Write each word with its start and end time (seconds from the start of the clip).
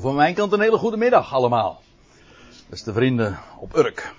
Van 0.00 0.14
mijn 0.14 0.34
kant 0.34 0.52
een 0.52 0.60
hele 0.60 0.78
goede 0.78 0.96
middag 0.96 1.32
allemaal. 1.34 1.82
Beste 2.68 2.92
vrienden 2.92 3.38
op 3.58 3.76
Urk. 3.76 4.14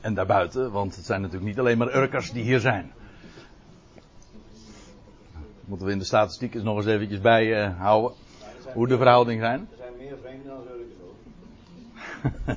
En 0.00 0.14
daarbuiten, 0.14 0.70
want 0.70 0.96
het 0.96 1.04
zijn 1.04 1.20
natuurlijk 1.20 1.48
niet 1.48 1.58
alleen 1.58 1.78
maar 1.78 1.94
Urkers 1.94 2.32
die 2.32 2.42
hier 2.42 2.60
zijn. 2.60 2.92
Moeten 5.64 5.86
we 5.86 5.92
in 5.92 5.98
de 5.98 6.04
statistiek 6.04 6.54
eens 6.54 6.62
nog 6.62 6.76
eens 6.76 6.86
eventjes 6.86 7.20
bij 7.20 7.64
uh, 7.64 7.78
houden. 7.78 8.12
Hoe 8.72 8.88
de 8.88 8.96
verhoudingen 8.96 9.44
zijn. 9.44 9.68
Er 9.70 9.76
zijn 9.76 9.92
meer 9.98 10.16
vreemden 10.22 10.46
dan 10.46 10.62
Urkers 10.72 11.00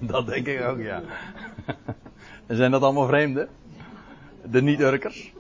ook. 0.02 0.10
dat 0.14 0.28
denk 0.28 0.48
ik 0.48 0.62
ook, 0.62 0.80
ja. 0.80 1.02
en 2.48 2.56
zijn 2.56 2.72
dat 2.72 2.82
allemaal 2.82 3.08
vreemden? 3.08 3.50
De 4.46 4.62
niet-Urkers? 4.62 5.34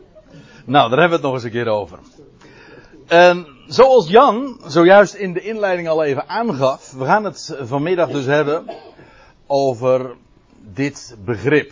Nou, 0.65 0.89
daar 0.89 0.99
hebben 0.99 1.09
we 1.09 1.13
het 1.13 1.21
nog 1.23 1.33
eens 1.33 1.43
een 1.43 1.51
keer 1.51 1.67
over. 1.67 1.99
En 3.07 3.52
zoals 3.67 4.09
Jan 4.09 4.59
zojuist 4.65 5.13
in 5.13 5.33
de 5.33 5.41
inleiding 5.41 5.87
al 5.87 6.03
even 6.03 6.27
aangaf, 6.27 6.91
we 6.91 7.05
gaan 7.05 7.23
het 7.23 7.57
vanmiddag 7.61 8.09
dus 8.09 8.25
hebben 8.25 8.65
over 9.47 10.15
dit 10.73 11.17
begrip. 11.25 11.71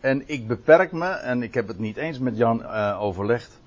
En 0.00 0.22
ik 0.26 0.46
beperk 0.46 0.92
me, 0.92 1.08
en 1.08 1.42
ik 1.42 1.54
heb 1.54 1.68
het 1.68 1.78
niet 1.78 1.96
eens 1.96 2.18
met 2.18 2.36
Jan 2.36 2.60
uh, 2.60 3.02
overlegd, 3.02 3.60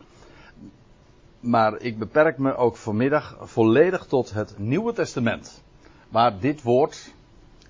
maar 1.40 1.80
ik 1.80 2.00
beperk 2.00 2.38
me 2.38 2.56
ook 2.56 2.78
vanmiddag 2.78 3.38
volledig 3.42 4.06
tot 4.06 4.34
het 4.34 4.54
Nieuwe 4.58 4.94
Testament. 4.94 5.62
Waar 6.09 6.40
dit 6.40 6.62
woord, 6.62 7.14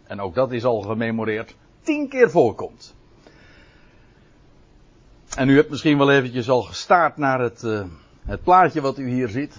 en 0.04 0.22
ook 0.22 0.36
dat 0.36 0.52
is 0.52 0.66
al 0.66 0.82
gememoreerd, 0.82 1.56
tien 1.82 2.10
keer 2.10 2.30
voorkomt. 2.30 2.96
En 5.36 5.50
u 5.50 5.56
hebt 5.56 5.70
misschien 5.70 5.98
wel 5.98 6.12
eventjes 6.12 6.50
al 6.50 6.62
gestaard 6.62 7.18
naar 7.18 7.40
het, 7.40 7.64
uh, 7.64 7.84
het 8.26 8.44
plaatje 8.44 8.82
wat 8.82 8.98
u 8.98 9.10
hier 9.10 9.30
ziet. 9.30 9.58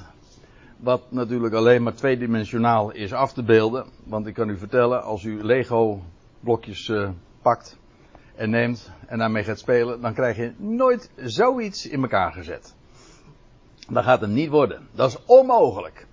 Wat 0.76 1.12
natuurlijk 1.12 1.54
alleen 1.54 1.82
maar 1.82 1.94
tweedimensionaal 1.94 2.90
is 2.90 3.12
af 3.12 3.32
te 3.32 3.42
beelden. 3.42 3.86
Want 4.04 4.26
ik 4.26 4.34
kan 4.34 4.48
u 4.48 4.58
vertellen, 4.58 5.02
als 5.02 5.24
u 5.24 5.42
Lego 5.42 6.02
blokjes 6.40 6.88
uh, 6.88 7.08
pakt 7.42 7.78
en 8.34 8.50
neemt 8.50 8.90
en 9.06 9.18
daarmee 9.18 9.44
gaat 9.44 9.58
spelen, 9.58 10.00
dan 10.00 10.14
krijg 10.14 10.36
je 10.36 10.52
nooit 10.56 11.10
zoiets 11.16 11.86
in 11.86 12.02
elkaar 12.02 12.32
gezet. 12.32 12.74
Dat 13.88 14.04
gaat 14.04 14.20
hem 14.20 14.32
niet 14.32 14.50
worden. 14.50 14.88
Dat 14.92 15.08
is 15.10 15.24
onmogelijk. 15.24 16.06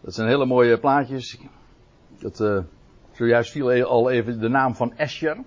Dat 0.00 0.14
zijn 0.14 0.28
hele 0.28 0.46
mooie 0.46 0.78
plaatjes. 0.78 1.38
Dat, 2.18 2.40
uh, 2.40 2.58
zojuist 3.12 3.50
viel 3.50 3.82
al 3.82 4.10
even 4.10 4.40
de 4.40 4.48
naam 4.48 4.74
van 4.74 4.96
Escher. 4.96 5.38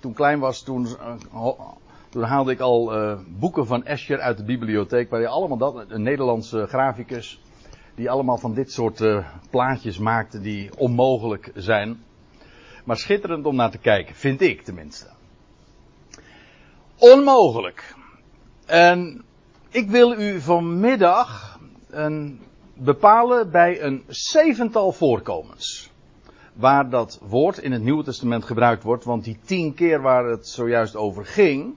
Toen 0.00 0.12
klein 0.12 0.38
was, 0.38 0.62
toen, 0.62 0.86
uh, 0.86 1.52
toen 2.12 2.22
haalde 2.22 2.52
ik 2.52 2.60
al 2.60 2.96
uh, 2.96 3.18
boeken 3.38 3.66
van 3.66 3.84
Escher 3.84 4.20
uit 4.20 4.36
de 4.36 4.44
bibliotheek. 4.44 5.10
Waar 5.10 5.20
je 5.20 5.28
allemaal 5.28 5.56
dat, 5.56 5.84
een 5.88 6.02
Nederlandse 6.02 6.66
graficus. 6.66 7.40
Die 7.94 8.10
allemaal 8.10 8.38
van 8.38 8.54
dit 8.54 8.72
soort 8.72 9.04
plaatjes 9.50 9.98
maakte 9.98 10.40
die 10.40 10.70
onmogelijk 10.78 11.50
zijn. 11.54 12.02
Maar 12.84 12.96
schitterend 12.96 13.46
om 13.46 13.56
naar 13.56 13.70
te 13.70 13.78
kijken, 13.78 14.14
vind 14.14 14.40
ik 14.40 14.62
tenminste. 14.62 15.06
Onmogelijk. 16.98 17.94
En 18.66 19.24
ik 19.70 19.90
wil 19.90 20.12
u 20.12 20.40
vanmiddag 20.40 21.58
een, 21.90 22.40
bepalen 22.74 23.50
bij 23.50 23.82
een 23.82 24.04
zevental 24.08 24.92
voorkomens. 24.92 25.90
Waar 26.52 26.90
dat 26.90 27.20
woord 27.22 27.58
in 27.58 27.72
het 27.72 27.82
Nieuwe 27.82 28.04
Testament 28.04 28.44
gebruikt 28.44 28.82
wordt, 28.82 29.04
want 29.04 29.24
die 29.24 29.38
tien 29.44 29.74
keer 29.74 30.00
waar 30.00 30.24
het 30.24 30.48
zojuist 30.48 30.96
over 30.96 31.26
ging, 31.26 31.74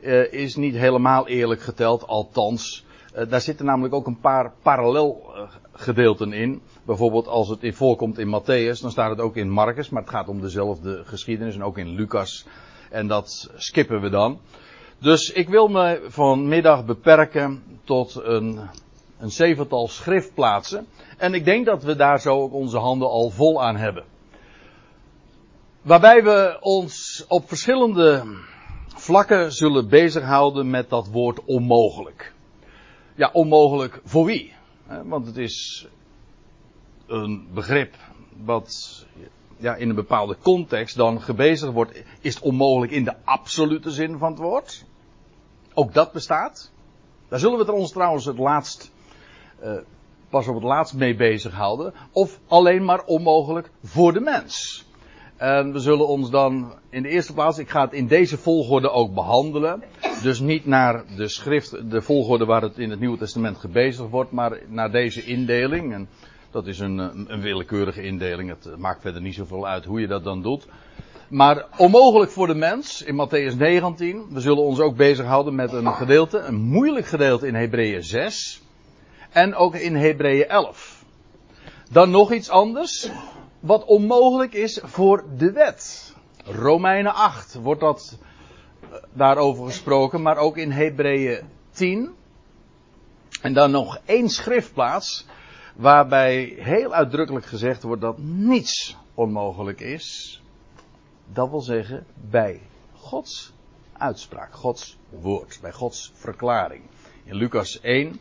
uh, 0.00 0.32
is 0.32 0.56
niet 0.56 0.74
helemaal 0.74 1.28
eerlijk 1.28 1.60
geteld, 1.60 2.06
althans. 2.06 2.84
Uh, 3.16 3.28
daar 3.28 3.40
zitten 3.40 3.66
namelijk 3.66 3.94
ook 3.94 4.06
een 4.06 4.20
paar 4.20 4.52
parallelgedeelten 4.62 6.32
in. 6.32 6.62
Bijvoorbeeld 6.84 7.26
als 7.26 7.48
het 7.48 7.76
voorkomt 7.76 8.18
in 8.18 8.40
Matthäus, 8.40 8.80
dan 8.80 8.90
staat 8.90 9.10
het 9.10 9.20
ook 9.20 9.36
in 9.36 9.50
Marcus, 9.50 9.88
maar 9.88 10.02
het 10.02 10.10
gaat 10.10 10.28
om 10.28 10.40
dezelfde 10.40 11.02
geschiedenis 11.04 11.54
en 11.54 11.64
ook 11.64 11.78
in 11.78 11.94
Lucas. 11.94 12.46
En 12.90 13.06
dat 13.06 13.50
skippen 13.56 14.00
we 14.00 14.08
dan. 14.08 14.40
Dus 14.98 15.32
ik 15.32 15.48
wil 15.48 15.68
me 15.68 16.04
vanmiddag 16.08 16.84
beperken 16.84 17.62
tot 17.84 18.20
een, 18.22 18.60
een 19.18 19.30
zevental 19.30 19.88
schriftplaatsen. 19.88 20.86
En 21.16 21.34
ik 21.34 21.44
denk 21.44 21.66
dat 21.66 21.82
we 21.82 21.96
daar 21.96 22.20
zo 22.20 22.40
ook 22.40 22.52
onze 22.52 22.78
handen 22.78 23.08
al 23.08 23.30
vol 23.30 23.62
aan 23.62 23.76
hebben. 23.76 24.04
Waarbij 25.82 26.24
we 26.24 26.56
ons 26.60 27.24
op 27.28 27.48
verschillende 27.48 28.24
vlakken 28.96 29.52
zullen 29.52 29.88
bezighouden 29.88 30.70
met 30.70 30.90
dat 30.90 31.08
woord 31.08 31.44
onmogelijk. 31.44 32.34
Ja, 33.14 33.30
onmogelijk 33.32 34.00
voor 34.04 34.24
wie? 34.24 34.52
Want 35.04 35.26
het 35.26 35.36
is 35.36 35.86
een 37.06 37.48
begrip 37.54 37.94
wat 38.44 39.04
ja, 39.56 39.74
in 39.74 39.88
een 39.88 39.94
bepaalde 39.94 40.36
context 40.42 40.96
dan 40.96 41.22
gebezigd 41.22 41.72
wordt, 41.72 42.02
is 42.20 42.34
het 42.34 42.42
onmogelijk 42.42 42.92
in 42.92 43.04
de 43.04 43.14
absolute 43.24 43.90
zin 43.90 44.18
van 44.18 44.30
het 44.30 44.40
woord. 44.40 44.84
Ook 45.74 45.94
dat 45.94 46.12
bestaat. 46.12 46.70
Daar 47.28 47.38
zullen 47.38 47.58
we 47.58 47.64
het 47.64 47.74
ons 47.74 47.90
trouwens 47.90 48.24
het 48.24 48.38
laatst, 48.38 48.92
uh, 49.62 49.78
pas 50.28 50.48
op 50.48 50.54
het 50.54 50.64
laatst 50.64 50.94
mee 50.94 51.16
bezighouden. 51.16 51.94
Of 52.12 52.40
alleen 52.48 52.84
maar 52.84 53.04
onmogelijk 53.04 53.70
voor 53.82 54.12
de 54.12 54.20
mens. 54.20 54.85
En 55.36 55.72
we 55.72 55.78
zullen 55.78 56.06
ons 56.06 56.30
dan 56.30 56.72
in 56.90 57.02
de 57.02 57.08
eerste 57.08 57.34
plaats, 57.34 57.58
ik 57.58 57.70
ga 57.70 57.80
het 57.84 57.92
in 57.92 58.06
deze 58.06 58.38
volgorde 58.38 58.90
ook 58.90 59.14
behandelen. 59.14 59.82
Dus 60.22 60.40
niet 60.40 60.66
naar 60.66 61.04
de 61.16 61.28
schrift, 61.28 61.90
de 61.90 62.02
volgorde 62.02 62.44
waar 62.44 62.62
het 62.62 62.78
in 62.78 62.90
het 62.90 63.00
Nieuwe 63.00 63.18
Testament 63.18 63.56
gebezigd 63.56 64.10
wordt, 64.10 64.30
maar 64.30 64.58
naar 64.68 64.90
deze 64.90 65.24
indeling. 65.24 65.92
En 65.92 66.08
dat 66.50 66.66
is 66.66 66.78
een, 66.78 66.98
een 67.32 67.40
willekeurige 67.40 68.02
indeling. 68.02 68.48
Het 68.48 68.78
maakt 68.78 69.00
verder 69.00 69.22
niet 69.22 69.34
zoveel 69.34 69.66
uit 69.66 69.84
hoe 69.84 70.00
je 70.00 70.06
dat 70.06 70.24
dan 70.24 70.42
doet. 70.42 70.66
Maar 71.28 71.66
onmogelijk 71.76 72.30
voor 72.30 72.46
de 72.46 72.54
mens 72.54 73.02
in 73.02 73.14
Matthäus 73.14 73.56
19. 73.56 74.26
We 74.30 74.40
zullen 74.40 74.62
ons 74.62 74.80
ook 74.80 74.96
bezighouden 74.96 75.54
met 75.54 75.72
een 75.72 75.92
gedeelte, 75.92 76.38
een 76.38 76.60
moeilijk 76.60 77.06
gedeelte 77.06 77.46
in 77.46 77.54
Hebreeën 77.54 78.02
6. 78.02 78.62
En 79.30 79.54
ook 79.54 79.74
in 79.74 79.94
Hebreeën 79.94 80.48
11. 80.48 81.04
Dan 81.90 82.10
nog 82.10 82.32
iets 82.32 82.50
anders. 82.50 83.10
Wat 83.66 83.84
onmogelijk 83.84 84.52
is 84.52 84.80
voor 84.82 85.24
de 85.36 85.52
wet. 85.52 86.14
Romeinen 86.44 87.14
8 87.14 87.54
wordt 87.54 87.80
dat 87.80 88.18
daarover 89.12 89.64
gesproken, 89.64 90.22
maar 90.22 90.36
ook 90.36 90.56
in 90.56 90.70
Hebreeën 90.70 91.40
10. 91.70 92.14
En 93.42 93.52
dan 93.52 93.70
nog 93.70 93.98
één 94.04 94.28
schriftplaats 94.28 95.26
waarbij 95.74 96.56
heel 96.58 96.92
uitdrukkelijk 96.92 97.46
gezegd 97.46 97.82
wordt 97.82 98.02
dat 98.02 98.18
niets 98.18 98.96
onmogelijk 99.14 99.80
is. 99.80 100.40
Dat 101.32 101.50
wil 101.50 101.60
zeggen 101.60 102.06
bij 102.30 102.60
Gods 102.94 103.52
uitspraak, 103.92 104.54
Gods 104.54 104.98
woord, 105.08 105.58
bij 105.60 105.72
Gods 105.72 106.12
verklaring. 106.14 106.82
In 107.24 107.34
Lucas 107.34 107.80
1. 107.80 108.20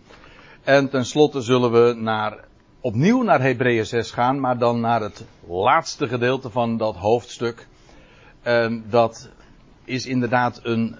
En 0.64 0.90
tenslotte 0.90 1.42
zullen 1.42 1.72
we 1.72 1.94
naar, 1.94 2.48
opnieuw 2.86 3.22
naar 3.22 3.42
Hebreeën 3.42 3.86
6 3.86 4.12
gaan, 4.12 4.40
maar 4.40 4.58
dan 4.58 4.80
naar 4.80 5.02
het 5.02 5.26
laatste 5.48 6.08
gedeelte 6.08 6.50
van 6.50 6.78
dat 6.78 6.96
hoofdstuk. 6.96 7.68
En 8.42 8.86
dat 8.90 9.30
is 9.84 10.06
inderdaad 10.06 10.60
een. 10.64 10.96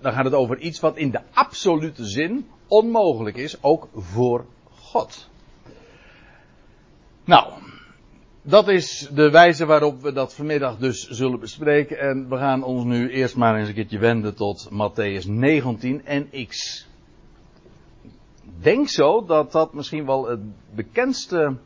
Dan 0.00 0.12
gaat 0.12 0.24
het 0.24 0.34
over 0.34 0.58
iets 0.58 0.80
wat 0.80 0.96
in 0.96 1.10
de 1.10 1.20
absolute 1.32 2.04
zin 2.04 2.46
onmogelijk 2.68 3.36
is, 3.36 3.62
ook 3.62 3.88
voor 3.94 4.44
God. 4.80 5.28
Nou, 7.24 7.52
dat 8.42 8.68
is 8.68 9.08
de 9.12 9.30
wijze 9.30 9.66
waarop 9.66 10.02
we 10.02 10.12
dat 10.12 10.34
vanmiddag 10.34 10.78
dus 10.78 11.08
zullen 11.08 11.40
bespreken. 11.40 11.98
En 11.98 12.28
we 12.28 12.36
gaan 12.36 12.62
ons 12.62 12.84
nu 12.84 13.10
eerst 13.10 13.36
maar 13.36 13.58
eens 13.58 13.68
een 13.68 13.74
keertje 13.74 13.98
wenden 13.98 14.34
tot 14.34 14.68
Matthäus 14.70 15.26
19 15.26 16.04
en 16.04 16.30
X. 16.48 16.86
Denk 18.62 18.88
zo 18.88 19.24
dat 19.24 19.52
dat 19.52 19.72
misschien 19.72 20.06
wel 20.06 20.28
het 20.28 20.40
bekendste 20.74 21.56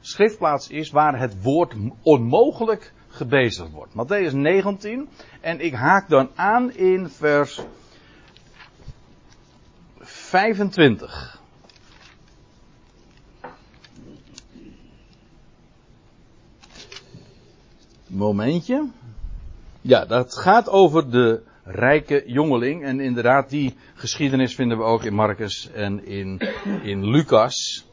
schriftplaats 0.00 0.68
is 0.68 0.90
waar 0.90 1.18
het 1.18 1.42
woord 1.42 1.74
onmogelijk 2.02 2.92
gebezigd 3.08 3.70
wordt. 3.70 3.92
Matthäus 3.92 4.32
19 4.32 5.08
en 5.40 5.60
ik 5.60 5.74
haak 5.74 6.08
dan 6.08 6.30
aan 6.34 6.72
in 6.72 7.08
vers 7.08 7.60
25. 9.98 11.40
Momentje. 18.06 18.88
Ja, 19.80 20.04
dat 20.04 20.36
gaat 20.36 20.68
over 20.68 21.10
de 21.10 21.42
rijke 21.64 22.22
jongeling. 22.26 22.84
En 22.84 23.00
inderdaad, 23.00 23.50
die 23.50 23.74
geschiedenis 23.94 24.54
vinden 24.54 24.78
we 24.78 24.84
ook 24.84 25.04
in 25.04 25.14
Marcus 25.14 25.70
en 25.70 26.06
in, 26.06 26.40
in 26.82 27.06
Lucas. 27.06 27.86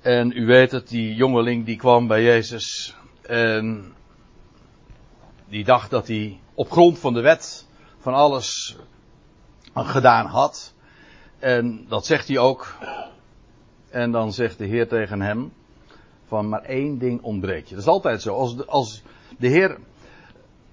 En 0.00 0.32
u 0.36 0.46
weet 0.46 0.70
het, 0.70 0.88
die 0.88 1.14
jongeling 1.14 1.64
die 1.64 1.76
kwam 1.76 2.06
bij 2.06 2.22
Jezus. 2.22 2.96
En 3.22 3.92
die 5.48 5.64
dacht 5.64 5.90
dat 5.90 6.08
hij 6.08 6.40
op 6.54 6.70
grond 6.70 6.98
van 6.98 7.14
de 7.14 7.20
wet 7.20 7.66
van 7.98 8.14
alles 8.14 8.76
gedaan 9.74 10.26
had. 10.26 10.74
En 11.38 11.86
dat 11.88 12.06
zegt 12.06 12.28
hij 12.28 12.38
ook. 12.38 12.76
En 13.90 14.10
dan 14.10 14.32
zegt 14.32 14.58
de 14.58 14.66
Heer 14.66 14.88
tegen 14.88 15.20
hem: 15.20 15.52
van 16.26 16.48
maar 16.48 16.62
één 16.62 16.98
ding 16.98 17.22
ontbreekt 17.22 17.68
je. 17.68 17.74
Dat 17.74 17.84
is 17.84 17.90
altijd 17.90 18.22
zo. 18.22 18.34
Als 18.34 18.56
de, 18.56 18.66
als 18.66 19.02
de 19.38 19.48
Heer, 19.48 19.78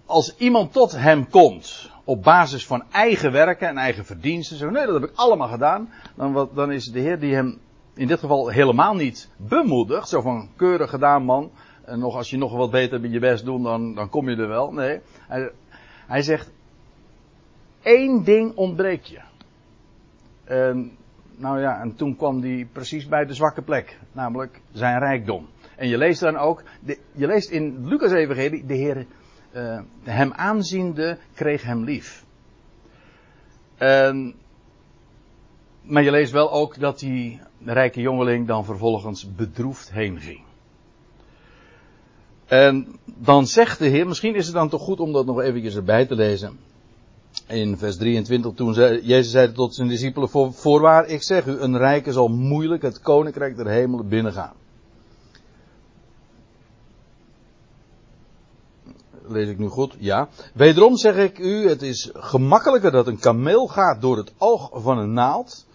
als 0.05 0.35
iemand 0.37 0.73
tot 0.73 0.91
hem 0.91 1.29
komt 1.29 1.91
op 2.03 2.23
basis 2.23 2.65
van 2.65 2.83
eigen 2.91 3.31
werken 3.31 3.67
en 3.67 3.77
eigen 3.77 4.05
verdiensten, 4.05 4.57
zo 4.57 4.69
nee, 4.69 4.85
dat 4.85 5.01
heb 5.01 5.09
ik 5.09 5.15
allemaal 5.15 5.47
gedaan, 5.47 5.89
dan, 6.15 6.33
wat, 6.33 6.55
dan 6.55 6.71
is 6.71 6.85
de 6.85 6.99
Heer 6.99 7.19
die 7.19 7.33
hem 7.33 7.57
in 7.93 8.07
dit 8.07 8.19
geval 8.19 8.49
helemaal 8.49 8.93
niet 8.93 9.29
bemoedigt, 9.37 10.09
zo 10.09 10.21
van 10.21 10.49
keurig 10.55 10.89
gedaan 10.89 11.23
man, 11.23 11.51
en 11.85 11.99
nog, 11.99 12.15
als 12.15 12.29
je 12.29 12.37
nog 12.37 12.55
wat 12.55 12.71
beter 12.71 13.01
met 13.01 13.11
je 13.11 13.19
best 13.19 13.45
doet, 13.45 13.63
dan, 13.63 13.95
dan 13.95 14.09
kom 14.09 14.29
je 14.29 14.35
er 14.35 14.47
wel. 14.47 14.71
Nee, 14.71 14.99
hij, 15.27 15.51
hij 16.07 16.21
zegt, 16.21 16.51
één 17.81 18.23
ding 18.23 18.55
ontbreekt 18.55 19.07
je. 19.07 19.19
En, 20.43 20.91
nou 21.35 21.59
ja, 21.59 21.81
en 21.81 21.95
toen 21.95 22.15
kwam 22.15 22.41
hij 22.41 22.67
precies 22.71 23.07
bij 23.07 23.25
de 23.25 23.33
zwakke 23.33 23.61
plek, 23.61 23.99
namelijk 24.11 24.61
zijn 24.71 24.99
rijkdom. 24.99 25.47
En 25.75 25.87
je 25.87 25.97
leest 25.97 26.19
dan 26.19 26.37
ook, 26.37 26.63
je 27.11 27.27
leest 27.27 27.49
in 27.49 27.87
Lucas 27.87 28.11
Evangelie, 28.11 28.65
de 28.65 28.75
Heer 28.75 29.05
uh, 29.55 29.79
hem 30.03 30.33
aanziende 30.33 31.17
kreeg 31.33 31.63
hem 31.63 31.83
lief. 31.83 32.25
En, 33.77 34.35
maar 35.81 36.03
je 36.03 36.11
leest 36.11 36.31
wel 36.31 36.51
ook 36.51 36.79
dat 36.79 36.99
die 36.99 37.39
rijke 37.65 38.01
jongeling 38.01 38.47
dan 38.47 38.65
vervolgens 38.65 39.35
bedroefd 39.35 39.91
heen 39.91 40.19
ging. 40.19 40.43
En 42.45 42.99
dan 43.05 43.47
zegt 43.47 43.79
de 43.79 43.85
Heer, 43.85 44.07
misschien 44.07 44.35
is 44.35 44.45
het 44.45 44.55
dan 44.55 44.69
toch 44.69 44.81
goed 44.81 44.99
om 44.99 45.11
dat 45.11 45.25
nog 45.25 45.41
eventjes 45.41 45.75
erbij 45.75 46.05
te 46.05 46.15
lezen. 46.15 46.59
In 47.47 47.77
vers 47.77 47.97
23, 47.97 48.53
toen 48.53 48.73
zei, 48.73 49.01
Jezus 49.01 49.31
zei 49.31 49.51
tot 49.51 49.75
zijn 49.75 49.87
discipelen, 49.87 50.29
voor, 50.29 50.53
voorwaar, 50.53 51.07
ik 51.07 51.23
zeg 51.23 51.45
u, 51.45 51.59
een 51.59 51.77
rijke 51.77 52.11
zal 52.11 52.27
moeilijk 52.27 52.81
het 52.81 52.99
koninkrijk 52.99 53.55
der 53.55 53.67
hemelen 53.67 54.07
binnengaan. 54.07 54.53
Lees 59.27 59.49
ik 59.49 59.57
nu 59.57 59.67
goed? 59.67 59.95
Ja. 59.99 60.27
Wederom 60.53 60.97
zeg 60.97 61.15
ik 61.15 61.39
u, 61.39 61.69
het 61.69 61.81
is 61.81 62.09
gemakkelijker 62.13 62.91
dat 62.91 63.07
een 63.07 63.19
kameel 63.19 63.67
gaat 63.67 64.01
door 64.01 64.17
het 64.17 64.33
oog 64.37 64.69
van 64.73 64.97
een 64.97 65.13
naald, 65.13 65.65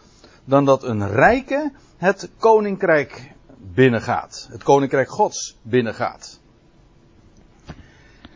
dan 0.45 0.65
dat 0.65 0.83
een 0.83 1.09
rijke 1.09 1.73
het 1.97 2.31
koninkrijk 2.39 3.33
binnengaat. 3.59 4.49
Het 4.51 4.63
koninkrijk 4.63 5.09
gods 5.09 5.57
binnengaat. 5.63 6.41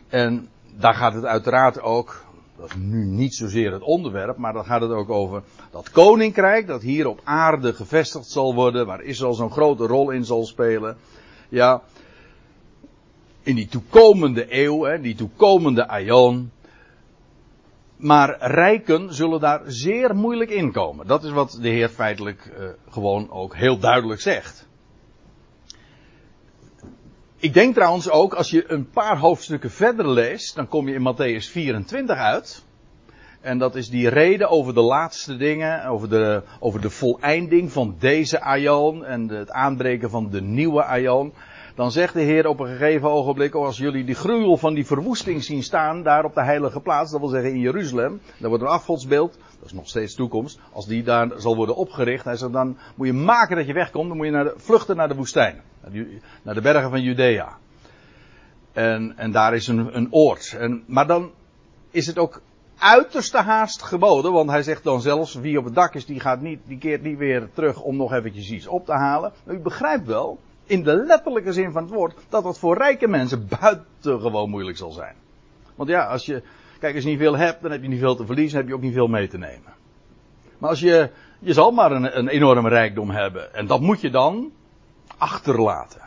En 0.07 0.49
daar 0.77 0.93
gaat 0.93 1.13
het 1.13 1.25
uiteraard 1.25 1.81
ook, 1.81 2.23
dat 2.57 2.69
is 2.69 2.75
nu 2.75 3.05
niet 3.05 3.35
zozeer 3.35 3.71
het 3.71 3.81
onderwerp, 3.81 4.37
maar 4.37 4.53
dan 4.53 4.65
gaat 4.65 4.81
het 4.81 4.91
ook 4.91 5.09
over 5.09 5.43
dat 5.71 5.89
koninkrijk 5.89 6.67
dat 6.67 6.81
hier 6.81 7.07
op 7.07 7.21
aarde 7.23 7.73
gevestigd 7.73 8.27
zal 8.27 8.55
worden, 8.55 8.85
waar 8.85 9.01
Israël 9.01 9.33
zo'n 9.33 9.51
grote 9.51 9.85
rol 9.85 10.09
in 10.09 10.25
zal 10.25 10.45
spelen. 10.45 10.97
Ja, 11.49 11.81
in 13.45 13.55
die 13.55 13.67
toekomende 13.67 14.45
eeuw, 14.49 14.83
hè, 14.83 15.01
die 15.01 15.15
toekomende 15.15 15.87
aion. 15.87 16.51
Maar 17.95 18.37
rijken 18.39 19.13
zullen 19.13 19.39
daar 19.39 19.61
zeer 19.65 20.15
moeilijk 20.15 20.49
in 20.49 20.71
komen. 20.71 21.07
Dat 21.07 21.23
is 21.23 21.31
wat 21.31 21.57
de 21.61 21.69
Heer 21.69 21.89
feitelijk 21.89 22.51
uh, 22.59 22.67
gewoon 22.89 23.31
ook 23.31 23.55
heel 23.55 23.79
duidelijk 23.79 24.21
zegt. 24.21 24.67
Ik 27.37 27.53
denk 27.53 27.73
trouwens 27.73 28.09
ook, 28.09 28.33
als 28.33 28.49
je 28.49 28.71
een 28.71 28.89
paar 28.89 29.17
hoofdstukken 29.17 29.71
verder 29.71 30.09
leest, 30.09 30.55
dan 30.55 30.67
kom 30.67 30.87
je 30.87 30.93
in 30.93 31.13
Matthäus 31.13 31.51
24 31.51 32.17
uit. 32.17 32.63
En 33.41 33.57
dat 33.57 33.75
is 33.75 33.89
die 33.89 34.09
reden 34.09 34.49
over 34.49 34.73
de 34.73 34.81
laatste 34.81 35.37
dingen, 35.37 35.85
over 35.85 36.09
de, 36.09 36.43
over 36.59 36.81
de 36.81 36.89
voleinding 36.89 37.71
van 37.71 37.95
deze 37.99 38.41
aion 38.41 39.05
en 39.05 39.29
het 39.29 39.51
aanbreken 39.51 40.09
van 40.09 40.29
de 40.29 40.41
nieuwe 40.41 40.83
aion. 40.83 41.33
Dan 41.75 41.91
zegt 41.91 42.13
de 42.13 42.21
Heer 42.21 42.47
op 42.47 42.59
een 42.59 42.67
gegeven 42.67 43.09
ogenblik, 43.09 43.53
als 43.53 43.77
jullie 43.77 44.05
die 44.05 44.15
gruwel 44.15 44.57
van 44.57 44.73
die 44.73 44.85
verwoesting 44.85 45.43
zien 45.43 45.63
staan, 45.63 46.03
daar 46.03 46.23
op 46.23 46.33
de 46.33 46.43
heilige 46.43 46.79
plaats, 46.79 47.11
dat 47.11 47.19
wil 47.19 47.29
zeggen 47.29 47.49
in 47.49 47.59
Jeruzalem, 47.59 48.21
daar 48.37 48.49
wordt 48.49 48.63
een 48.63 48.69
afgodsbeeld, 48.69 49.37
dat 49.59 49.65
is 49.65 49.73
nog 49.73 49.87
steeds 49.87 50.15
toekomst, 50.15 50.59
als 50.71 50.87
die 50.87 51.03
daar 51.03 51.31
zal 51.37 51.55
worden 51.55 51.75
opgericht, 51.75 52.25
hij 52.25 52.35
zegt 52.35 52.53
dan 52.53 52.77
moet 52.95 53.07
je 53.07 53.13
maken 53.13 53.55
dat 53.55 53.67
je 53.67 53.73
wegkomt, 53.73 54.07
dan 54.07 54.17
moet 54.17 54.25
je 54.25 54.31
naar 54.31 54.43
de, 54.43 54.53
vluchten 54.57 54.95
naar 54.95 55.07
de 55.07 55.15
woestijn, 55.15 55.61
naar 56.43 56.53
de 56.53 56.61
bergen 56.61 56.89
van 56.89 57.01
Judea. 57.01 57.57
En, 58.73 59.13
en 59.17 59.31
daar 59.31 59.53
is 59.53 59.67
een, 59.67 59.97
een 59.97 60.07
oord. 60.11 60.55
En, 60.59 60.83
maar 60.87 61.07
dan 61.07 61.31
is 61.91 62.07
het 62.07 62.17
ook 62.17 62.41
uiterste 62.77 63.37
haast 63.37 63.81
geboden, 63.81 64.31
want 64.31 64.49
hij 64.49 64.63
zegt 64.63 64.83
dan 64.83 65.01
zelfs, 65.01 65.33
wie 65.33 65.57
op 65.57 65.65
het 65.65 65.75
dak 65.75 65.93
is, 65.95 66.05
die 66.05 66.19
gaat 66.19 66.41
niet, 66.41 66.59
die 66.65 66.77
keert 66.77 67.01
niet 67.01 67.17
weer 67.17 67.49
terug 67.53 67.81
om 67.81 67.95
nog 67.95 68.13
eventjes 68.13 68.51
iets 68.51 68.67
op 68.67 68.85
te 68.85 68.93
halen. 68.93 69.31
u 69.47 69.59
begrijpt 69.59 70.07
wel, 70.07 70.39
in 70.65 70.83
de 70.83 70.95
letterlijke 70.95 71.53
zin 71.53 71.71
van 71.71 71.83
het 71.83 71.91
woord, 71.91 72.15
dat 72.29 72.43
dat 72.43 72.59
voor 72.59 72.77
rijke 72.77 73.07
mensen 73.07 73.47
buitengewoon 73.59 74.49
moeilijk 74.49 74.77
zal 74.77 74.91
zijn. 74.91 75.15
Want 75.75 75.89
ja, 75.89 76.05
als 76.05 76.25
je, 76.25 76.41
kijk, 76.79 76.95
als 76.95 77.03
je 77.03 77.09
niet 77.09 77.19
veel 77.19 77.37
hebt, 77.37 77.61
dan 77.61 77.71
heb 77.71 77.81
je 77.81 77.87
niet 77.87 77.99
veel 77.99 78.15
te 78.15 78.25
verliezen, 78.25 78.57
heb 78.57 78.67
je 78.67 78.73
ook 78.73 78.81
niet 78.81 78.93
veel 78.93 79.07
mee 79.07 79.27
te 79.27 79.37
nemen. 79.37 79.73
Maar 80.57 80.69
als 80.69 80.79
je, 80.79 81.09
je 81.39 81.53
zal 81.53 81.71
maar 81.71 81.91
een, 81.91 82.17
een 82.17 82.27
enorme 82.27 82.69
rijkdom 82.69 83.09
hebben, 83.09 83.53
en 83.53 83.67
dat 83.67 83.81
moet 83.81 84.01
je 84.01 84.09
dan 84.09 84.51
achterlaten. 85.17 86.01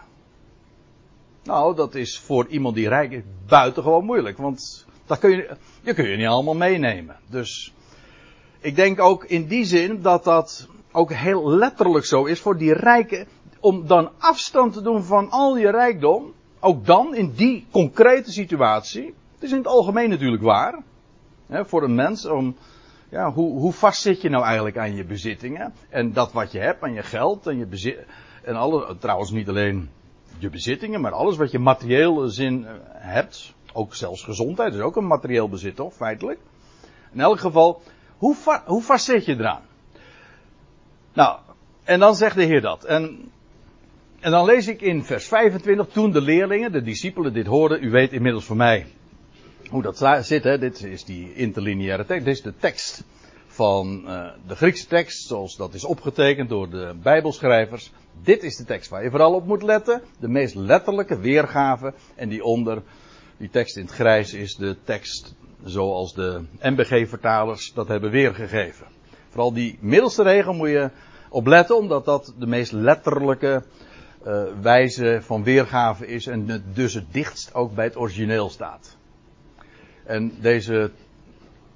Nou, 1.43 1.77
dat 1.77 1.95
is 1.95 2.19
voor 2.19 2.47
iemand 2.47 2.75
die 2.75 2.89
rijk 2.89 3.13
is 3.13 3.23
buitengewoon 3.47 4.05
moeilijk, 4.05 4.39
want 4.39 4.87
dat 5.07 5.19
kun 5.19 5.31
je, 5.31 5.57
je 5.83 5.95
kun 5.95 6.09
je 6.09 6.17
niet 6.17 6.27
allemaal 6.27 6.55
meenemen. 6.55 7.17
Dus, 7.31 7.73
ik 8.61 8.77
denk 8.77 9.01
ook 9.01 9.25
in 9.25 9.47
die 9.47 9.65
zin 9.65 10.03
dat 10.03 10.25
dat 10.25 10.69
ook 10.93 11.13
heel 11.13 11.51
letterlijk 11.51 12.05
zo 12.05 12.25
is 12.25 12.41
voor 12.41 12.57
die 12.59 12.73
rijken 12.73 13.27
om 13.61 13.87
dan 13.87 14.11
afstand 14.19 14.73
te 14.73 14.83
doen 14.83 15.03
van 15.03 15.31
al 15.31 15.57
je 15.57 15.71
rijkdom, 15.71 16.33
ook 16.61 16.87
dan 16.87 17.15
in 17.15 17.33
die 17.33 17.67
concrete 17.71 18.33
situatie, 18.33 19.15
het 19.35 19.43
is 19.43 19.51
in 19.51 19.59
het 19.59 19.67
algemeen 19.67 20.11
natuurlijk 20.11 20.43
waar, 20.43 20.83
hè, 21.47 21.65
voor 21.65 21.83
een 21.83 21.95
mens, 21.95 22.27
om, 22.27 22.57
ja, 23.09 23.33
hoe, 23.33 23.59
hoe 23.59 23.73
vast 23.73 24.03
zit 24.03 24.21
je 24.21 24.29
nou 24.29 24.45
eigenlijk 24.45 24.79
aan 24.79 24.95
je 24.95 25.05
bezittingen 25.05 25.75
en 25.89 26.13
dat 26.13 26.33
wat 26.33 26.53
je 26.53 26.59
hebt, 26.59 26.83
aan 26.83 26.93
je 26.93 27.03
geld 27.03 27.47
en 27.47 27.59
je 27.59 27.67
bezit, 27.67 27.99
en 28.43 28.57
alle, 28.57 28.97
trouwens 28.99 29.31
niet 29.31 29.49
alleen 29.49 29.91
je 30.39 30.51
bezittingen, 30.51 31.01
maar 31.01 31.13
alles 31.13 31.37
wat 31.37 31.51
je 31.51 31.59
materiële 31.59 32.29
zin 32.29 32.67
eh, 32.67 32.73
hebt, 32.93 33.55
ook 33.73 33.95
zelfs 33.95 34.23
gezondheid 34.23 34.75
is 34.75 34.81
ook 34.81 34.97
een 34.97 35.07
materieel 35.07 35.49
bezit, 35.49 35.77
toch, 35.77 35.95
feitelijk. 35.95 36.39
In 37.13 37.21
elk 37.21 37.41
geval, 37.41 37.83
hoe, 38.17 38.37
hoe 38.67 38.83
vast 38.83 39.05
zit 39.05 39.25
je 39.25 39.35
eraan? 39.35 39.63
Nou, 41.13 41.39
en 41.85 42.01
dan 42.01 42.15
zegt 42.15 42.37
de 42.37 42.45
Heer 42.45 42.61
dat. 42.61 42.85
En 42.85 43.31
en 44.21 44.31
dan 44.31 44.45
lees 44.45 44.67
ik 44.67 44.81
in 44.81 45.05
vers 45.05 45.27
25, 45.27 45.87
toen 45.87 46.13
de 46.13 46.21
leerlingen, 46.21 46.73
de 46.73 46.83
discipelen 46.83 47.33
dit 47.33 47.47
hoorden, 47.47 47.85
u 47.85 47.91
weet 47.91 48.13
inmiddels 48.13 48.45
voor 48.45 48.57
mij 48.57 48.87
hoe 49.71 49.83
dat 49.83 50.27
zit, 50.27 50.45
hè? 50.45 50.59
dit 50.59 50.85
is 50.85 51.05
die 51.05 51.35
interlineaire 51.35 52.05
tekst, 52.05 52.25
dit 52.25 52.35
is 52.35 52.43
de 52.43 52.55
tekst 52.57 53.05
van 53.47 54.03
uh, 54.05 54.27
de 54.47 54.57
Griekse 54.57 54.87
tekst, 54.87 55.27
zoals 55.27 55.57
dat 55.57 55.75
is 55.75 55.85
opgetekend 55.85 56.49
door 56.49 56.71
de 56.71 56.95
Bijbelschrijvers. 57.03 57.93
Dit 58.23 58.43
is 58.43 58.57
de 58.57 58.65
tekst 58.65 58.91
waar 58.91 59.03
je 59.03 59.11
vooral 59.11 59.35
op 59.35 59.47
moet 59.47 59.63
letten, 59.63 60.03
de 60.21 60.29
meest 60.29 60.55
letterlijke 60.55 61.19
weergave, 61.19 61.95
en 62.15 62.29
die 62.29 62.45
onder, 62.45 62.83
die 63.37 63.51
tekst 63.51 63.77
in 63.77 63.83
het 63.83 63.93
grijs 63.93 64.35
is 64.35 64.55
de 64.55 64.77
tekst 64.85 65.35
zoals 65.65 66.15
de 66.15 66.43
MBG-vertalers 66.61 67.73
dat 67.75 67.89
hebben 67.89 68.11
weergegeven. 68.11 68.87
Vooral 69.29 69.53
die 69.53 69.79
middelste 69.81 70.23
regel 70.23 70.53
moet 70.53 70.69
je 70.69 70.91
opletten, 71.31 71.77
omdat 71.77 72.05
dat 72.05 72.35
de 72.39 72.47
meest 72.47 72.73
letterlijke 72.73 73.63
uh, 74.29 74.43
wijze 74.61 75.19
van 75.23 75.43
weergave 75.43 76.07
is 76.07 76.27
en 76.27 76.65
dus 76.75 76.95
het 76.95 77.13
dichtst 77.13 77.55
ook 77.55 77.75
bij 77.75 77.85
het 77.85 77.97
origineel 77.97 78.51
staat. 78.51 78.97
En 80.05 80.41
deze 80.41 80.91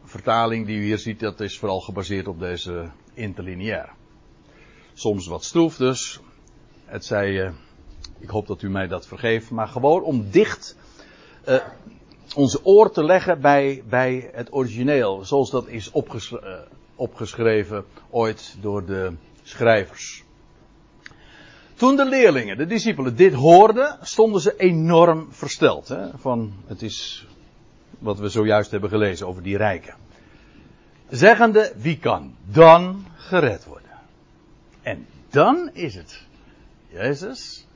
vertaling 0.05 0.67
die 0.67 0.77
u 0.77 0.83
hier 0.83 0.99
ziet, 0.99 1.21
dat 1.21 1.41
is 1.41 1.59
vooral 1.59 1.81
gebaseerd 1.81 2.29
op 2.29 2.39
deze 2.39 2.91
interlineair. 3.15 3.93
Soms 4.95 5.27
wat 5.27 5.45
stroef 5.45 5.77
dus. 5.77 6.21
Het 6.85 7.05
zij, 7.05 7.31
uh, 7.31 7.51
ik 8.19 8.29
hoop 8.29 8.47
dat 8.47 8.63
u 8.63 8.71
mij 8.71 8.87
dat 8.87 9.07
vergeeft, 9.07 9.51
maar 9.51 9.69
gewoon 9.69 10.03
om 10.03 10.31
dicht 10.31 10.77
uh, 11.49 11.57
onze 12.35 12.65
oor 12.65 12.91
te 12.91 13.05
leggen 13.05 13.41
bij, 13.41 13.83
bij 13.89 14.31
het 14.33 14.53
origineel, 14.53 15.25
zoals 15.25 15.51
dat 15.51 15.69
is 15.69 15.91
opges 15.91 16.35
opgeschreven 16.95 17.85
ooit 18.11 18.57
door 18.61 18.85
de 18.85 19.13
schrijvers. 19.43 20.25
Toen 21.83 21.97
de 21.97 22.05
leerlingen, 22.05 22.57
de 22.57 22.67
discipelen, 22.67 23.17
dit 23.17 23.33
hoorden, 23.33 23.99
stonden 24.01 24.41
ze 24.41 24.57
enorm 24.57 25.33
versteld. 25.33 25.89
Hè? 25.89 26.19
Van, 26.19 26.53
het 26.67 26.83
is 26.83 27.27
wat 27.99 28.19
we 28.19 28.29
zojuist 28.29 28.71
hebben 28.71 28.91
gelezen 28.91 29.27
over 29.27 29.43
die 29.43 29.57
rijken. 29.57 29.95
Zeggende, 31.09 31.73
wie 31.77 31.99
kan 31.99 32.35
dan 32.45 33.05
gered 33.17 33.65
worden? 33.65 33.91
En 34.83 35.07
dan 35.31 35.71
is 35.73 35.95
het 35.95 36.27
Jezus, 36.89 37.67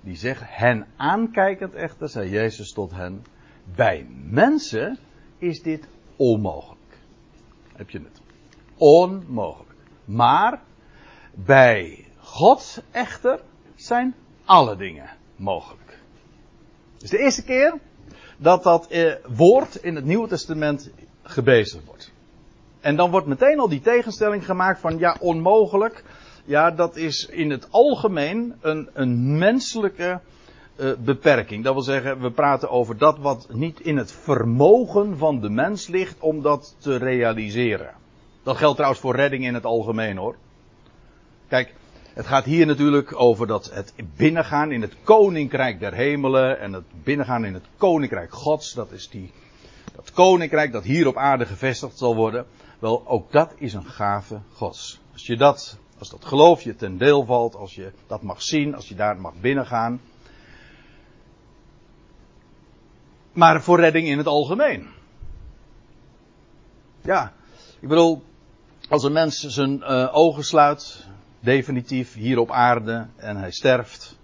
die 0.00 0.16
zegt, 0.16 0.42
hen 0.44 0.86
aankijkend 0.96 1.74
echter, 1.74 2.08
zei 2.08 2.30
Jezus 2.30 2.72
tot 2.72 2.90
hen, 2.90 3.24
bij 3.74 4.06
mensen 4.30 4.98
is 5.38 5.62
dit 5.62 5.88
onmogelijk. 6.16 6.98
Heb 7.76 7.90
je 7.90 7.98
het? 7.98 8.20
Onmogelijk. 8.76 9.78
Maar 10.04 10.62
bij 11.34 12.06
God 12.18 12.82
echter 12.90 13.40
zijn 13.74 14.14
alle 14.44 14.76
dingen 14.76 15.10
mogelijk. 15.36 15.98
Is 17.00 17.10
de 17.10 17.18
eerste 17.18 17.44
keer 17.44 17.78
dat 18.36 18.62
dat 18.62 18.86
eh, 18.86 19.12
woord 19.36 19.74
in 19.74 19.94
het 19.94 20.04
Nieuwe 20.04 20.28
Testament 20.28 20.90
gebezigd 21.22 21.84
wordt. 21.84 22.12
En 22.80 22.96
dan 22.96 23.10
wordt 23.10 23.26
meteen 23.26 23.58
al 23.58 23.68
die 23.68 23.80
tegenstelling 23.80 24.44
gemaakt 24.44 24.80
van 24.80 24.98
ja, 24.98 25.16
onmogelijk. 25.20 26.04
Ja, 26.44 26.70
dat 26.70 26.96
is 26.96 27.26
in 27.26 27.50
het 27.50 27.66
algemeen 27.70 28.54
een, 28.60 28.88
een 28.92 29.38
menselijke 29.38 30.20
uh, 30.76 30.92
beperking. 30.98 31.64
Dat 31.64 31.74
wil 31.74 31.82
zeggen, 31.82 32.20
we 32.20 32.30
praten 32.30 32.70
over 32.70 32.98
dat 32.98 33.18
wat 33.18 33.46
niet 33.52 33.80
in 33.80 33.96
het 33.96 34.12
vermogen 34.12 35.18
van 35.18 35.40
de 35.40 35.48
mens 35.48 35.86
ligt 35.86 36.20
om 36.20 36.42
dat 36.42 36.76
te 36.78 36.96
realiseren. 36.96 37.94
Dat 38.42 38.56
geldt 38.56 38.74
trouwens 38.74 39.02
voor 39.02 39.16
redding 39.16 39.44
in 39.44 39.54
het 39.54 39.64
algemeen 39.64 40.16
hoor. 40.16 40.36
Kijk, 41.48 41.74
het 42.14 42.26
gaat 42.26 42.44
hier 42.44 42.66
natuurlijk 42.66 43.20
over 43.20 43.46
dat 43.46 43.70
het 43.72 43.92
binnengaan 44.16 44.72
in 44.72 44.82
het 44.82 44.96
koninkrijk 45.04 45.80
der 45.80 45.94
hemelen 45.94 46.60
en 46.60 46.72
het 46.72 46.84
binnengaan 47.02 47.44
in 47.44 47.54
het 47.54 47.64
koninkrijk 47.76 48.32
gods. 48.32 48.72
Dat 48.72 48.92
is 48.92 49.08
die, 49.08 49.32
dat 49.94 50.12
koninkrijk 50.12 50.72
dat 50.72 50.84
hier 50.84 51.06
op 51.06 51.16
aarde 51.16 51.46
gevestigd 51.46 51.98
zal 51.98 52.14
worden. 52.14 52.46
Wel, 52.78 53.06
ook 53.06 53.32
dat 53.32 53.54
is 53.56 53.72
een 53.72 53.86
gave 53.86 54.40
gods. 54.52 55.00
Als 55.12 55.26
je 55.26 55.36
dat, 55.36 55.78
als 55.98 56.10
dat 56.10 56.24
geloof 56.24 56.62
je 56.62 56.76
ten 56.76 56.98
deel 56.98 57.24
valt, 57.24 57.54
als 57.54 57.74
je 57.74 57.92
dat 58.06 58.22
mag 58.22 58.42
zien, 58.42 58.74
als 58.74 58.88
je 58.88 58.94
daar 58.94 59.20
mag 59.20 59.32
binnengaan. 59.40 60.00
Maar 63.32 63.62
voor 63.62 63.80
redding 63.80 64.06
in 64.06 64.18
het 64.18 64.26
algemeen. 64.26 64.88
Ja, 67.00 67.32
ik 67.80 67.88
bedoel, 67.88 68.22
als 68.88 69.02
een 69.02 69.12
mens 69.12 69.40
zijn 69.40 69.78
uh, 69.78 70.08
ogen 70.12 70.44
sluit, 70.44 71.06
definitief 71.44 72.14
hier 72.14 72.38
op 72.38 72.50
aarde, 72.50 73.06
en 73.16 73.36
hij 73.36 73.50
sterft. 73.50 74.18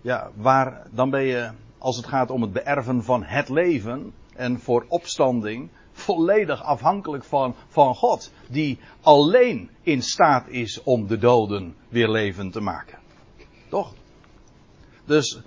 Ja, 0.00 0.30
waar, 0.34 0.86
dan 0.90 1.10
ben 1.10 1.22
je, 1.22 1.50
als 1.78 1.96
het 1.96 2.06
gaat 2.06 2.30
om 2.30 2.42
het 2.42 2.52
beërven 2.52 3.04
van 3.04 3.24
het 3.24 3.48
leven 3.48 4.12
en 4.34 4.60
voor 4.60 4.84
opstanding, 4.88 5.70
volledig 5.92 6.62
afhankelijk 6.62 7.24
van, 7.24 7.54
van 7.68 7.94
God. 7.94 8.32
Die 8.48 8.78
alleen 9.00 9.70
in 9.82 10.02
staat 10.02 10.48
is 10.48 10.82
om 10.82 11.06
de 11.06 11.18
doden 11.18 11.76
weer 11.88 12.08
levend 12.08 12.52
te 12.52 12.60
maken. 12.60 12.98
Toch? 13.68 13.94
Dus 15.04 15.42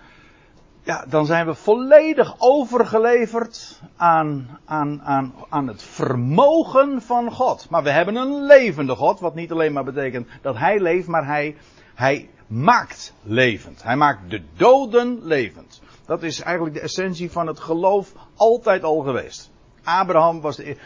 ja, 0.85 1.05
dan 1.09 1.25
zijn 1.25 1.45
we 1.45 1.53
volledig 1.53 2.35
overgeleverd 2.37 3.81
aan, 3.95 4.59
aan, 4.65 5.01
aan, 5.01 5.33
aan 5.49 5.67
het 5.67 5.83
vermogen 5.83 7.01
van 7.01 7.31
God. 7.31 7.69
Maar 7.69 7.83
we 7.83 7.89
hebben 7.89 8.15
een 8.15 8.45
levende 8.45 8.95
God, 8.95 9.19
wat 9.19 9.35
niet 9.35 9.51
alleen 9.51 9.73
maar 9.73 9.83
betekent 9.83 10.27
dat 10.41 10.57
Hij 10.57 10.79
leeft, 10.79 11.07
maar 11.07 11.25
Hij, 11.25 11.55
hij 11.95 12.29
maakt 12.47 13.13
levend. 13.21 13.83
Hij 13.83 13.95
maakt 13.95 14.29
de 14.29 14.41
doden 14.55 15.19
levend. 15.23 15.81
Dat 16.05 16.23
is 16.23 16.41
eigenlijk 16.41 16.75
de 16.75 16.81
essentie 16.81 17.31
van 17.31 17.47
het 17.47 17.59
geloof 17.59 18.13
altijd 18.35 18.83
al 18.83 18.99
geweest. 18.99 19.51
Abraham 19.83 20.41
was 20.41 20.55
de, 20.55 20.77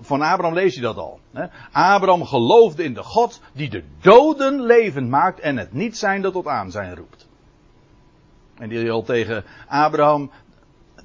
van 0.00 0.22
Abraham 0.22 0.54
lees 0.54 0.74
je 0.74 0.80
dat 0.80 0.96
al. 0.96 1.20
Hè? 1.32 1.46
Abraham 1.72 2.24
geloofde 2.24 2.84
in 2.84 2.94
de 2.94 3.02
God 3.02 3.40
die 3.52 3.68
de 3.68 3.84
doden 4.00 4.60
levend 4.60 5.08
maakt 5.08 5.40
en 5.40 5.56
het 5.56 5.72
niet 5.72 5.98
zijnde 5.98 6.30
tot 6.30 6.46
aanzijn 6.46 6.96
roept. 6.96 7.26
En 8.58 8.68
die 8.68 8.90
al 8.90 9.02
tegen 9.02 9.44
Abraham, 9.68 10.30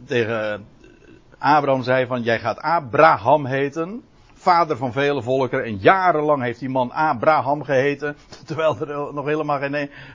tegen 0.06 0.66
Abraham 1.38 1.84
zei 1.84 2.06
van 2.06 2.22
jij 2.22 2.40
gaat 2.40 2.60
Abraham 2.60 3.46
heten, 3.46 4.04
vader 4.34 4.78
van 4.78 4.92
vele 4.92 5.22
volkeren. 5.22 5.66
En 5.66 5.78
jarenlang 5.78 6.42
heeft 6.44 6.60
die 6.60 6.70
man 6.70 6.92
Abraham 6.92 7.64
geheten, 7.64 8.16
terwijl 8.46 8.80
er 8.80 9.14
nog 9.14 9.26
helemaal 9.26 9.60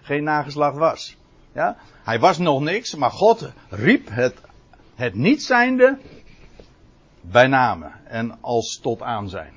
geen, 0.02 0.24
nageslacht 0.24 0.76
was. 0.76 1.16
Ja? 1.52 1.76
Hij 2.04 2.18
was 2.18 2.38
nog 2.38 2.60
niks, 2.60 2.94
maar 2.94 3.10
God 3.10 3.52
riep 3.68 4.08
het, 4.10 4.34
het 4.94 5.14
niet 5.14 5.42
zijnde 5.42 5.98
bij 7.20 7.46
name 7.46 7.90
en 8.04 8.38
als 8.40 8.78
tot 8.82 9.02
aanzijn. 9.02 9.52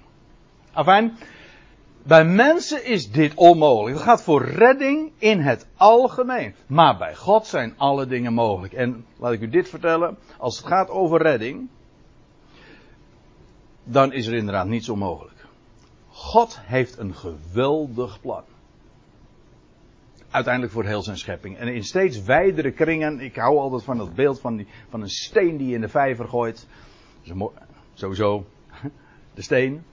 Afijn, 0.74 1.18
bij 2.04 2.26
mensen 2.26 2.86
is 2.86 3.12
dit 3.12 3.34
onmogelijk. 3.34 3.96
Dat 3.96 4.06
gaat 4.06 4.24
voor 4.24 4.46
redding 4.46 5.12
in 5.18 5.40
het 5.40 5.68
algemeen. 5.76 6.56
Maar 6.68 6.98
bij 6.98 7.16
God 7.16 7.48
zijn 7.48 7.74
alle 7.78 8.08
dingen 8.08 8.34
mogelijk. 8.34 8.74
En 8.74 9.06
laat 9.18 9.32
ik 9.32 9.42
u 9.42 9.50
dit 9.50 9.70
vertellen. 9.70 10.18
Als 10.38 10.58
het 10.58 10.68
gaat 10.68 10.90
over 10.90 11.22
redding. 11.22 11.70
Dan 13.84 14.14
is 14.14 14.28
er 14.28 14.34
inderdaad 14.34 14.68
niets 14.68 14.90
onmogelijk. 14.90 15.46
God 16.10 16.60
heeft 16.62 16.98
een 16.98 17.16
geweldig 17.16 18.22
plan. 18.22 18.44
Uiteindelijk 20.30 20.74
voor 20.74 20.86
heel 20.86 21.02
zijn 21.02 21.18
schepping. 21.18 21.58
En 21.58 21.68
in 21.68 21.84
steeds 21.84 22.24
wijdere 22.24 22.72
kringen. 22.72 23.20
Ik 23.20 23.36
hou 23.36 23.58
altijd 23.58 23.84
van 23.84 23.98
dat 23.98 24.16
beeld 24.16 24.40
van, 24.40 24.56
die, 24.56 24.68
van 24.90 25.02
een 25.02 25.10
steen 25.10 25.58
die 25.58 25.68
je 25.68 25.76
in 25.76 25.82
de 25.82 25.90
vijver 25.90 26.28
gooit. 26.28 26.68
Sowieso. 27.94 28.46
De 29.34 29.42
steen 29.42 29.84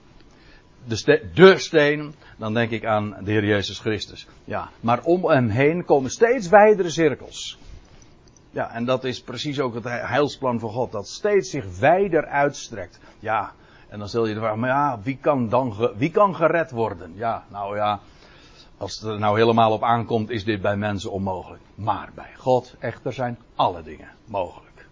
de, 0.87 1.29
de 1.33 1.57
steen, 1.57 2.15
dan 2.37 2.53
denk 2.53 2.71
ik 2.71 2.85
aan 2.85 3.15
de 3.23 3.31
Heer 3.31 3.45
Jezus 3.45 3.79
Christus. 3.79 4.27
Ja, 4.43 4.69
maar 4.79 5.03
om 5.03 5.25
hem 5.25 5.49
heen 5.49 5.85
komen 5.85 6.11
steeds 6.11 6.49
wijdere 6.49 6.89
cirkels. 6.89 7.59
Ja, 8.51 8.71
en 8.71 8.85
dat 8.85 9.03
is 9.03 9.21
precies 9.21 9.59
ook 9.59 9.73
het 9.73 9.83
heilsplan 9.83 10.59
van 10.59 10.69
God, 10.69 10.91
dat 10.91 11.07
steeds 11.07 11.49
zich 11.49 11.79
wijder 11.79 12.25
uitstrekt. 12.25 12.99
Ja, 13.19 13.51
en 13.89 13.99
dan 13.99 14.07
stel 14.07 14.25
je 14.25 14.33
de 14.33 14.39
vraag, 14.39 14.55
maar 14.55 14.69
ja, 14.69 14.99
wie 15.03 15.17
kan 15.21 15.49
dan 15.49 15.91
wie 15.95 16.11
kan 16.11 16.35
gered 16.35 16.71
worden? 16.71 17.13
Ja, 17.15 17.43
nou 17.51 17.75
ja, 17.75 17.99
als 18.77 18.99
het 18.99 19.09
er 19.09 19.19
nou 19.19 19.37
helemaal 19.37 19.71
op 19.71 19.83
aankomt, 19.83 20.29
is 20.29 20.43
dit 20.43 20.61
bij 20.61 20.77
mensen 20.77 21.11
onmogelijk. 21.11 21.61
Maar 21.75 22.09
bij 22.15 22.33
God 22.37 22.75
echter 22.79 23.13
zijn 23.13 23.37
alle 23.55 23.83
dingen 23.83 24.09
mogelijk. 24.25 24.87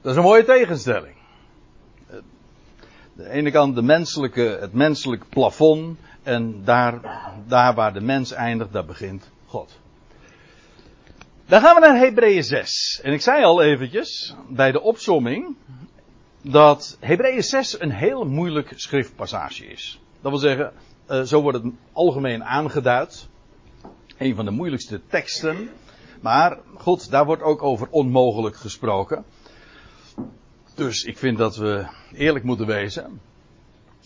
Dat 0.00 0.10
is 0.12 0.16
een 0.16 0.24
mooie 0.24 0.44
tegenstelling 0.44 1.19
de 3.20 3.30
ene 3.30 3.50
kant 3.50 3.74
de 3.74 3.82
menselijke, 3.82 4.58
het 4.60 4.72
menselijk 4.72 5.28
plafond. 5.28 5.98
En 6.22 6.64
daar, 6.64 7.00
daar 7.46 7.74
waar 7.74 7.92
de 7.92 8.00
mens 8.00 8.32
eindigt, 8.32 8.72
daar 8.72 8.84
begint 8.84 9.30
God. 9.46 9.78
Dan 11.46 11.60
gaan 11.60 11.74
we 11.74 11.80
naar 11.80 11.98
Hebreeën 11.98 12.44
6. 12.44 13.00
En 13.02 13.12
ik 13.12 13.20
zei 13.20 13.44
al 13.44 13.62
eventjes 13.62 14.34
bij 14.48 14.72
de 14.72 14.80
opsomming 14.80 15.56
dat 16.42 16.96
Hebreeën 17.00 17.42
6 17.42 17.80
een 17.80 17.90
heel 17.90 18.24
moeilijk 18.24 18.72
schriftpassage 18.76 19.66
is. 19.66 20.00
Dat 20.20 20.30
wil 20.30 20.40
zeggen, 20.40 20.72
uh, 21.10 21.22
zo 21.22 21.42
wordt 21.42 21.62
het 21.62 21.72
algemeen 21.92 22.44
aangeduid. 22.44 23.28
Een 24.18 24.34
van 24.34 24.44
de 24.44 24.50
moeilijkste 24.50 25.00
teksten. 25.06 25.70
Maar 26.20 26.58
goed, 26.74 27.10
daar 27.10 27.24
wordt 27.24 27.42
ook 27.42 27.62
over 27.62 27.88
onmogelijk 27.90 28.56
gesproken. 28.56 29.24
Dus 30.80 31.04
ik 31.04 31.18
vind 31.18 31.38
dat 31.38 31.56
we 31.56 31.86
eerlijk 32.12 32.44
moeten 32.44 32.66
wezen. 32.66 33.20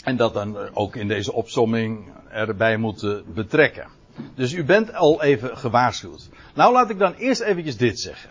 En 0.04 0.16
dat 0.16 0.34
dan 0.34 0.74
ook 0.74 0.96
in 0.96 1.08
deze 1.08 1.32
opsomming 1.32 2.12
erbij 2.30 2.76
moeten 2.76 3.24
betrekken. 3.34 3.88
Dus 4.34 4.52
u 4.52 4.64
bent 4.64 4.94
al 4.94 5.22
even 5.22 5.56
gewaarschuwd. 5.56 6.28
Nou 6.54 6.72
laat 6.72 6.90
ik 6.90 6.98
dan 6.98 7.14
eerst 7.14 7.40
eventjes 7.40 7.76
dit 7.76 8.00
zeggen. 8.00 8.30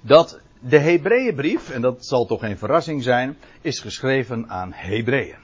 Dat 0.00 0.40
de 0.60 0.78
Hebreeënbrief, 0.78 1.70
en 1.70 1.80
dat 1.80 2.06
zal 2.06 2.26
toch 2.26 2.40
geen 2.40 2.58
verrassing 2.58 3.02
zijn, 3.02 3.36
is 3.60 3.80
geschreven 3.80 4.48
aan 4.48 4.72
Hebreeën. 4.72 5.38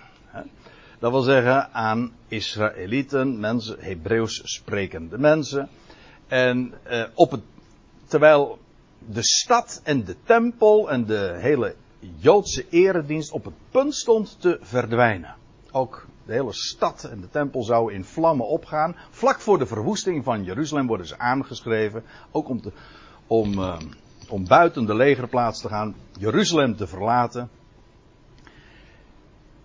Dat 0.98 1.10
wil 1.10 1.22
zeggen 1.22 1.72
aan 1.72 2.12
Israëlieten, 2.28 3.40
mensen, 3.40 3.76
Hebreeuws 3.78 4.40
sprekende 4.44 5.18
mensen. 5.18 5.68
En 6.28 6.74
eh, 6.82 7.04
op 7.14 7.30
het, 7.30 7.42
terwijl 8.06 8.58
de 9.06 9.23
stad 9.23 9.80
en 9.85 10.04
de 10.04 10.16
tempel 10.25 10.90
en 10.90 11.04
de 11.04 11.37
hele 11.40 11.75
Joodse 12.16 12.66
eredienst 12.71 13.32
op 13.32 13.44
het 13.44 13.54
punt 13.71 13.94
stond 13.94 14.40
te 14.40 14.59
verdwijnen. 14.61 15.35
Ook 15.71 16.06
de 16.26 16.32
hele 16.32 16.52
stad 16.52 17.04
en 17.04 17.21
de 17.21 17.28
tempel 17.28 17.62
zouden 17.62 17.94
in 17.94 18.04
vlammen 18.04 18.47
opgaan. 18.47 18.97
Vlak 19.11 19.40
voor 19.40 19.59
de 19.59 19.66
verwoesting 19.66 20.25
van 20.25 20.44
Jeruzalem 20.44 20.87
worden 20.87 21.06
ze 21.06 21.18
aangeschreven. 21.18 22.02
Ook 22.30 22.49
om, 22.49 22.61
te, 22.61 22.73
om, 23.26 23.52
uh, 23.59 23.78
om 24.28 24.47
buiten 24.47 24.87
de 24.87 24.94
legerplaats 24.94 25.61
te 25.61 25.68
gaan, 25.68 25.94
Jeruzalem 26.18 26.76
te 26.76 26.87
verlaten. 26.87 27.50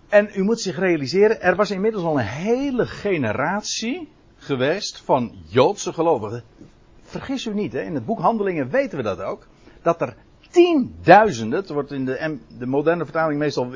En 0.08 0.30
u 0.34 0.42
moet 0.42 0.60
zich 0.60 0.78
realiseren, 0.78 1.40
er 1.40 1.56
was 1.56 1.70
inmiddels 1.70 2.04
al 2.04 2.18
een 2.18 2.26
hele 2.26 2.86
generatie 2.86 4.08
geweest 4.36 5.00
van 5.00 5.32
Joodse 5.46 5.92
gelovigen 5.92 6.44
vergis 7.08 7.46
u 7.46 7.54
niet, 7.54 7.72
hè, 7.72 7.80
in 7.80 7.94
het 7.94 8.06
boek 8.06 8.20
Handelingen 8.20 8.70
weten 8.70 8.96
we 8.96 9.04
dat 9.04 9.20
ook. 9.20 9.46
Dat 9.82 10.00
er 10.00 10.16
tienduizenden, 10.50 11.58
het 11.58 11.68
wordt 11.68 11.92
in 11.92 12.04
de, 12.04 12.38
de 12.58 12.66
moderne 12.66 13.04
vertaling 13.04 13.38
meestal 13.38 13.70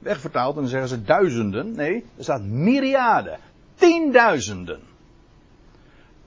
wegvertaald 0.00 0.54
en 0.54 0.60
dan 0.60 0.70
zeggen 0.70 0.88
ze 0.88 1.02
duizenden. 1.02 1.72
Nee, 1.72 2.04
er 2.16 2.22
staat 2.22 2.42
myriaden. 2.42 3.38
Tienduizenden. 3.74 4.80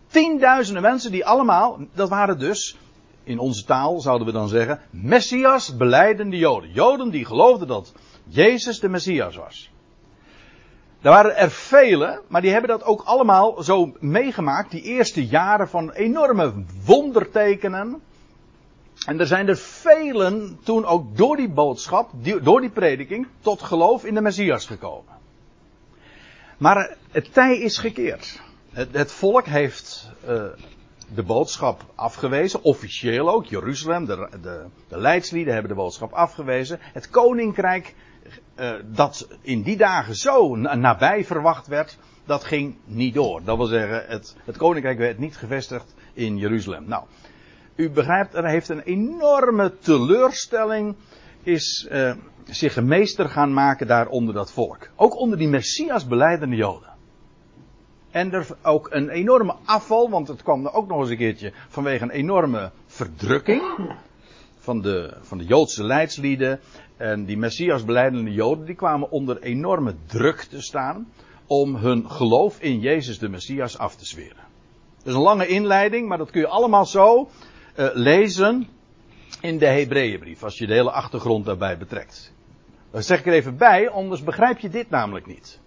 Tienduizenden 0.08 0.82
mensen 0.82 1.12
die 1.12 1.26
allemaal, 1.26 1.80
dat 1.94 2.10
waren 2.10 2.40
dus, 2.40 2.78
in 3.24 3.40
onze 3.40 3.66
taal 3.66 4.00
zouden 4.00 4.28
we 4.28 4.34
dan 4.34 4.48
zeggen, 4.48 4.80
Messias 4.90 5.76
beleidende 5.78 6.38
Joden. 6.38 6.72
Joden 6.72 7.10
die 7.10 7.26
geloofden 7.26 7.68
dat 7.68 7.94
Jezus 8.28 8.80
de 8.80 8.90
Messias 8.90 9.36
was. 9.36 9.73
Er 11.04 11.10
waren 11.10 11.38
er 11.38 11.52
vele, 11.52 12.22
maar 12.28 12.42
die 12.42 12.52
hebben 12.52 12.70
dat 12.70 12.84
ook 12.84 13.02
allemaal 13.02 13.64
zo 13.64 13.94
meegemaakt. 14.00 14.72
Die 14.72 14.82
eerste 14.82 15.26
jaren 15.26 15.70
van 15.70 15.92
enorme 15.92 16.54
wondertekenen. 16.86 18.02
En 19.06 19.20
er 19.20 19.28
zijn 19.28 19.48
er 19.48 19.58
velen 19.58 20.60
toen 20.64 20.86
ook 20.86 21.18
door 21.18 21.36
die 21.36 21.50
boodschap, 21.50 22.10
door 22.42 22.62
die 22.62 22.70
prediking, 22.70 23.28
tot 23.42 23.62
geloof 23.62 24.06
in 24.06 24.14
de 24.14 24.22
Messias 24.22 24.66
gekomen. 24.66 25.14
Maar 26.58 26.96
het 27.12 27.34
tij 27.34 27.58
is 27.58 27.78
gekeerd. 27.78 28.42
Het, 28.72 28.90
het 28.92 29.12
volk 29.12 29.46
heeft 29.46 30.12
uh, 30.24 30.44
de 31.16 31.24
boodschap 31.24 31.86
afgewezen, 31.96 32.64
officieel 32.64 33.30
ook. 33.30 33.46
Jeruzalem, 33.46 34.06
de, 34.06 34.30
de, 34.42 34.66
de 34.88 34.98
leidslieden 34.98 35.54
hebben 35.54 35.72
de 35.72 35.78
boodschap 35.78 36.12
afgewezen. 36.12 36.80
Het 36.82 37.10
koninkrijk 37.10 37.96
uh, 38.56 38.72
dat 38.86 39.28
in 39.42 39.62
die 39.62 39.78
dagen 39.78 40.16
zo 40.16 40.56
nabij 40.56 41.26
verwacht 41.26 41.68
werd, 41.68 41.98
dat 42.26 42.44
ging 42.44 42.76
niet 42.86 43.14
door. 43.14 43.42
Dat 43.44 43.58
wil 43.58 43.66
zeggen, 43.66 44.06
het, 44.08 44.36
het 44.46 44.58
koninkrijk 44.58 44.98
werd 44.98 45.18
niet 45.18 45.38
gevestigd 45.38 45.94
in 46.14 46.38
Jeruzalem. 46.38 46.86
Nou, 46.88 47.04
u 47.76 47.90
begrijpt, 47.90 48.34
er 48.34 48.48
heeft 48.48 48.70
een 48.70 48.82
enorme 48.82 49.78
teleurstelling 49.80 50.96
is 51.44 51.88
uh, 51.92 52.14
zich 52.46 52.82
meester 52.82 53.30
gaan 53.30 53.54
maken 53.54 53.88
daar 53.88 54.08
onder 54.08 54.34
dat 54.34 54.52
volk. 54.52 54.90
Ook 54.96 55.16
onder 55.16 55.38
die 55.38 55.48
Messias 55.48 56.08
beleidende 56.08 56.56
Joden. 56.56 56.92
En 58.12 58.34
er 58.34 58.48
ook 58.62 58.88
een 58.92 59.10
enorme 59.10 59.56
afval, 59.66 60.10
want 60.10 60.28
het 60.28 60.44
kwam 60.44 60.66
er 60.66 60.74
ook 60.74 60.88
nog 60.88 61.00
eens 61.00 61.10
een 61.10 61.18
keertje 61.18 61.54
vanwege 61.70 62.04
een 62.04 62.10
enorme 62.10 62.72
verdrukking 62.86 63.62
van 64.64 64.82
de, 64.82 65.18
van 65.22 65.38
de 65.38 65.46
Joodse 65.46 65.84
leidslieden. 65.84 66.60
En 66.98 67.26
die 67.26 67.38
Messias 67.38 67.86
beleidende 67.86 68.32
Joden, 68.32 68.66
die 68.66 68.76
kwamen 68.76 69.12
onder 69.12 69.42
enorme 69.42 69.96
druk 70.06 70.42
te 70.42 70.62
staan 70.62 71.08
om 71.48 71.76
hun 71.76 72.12
geloof 72.12 72.60
in 72.60 72.80
Jezus 72.80 73.20
de 73.20 73.30
Messias 73.30 73.78
af 73.78 73.96
te 73.96 74.06
zweren. 74.06 74.44
Dat 74.98 75.08
is 75.08 75.14
een 75.14 75.22
lange 75.22 75.48
inleiding, 75.48 76.08
maar 76.08 76.18
dat 76.18 76.32
kun 76.32 76.42
je 76.42 76.48
allemaal 76.48 76.86
zo 76.86 77.30
uh, 77.76 77.90
lezen 77.94 78.68
in 79.42 79.58
de 79.58 79.66
Hebreeënbrief, 79.66 80.44
als 80.44 80.58
je 80.58 80.68
de 80.68 80.74
hele 80.74 80.92
achtergrond 80.92 81.46
daarbij 81.46 81.78
betrekt. 81.78 82.34
Dat 82.92 83.06
zeg 83.06 83.20
ik 83.20 83.26
er 83.26 83.34
even 83.34 83.58
bij, 83.58 83.90
anders 83.90 84.24
begrijp 84.24 84.60
je 84.60 84.70
dit 84.70 84.90
namelijk 84.90 85.26
niet. 85.26 85.60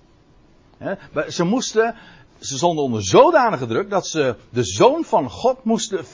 Ze 1.28 1.44
moesten, 1.44 1.94
ze 2.38 2.56
stonden 2.56 2.84
onder 2.84 3.04
zodanige 3.04 3.66
druk 3.66 3.90
dat 3.90 4.06
ze 4.06 4.36
de 4.50 4.64
zoon 4.64 5.04
van 5.04 5.30
God 5.30 5.64
moesten 5.64 5.98
eh, 5.98 6.04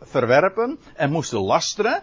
verwerpen 0.00 0.78
en 0.94 1.10
moesten 1.10 1.40
lasteren. 1.40 2.02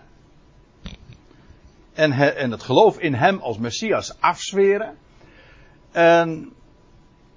En, 1.94 2.12
en 2.12 2.52
het 2.52 2.64
geloof 2.64 3.00
in 3.00 3.14
hem 3.14 3.40
als 3.40 3.58
Messias 3.58 4.16
afzweren. 4.20 4.98
En 5.92 6.54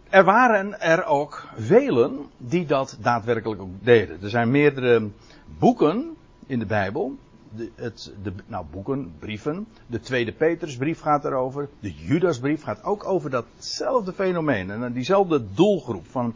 er 0.09 0.25
waren 0.25 0.81
er 0.81 1.05
ook 1.05 1.49
velen 1.57 2.27
die 2.37 2.67
dat 2.67 2.97
daadwerkelijk 3.01 3.61
ook 3.61 3.85
deden. 3.85 4.23
Er 4.23 4.31
zijn 4.31 4.51
meerdere 4.51 5.11
boeken 5.59 6.17
in 6.47 6.59
de 6.59 6.67
Bijbel. 6.67 7.17
De, 7.51 7.71
het, 7.75 8.13
nou, 8.47 8.65
boeken, 8.71 9.15
brieven. 9.19 9.67
De 9.87 10.01
tweede 10.01 10.33
Petrusbrief 10.33 11.01
gaat 11.01 11.25
erover. 11.25 11.69
De 11.81 11.95
Judasbrief 11.95 12.63
gaat 12.63 12.85
ook 12.85 13.05
over 13.05 13.31
datzelfde 13.31 14.13
fenomeen. 14.13 14.71
En 14.71 14.93
diezelfde 14.93 15.45
doelgroep 15.55 16.07
van 16.11 16.35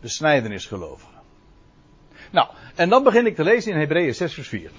besnijdenisgelovigen. 0.00 1.20
Nou, 2.30 2.48
en 2.74 2.88
dan 2.88 3.02
begin 3.02 3.26
ik 3.26 3.34
te 3.34 3.44
lezen 3.44 3.72
in 3.72 3.78
Hebreeën 3.78 4.14
6 4.14 4.34
vers 4.34 4.48
4. 4.48 4.70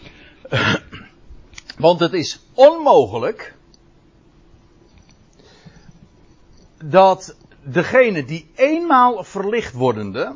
Want 1.78 2.00
het 2.00 2.14
is 2.14 2.40
onmogelijk 2.54 3.56
dat 6.84 7.36
degene 7.64 8.26
die 8.26 8.52
eenmaal 8.56 9.24
verlicht 9.24 9.74
wordende, 9.74 10.36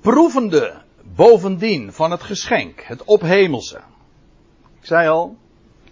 proevende 0.00 0.82
bovendien 1.14 1.92
van 1.92 2.10
het 2.10 2.22
geschenk, 2.22 2.82
het 2.82 3.04
ophemelse. 3.04 3.80
Ik 4.80 4.86
zei 4.86 5.08
al, 5.08 5.36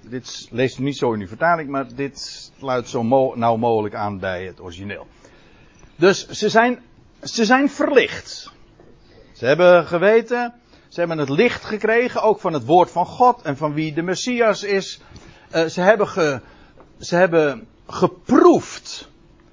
dit 0.00 0.48
leest 0.50 0.78
niet 0.78 0.96
zo 0.96 1.12
in 1.12 1.20
uw 1.20 1.26
vertaling, 1.26 1.68
maar 1.68 1.94
dit 1.94 2.50
sluit 2.58 2.88
zo 2.88 3.02
nauw 3.34 3.56
mogelijk 3.56 3.94
aan 3.94 4.18
bij 4.18 4.44
het 4.44 4.60
origineel. 4.60 5.06
Dus 5.96 6.28
ze 6.28 6.48
zijn, 6.48 6.82
ze 7.22 7.44
zijn 7.44 7.70
verlicht. 7.70 8.52
Ze 9.32 9.46
hebben 9.46 9.86
geweten, 9.86 10.54
ze 10.88 10.98
hebben 11.00 11.18
het 11.18 11.28
licht 11.28 11.64
gekregen, 11.64 12.22
ook 12.22 12.40
van 12.40 12.52
het 12.52 12.64
woord 12.64 12.90
van 12.90 13.06
God 13.06 13.42
en 13.42 13.56
van 13.56 13.72
wie 13.74 13.92
de 13.92 14.02
Messias 14.02 14.62
is. 14.62 15.00
Uh, 15.54 15.64
ze, 15.64 15.80
hebben 15.80 16.42
ze 16.98 17.16
hebben 17.16 17.66
geproefd 17.86 19.08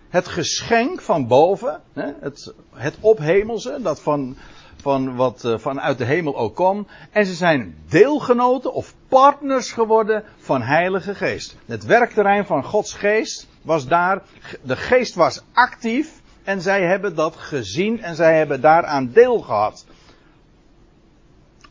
het 0.10 0.28
geschenk 0.28 1.02
van 1.02 1.28
boven, 1.28 1.82
hè, 1.94 2.12
het, 2.20 2.54
het 2.74 2.98
ophemelse, 3.00 3.80
dat 3.82 4.02
van, 4.02 4.38
van 4.86 5.16
wat 5.16 5.44
uh, 5.46 5.58
vanuit 5.58 5.98
de 5.98 6.06
hemel 6.06 6.38
ook 6.38 6.56
kwam. 6.56 6.88
En 7.12 7.26
ze 7.26 7.34
zijn 7.34 7.76
deelgenoten 7.90 8.74
of 8.74 8.94
partners 9.08 9.72
geworden 9.72 10.24
van 10.38 10.62
Heilige 10.62 11.16
Geest. 11.16 11.56
Het 11.66 11.86
werkterrein 11.86 12.46
van 12.46 12.64
Gods 12.64 12.94
Geest 12.94 13.48
was 13.62 13.88
daar, 13.88 14.22
de 14.62 14.76
Geest 14.76 15.16
was 15.16 15.44
actief 15.54 16.22
en 16.44 16.62
zij 16.62 16.82
hebben 16.82 17.16
dat 17.16 17.36
gezien 17.36 18.02
en 18.02 18.16
zij 18.16 18.38
hebben 18.38 18.62
daaraan 18.62 19.12
deel 19.12 19.40
gehad. 19.40 19.86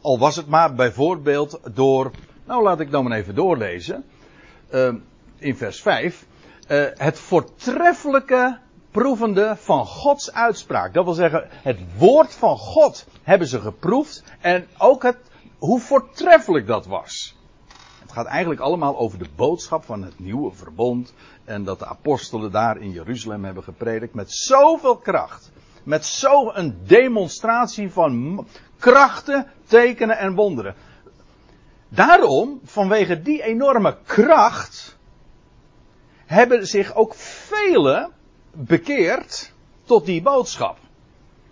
Al 0.00 0.18
was 0.18 0.36
het 0.36 0.46
maar 0.46 0.74
bijvoorbeeld 0.74 1.60
door, 1.74 2.10
nou 2.44 2.62
laat 2.62 2.80
ik 2.80 2.90
dan 2.90 3.04
maar 3.04 3.18
even 3.18 3.34
doorlezen, 3.34 4.04
uh, 4.72 4.94
in 5.38 5.56
vers 5.56 5.82
5 5.82 6.26
uh, 6.68 6.84
het 6.94 7.18
voortreffelijke 7.18 8.58
proevende 8.94 9.56
van 9.58 9.86
Gods 9.86 10.32
uitspraak. 10.32 10.94
Dat 10.94 11.04
wil 11.04 11.12
zeggen, 11.14 11.48
het 11.50 11.78
woord 11.98 12.34
van 12.34 12.56
God 12.56 13.06
hebben 13.22 13.48
ze 13.48 13.60
geproefd 13.60 14.24
en 14.40 14.66
ook 14.78 15.02
het, 15.02 15.16
hoe 15.58 15.80
voortreffelijk 15.80 16.66
dat 16.66 16.86
was. 16.86 17.36
Het 18.00 18.12
gaat 18.12 18.26
eigenlijk 18.26 18.60
allemaal 18.60 18.98
over 18.98 19.18
de 19.18 19.28
boodschap 19.36 19.84
van 19.84 20.02
het 20.02 20.18
nieuwe 20.18 20.52
verbond 20.52 21.14
en 21.44 21.64
dat 21.64 21.78
de 21.78 21.86
apostelen 21.86 22.50
daar 22.50 22.76
in 22.76 22.90
Jeruzalem 22.90 23.44
hebben 23.44 23.62
gepredikt 23.62 24.14
met 24.14 24.32
zoveel 24.32 24.96
kracht. 24.96 25.50
Met 25.82 26.06
zo'n 26.06 26.78
demonstratie 26.86 27.90
van 27.90 28.46
krachten, 28.78 29.46
tekenen 29.66 30.18
en 30.18 30.34
wonderen. 30.34 30.74
Daarom, 31.88 32.60
vanwege 32.64 33.22
die 33.22 33.42
enorme 33.42 33.96
kracht, 34.04 34.96
hebben 36.26 36.66
zich 36.66 36.94
ook 36.94 37.14
velen 37.14 38.12
bekeerd 38.54 39.52
tot 39.84 40.06
die 40.06 40.22
boodschap. 40.22 40.78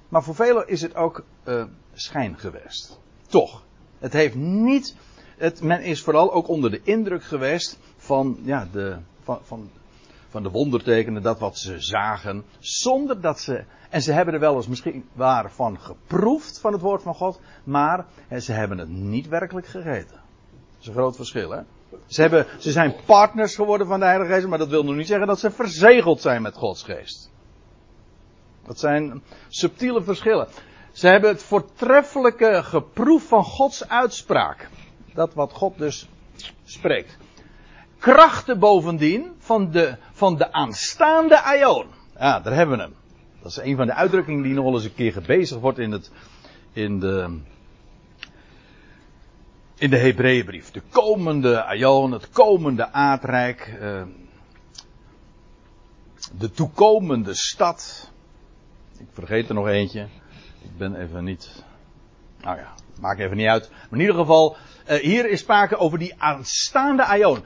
Maar 0.09 0.23
voor 0.23 0.35
velen 0.35 0.69
is 0.69 0.83
het 0.83 0.95
ook 0.95 1.25
uh, 1.45 1.65
schijn 1.93 2.39
geweest. 2.39 2.99
Toch. 3.27 3.63
Het 3.99 4.13
heeft 4.13 4.35
niet. 4.35 4.97
Het, 5.37 5.63
men 5.63 5.83
is 5.83 6.03
vooral 6.03 6.33
ook 6.33 6.49
onder 6.49 6.71
de 6.71 6.81
indruk 6.83 7.25
geweest 7.25 7.79
van, 7.97 8.39
ja, 8.43 8.69
de, 8.73 8.97
van, 9.23 9.39
van, 9.43 9.71
van 10.29 10.43
de 10.43 10.51
wondertekenen, 10.51 11.23
dat 11.23 11.39
wat 11.39 11.59
ze 11.59 11.81
zagen, 11.81 12.45
zonder 12.59 13.21
dat 13.21 13.41
ze. 13.41 13.65
En 13.91 14.03
ze 14.03 14.13
hebben 14.13 14.35
er 14.35 14.41
wel 14.41 14.57
eens 14.57 14.69
misschien 14.69 15.05
waar 15.13 15.51
van 15.51 15.79
geproefd 15.81 16.59
van 16.59 16.73
het 16.73 16.81
woord 16.81 17.03
van 17.03 17.15
God, 17.15 17.41
maar 17.65 18.07
ze 18.41 18.53
hebben 18.53 18.79
het 18.79 18.89
niet 18.89 19.29
werkelijk 19.29 19.67
gegeten. 19.67 20.17
Dat 20.17 20.81
is 20.81 20.87
een 20.87 20.93
groot 20.93 21.17
verschil, 21.17 21.51
hè? 21.51 21.61
Ze, 22.07 22.21
hebben, 22.21 22.47
ze 22.59 22.71
zijn 22.71 22.95
partners 23.07 23.55
geworden 23.55 23.87
van 23.87 24.01
de 24.01 24.07
Heilige 24.07 24.33
Geest, 24.33 24.47
maar 24.47 24.59
dat 24.59 24.69
wil 24.69 24.85
nog 24.85 24.95
niet 24.95 25.07
zeggen 25.07 25.27
dat 25.27 25.39
ze 25.39 25.51
verzegeld 25.51 26.21
zijn 26.21 26.43
met 26.43 26.57
Gods 26.57 26.83
Geest. 26.83 27.31
Dat 28.67 28.79
zijn 28.79 29.23
subtiele 29.49 30.03
verschillen. 30.03 30.49
Ze 30.93 31.09
hebben 31.09 31.31
het 31.31 31.43
voortreffelijke 31.43 32.63
geproef 32.63 33.29
van 33.29 33.45
Gods 33.45 33.89
uitspraak. 33.89 34.69
Dat 35.15 35.35
wat 35.35 35.53
God 35.53 35.79
dus 35.79 36.09
spreekt. 36.65 37.17
Krachten 37.99 38.59
bovendien 38.59 39.33
van 39.39 39.71
de, 39.71 39.97
van 40.13 40.37
de 40.37 40.53
aanstaande 40.53 41.43
Aion. 41.43 41.87
Ja, 42.19 42.41
daar 42.41 42.55
hebben 42.55 42.77
we 42.77 42.83
hem. 42.83 42.95
Dat 43.43 43.51
is 43.51 43.57
een 43.57 43.77
van 43.77 43.87
de 43.87 43.95
uitdrukkingen 43.95 44.43
die 44.43 44.55
nog 44.55 44.65
wel 44.65 44.75
eens 44.75 44.85
een 44.85 44.95
keer 44.95 45.13
gebezigd 45.13 45.61
wordt 45.61 45.79
in, 45.79 45.91
het, 45.91 46.11
in 46.73 47.01
de 47.01 47.39
in 49.83 49.91
de 49.91 49.99
Hebreeënbrief. 49.99 50.71
De 50.71 50.83
komende 50.91 51.65
Aion, 51.65 52.13
het 52.13 52.31
komende 52.31 52.93
aardrijk, 52.93 53.79
uh, 53.81 54.03
de 56.39 56.51
toekomende 56.51 57.35
stad. 57.35 58.11
Ik 58.99 59.07
vergeet 59.13 59.49
er 59.49 59.55
nog 59.55 59.69
eentje. 59.69 60.09
Ik 60.63 60.77
ben 60.77 60.95
even 61.01 61.25
niet. 61.25 61.65
Nou 62.41 62.57
ja, 62.57 62.75
maakt 63.01 63.21
even 63.21 63.37
niet 63.37 63.47
uit. 63.47 63.71
Maar 63.71 63.99
in 63.99 64.01
ieder 64.01 64.15
geval, 64.15 64.57
uh, 64.91 64.97
hier 64.97 65.31
is 65.31 65.41
sprake 65.41 65.77
over 65.77 65.99
die 65.99 66.15
aanstaande 66.19 67.05
Aion. 67.05 67.45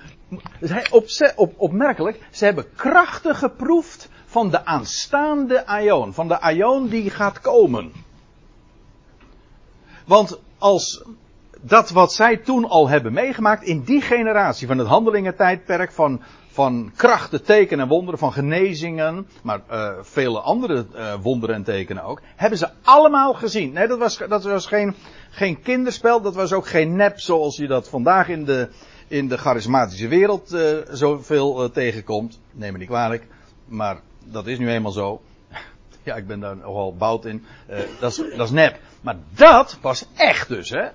Op, 1.37 1.55
opmerkelijk, 1.57 2.29
ze 2.31 2.45
hebben 2.45 2.75
krachten 2.75 3.35
geproefd 3.35 4.09
van 4.27 4.51
de 4.51 4.65
aanstaande 4.65 5.67
Aion. 5.67 6.15
Van 6.15 6.29
de 6.29 6.41
Aion 6.41 6.89
die 6.89 7.11
gaat 7.11 7.41
komen. 7.41 7.93
Want 10.05 10.39
als 10.59 11.05
dat 11.61 11.91
wat 11.91 12.13
zij 12.13 12.37
toen 12.37 12.69
al 12.69 12.89
hebben 12.89 13.13
meegemaakt 13.13 13.63
in 13.63 13.83
die 13.83 14.01
generatie 14.01 14.67
van 14.67 14.79
het 14.79 14.87
handelingentijdperk 14.87 15.93
van, 15.93 16.23
van 16.49 16.93
krachten, 16.97 17.45
tekenen 17.45 17.85
en 17.85 17.91
wonderen, 17.91 18.19
van 18.19 18.33
genezingen, 18.33 19.27
maar 19.43 19.61
uh, 19.71 19.91
vele 20.01 20.41
andere 20.41 20.87
uh, 20.95 21.15
wonderen 21.23 21.55
en 21.55 21.63
tekenen 21.63 22.03
ook, 22.03 22.21
hebben 22.37 22.59
ze 22.59 22.69
allemaal 22.83 23.35
gezien. 23.35 23.73
Nee, 23.73 23.87
dat 23.87 23.99
was, 23.99 24.19
dat 24.29 24.45
was 24.45 24.67
geen, 24.67 24.95
geen 25.31 25.63
kinderspel, 25.63 26.21
dat 26.21 26.35
was 26.35 26.53
ook 26.53 26.67
geen 26.67 26.97
nep 26.97 27.21
zoals 27.21 27.57
je 27.57 27.67
dat 27.67 27.89
vandaag 27.89 28.29
in 28.29 28.45
de, 28.45 28.69
in 29.09 29.29
de 29.29 29.39
charismatische 29.39 30.09
wereld 30.09 30.53
uh, 30.53 30.77
zoveel 30.91 31.71
tegenkomt. 31.71 32.41
Neem 32.53 32.73
me 32.73 32.79
niet 32.79 32.89
kwalijk, 32.89 33.27
maar 33.65 34.01
dat 34.25 34.47
is 34.47 34.59
nu 34.59 34.71
eenmaal 34.71 34.93
zo. 34.93 35.21
ja, 36.03 36.15
ik 36.15 36.27
ben 36.27 36.41
daar 36.41 36.57
nogal 36.57 36.97
bout 36.97 37.25
in. 37.25 37.45
dat 38.01 38.23
is 38.39 38.51
nep. 38.51 38.79
Maar 39.01 39.17
dat 39.35 39.79
was 39.81 40.07
echt 40.15 40.49
dus, 40.49 40.71
hè 40.71 40.89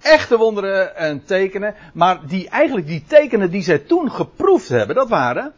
echte 0.00 0.36
wonderen 0.36 0.96
en 0.96 1.24
tekenen. 1.24 1.74
Maar 1.94 2.20
die, 2.26 2.48
eigenlijk 2.48 2.86
die 2.86 3.04
tekenen 3.06 3.50
die 3.50 3.62
zij 3.62 3.78
toen 3.78 4.10
geproefd 4.10 4.68
hebben, 4.68 4.96
dat 4.96 5.08
waren 5.08 5.52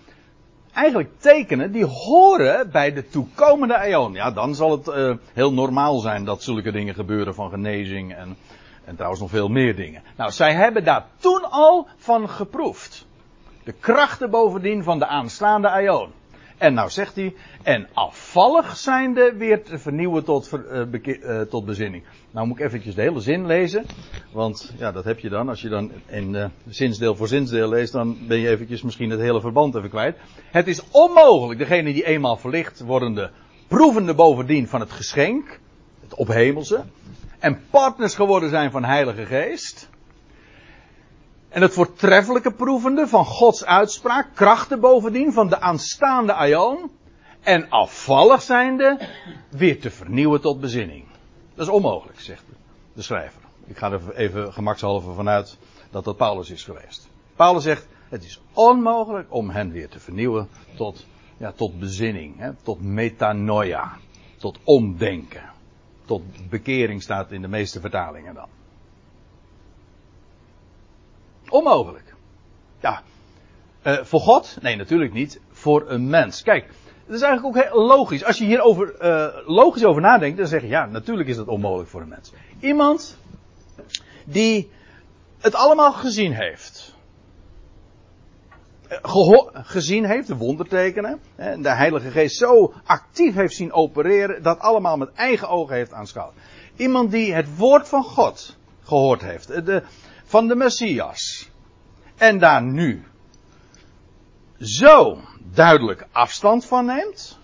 eigenlijk 0.72 1.10
tekenen 1.18 1.72
die 1.72 1.84
horen 1.84 2.70
bij 2.70 2.92
de 2.92 3.08
toekomende 3.08 3.74
eon. 3.74 4.12
Ja, 4.12 4.30
dan 4.30 4.54
zal 4.54 4.70
het 4.70 4.88
uh, 4.88 5.14
heel 5.32 5.52
normaal 5.52 5.98
zijn 5.98 6.24
dat 6.24 6.42
zulke 6.42 6.72
dingen 6.72 6.94
gebeuren 6.94 7.34
van 7.34 7.50
genezing 7.50 8.14
en, 8.14 8.36
en 8.84 8.94
trouwens 8.94 9.20
nog 9.20 9.30
veel 9.30 9.48
meer 9.48 9.76
dingen. 9.76 10.02
Nou, 10.16 10.30
zij 10.30 10.54
hebben 10.54 10.84
daar 10.84 11.06
toen 11.18 11.50
al 11.50 11.88
van 11.96 12.28
geproefd. 12.28 13.06
De 13.64 13.72
krachten 13.72 14.30
bovendien 14.30 14.82
van 14.82 14.98
de 14.98 15.06
aanstaande 15.06 15.68
eon. 15.68 16.12
En 16.60 16.74
nou 16.74 16.90
zegt 16.90 17.16
hij, 17.16 17.34
en 17.62 17.88
afvallig 17.92 18.76
zijnde 18.76 19.34
weer 19.36 19.62
te 19.62 19.78
vernieuwen 19.78 20.24
tot, 20.24 20.50
uh, 20.72 20.82
uh, 21.02 21.40
tot 21.40 21.64
bezinning. 21.64 22.04
Nou 22.30 22.46
moet 22.46 22.58
ik 22.58 22.64
eventjes 22.64 22.94
de 22.94 23.00
hele 23.00 23.20
zin 23.20 23.46
lezen. 23.46 23.84
Want 24.32 24.72
ja, 24.78 24.92
dat 24.92 25.04
heb 25.04 25.18
je 25.18 25.28
dan. 25.28 25.48
Als 25.48 25.60
je 25.60 25.68
dan 25.68 25.90
in 26.06 26.34
uh, 26.34 26.44
zinsdeel 26.68 27.14
voor 27.14 27.28
zinsdeel 27.28 27.68
leest, 27.68 27.92
dan 27.92 28.16
ben 28.28 28.38
je 28.38 28.48
eventjes 28.48 28.82
misschien 28.82 29.10
het 29.10 29.20
hele 29.20 29.40
verband 29.40 29.74
even 29.74 29.90
kwijt. 29.90 30.16
Het 30.50 30.66
is 30.68 30.82
onmogelijk, 30.90 31.58
degene 31.58 31.92
die 31.92 32.04
eenmaal 32.04 32.36
verlicht 32.36 32.80
wordende, 32.80 33.30
proevende 33.68 34.14
bovendien 34.14 34.68
van 34.68 34.80
het 34.80 34.90
geschenk, 34.90 35.60
het 36.00 36.14
ophemelse, 36.14 36.84
en 37.38 37.60
partners 37.70 38.14
geworden 38.14 38.50
zijn 38.50 38.70
van 38.70 38.84
Heilige 38.84 39.26
Geest. 39.26 39.89
En 41.50 41.62
het 41.62 41.72
voortreffelijke 41.72 42.52
proevende 42.52 43.06
van 43.06 43.24
Gods 43.24 43.64
uitspraak, 43.64 44.28
krachten 44.34 44.80
bovendien 44.80 45.32
van 45.32 45.48
de 45.48 45.60
aanstaande 45.60 46.32
aion. 46.32 46.90
En 47.40 47.70
afvallig 47.70 48.42
zijnde 48.42 49.08
weer 49.48 49.80
te 49.80 49.90
vernieuwen 49.90 50.40
tot 50.40 50.60
bezinning. 50.60 51.04
Dat 51.54 51.66
is 51.66 51.72
onmogelijk, 51.72 52.20
zegt 52.20 52.44
de 52.92 53.02
schrijver. 53.02 53.40
Ik 53.66 53.78
ga 53.78 53.92
er 53.92 54.14
even 54.14 54.52
gemakshalve 54.52 55.12
vanuit 55.12 55.56
dat 55.90 56.04
dat 56.04 56.16
Paulus 56.16 56.50
is 56.50 56.64
geweest. 56.64 57.08
Paulus 57.36 57.62
zegt, 57.62 57.86
het 58.08 58.24
is 58.24 58.40
onmogelijk 58.52 59.34
om 59.34 59.50
hen 59.50 59.70
weer 59.70 59.88
te 59.88 60.00
vernieuwen 60.00 60.48
tot, 60.76 61.06
ja, 61.36 61.52
tot 61.52 61.78
bezinning, 61.78 62.38
hè, 62.38 62.52
tot 62.62 62.82
metanoia, 62.82 63.96
tot 64.36 64.58
omdenken. 64.64 65.50
Tot 66.04 66.22
bekering 66.48 67.02
staat 67.02 67.32
in 67.32 67.42
de 67.42 67.48
meeste 67.48 67.80
vertalingen 67.80 68.34
dan. 68.34 68.48
Onmogelijk. 71.50 72.14
Ja. 72.80 73.02
Uh, 73.86 73.98
voor 74.02 74.20
God? 74.20 74.58
Nee, 74.60 74.76
natuurlijk 74.76 75.12
niet. 75.12 75.40
Voor 75.50 75.90
een 75.90 76.08
mens. 76.08 76.42
Kijk, 76.42 76.64
het 77.06 77.14
is 77.14 77.22
eigenlijk 77.22 77.56
ook 77.56 77.64
heel 77.64 77.86
logisch. 77.86 78.24
Als 78.24 78.38
je 78.38 78.44
hierover 78.44 78.94
uh, 79.02 79.26
logisch 79.46 79.84
over 79.84 80.02
nadenkt, 80.02 80.38
dan 80.38 80.46
zeg 80.46 80.60
je 80.60 80.68
ja, 80.68 80.86
natuurlijk 80.86 81.28
is 81.28 81.36
dat 81.36 81.48
onmogelijk 81.48 81.90
voor 81.90 82.00
een 82.00 82.08
mens. 82.08 82.32
Iemand 82.60 83.18
die 84.24 84.70
het 85.40 85.54
allemaal 85.54 85.92
gezien 85.92 86.32
heeft. 86.32 86.94
gezien 89.52 90.04
heeft, 90.04 90.28
de 90.28 90.36
wondertekenen. 90.36 91.20
En 91.36 91.62
de 91.62 91.74
Heilige 91.74 92.10
Geest 92.10 92.36
zo 92.36 92.72
actief 92.84 93.34
heeft 93.34 93.54
zien 93.54 93.72
opereren. 93.72 94.42
Dat 94.42 94.58
allemaal 94.58 94.96
met 94.96 95.12
eigen 95.12 95.48
ogen 95.48 95.76
heeft 95.76 95.92
aanschouwd. 95.92 96.32
Iemand 96.76 97.10
die 97.10 97.34
het 97.34 97.56
woord 97.56 97.88
van 97.88 98.02
God 98.02 98.56
gehoord 98.82 99.22
heeft. 99.22 99.66
De, 99.66 99.82
van 100.30 100.48
de 100.48 100.54
Messias. 100.54 101.50
En 102.16 102.38
daar 102.38 102.62
nu 102.62 103.04
zo 104.58 105.18
duidelijk 105.54 106.06
afstand 106.12 106.66
van 106.66 106.86
neemt. 106.86 107.38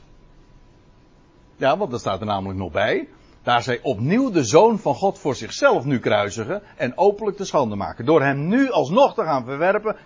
Ja, 1.56 1.76
want 1.76 1.90
dat 1.90 2.00
staat 2.00 2.20
er 2.20 2.26
namelijk 2.26 2.58
nog 2.58 2.72
bij. 2.72 3.08
Daar 3.42 3.62
zij 3.62 3.80
opnieuw 3.82 4.30
de 4.30 4.44
zoon 4.44 4.78
van 4.78 4.94
God 4.94 5.18
voor 5.18 5.34
zichzelf 5.34 5.84
nu 5.84 5.98
kruisigen 5.98 6.62
en 6.76 6.98
openlijk 6.98 7.36
te 7.36 7.44
schande 7.44 7.76
maken. 7.76 8.04
Door 8.04 8.22
hem 8.22 8.48
nu 8.48 8.70
alsnog 8.70 9.14
te 9.14 9.22
gaan 9.22 9.44
verwerpen, 9.44 9.96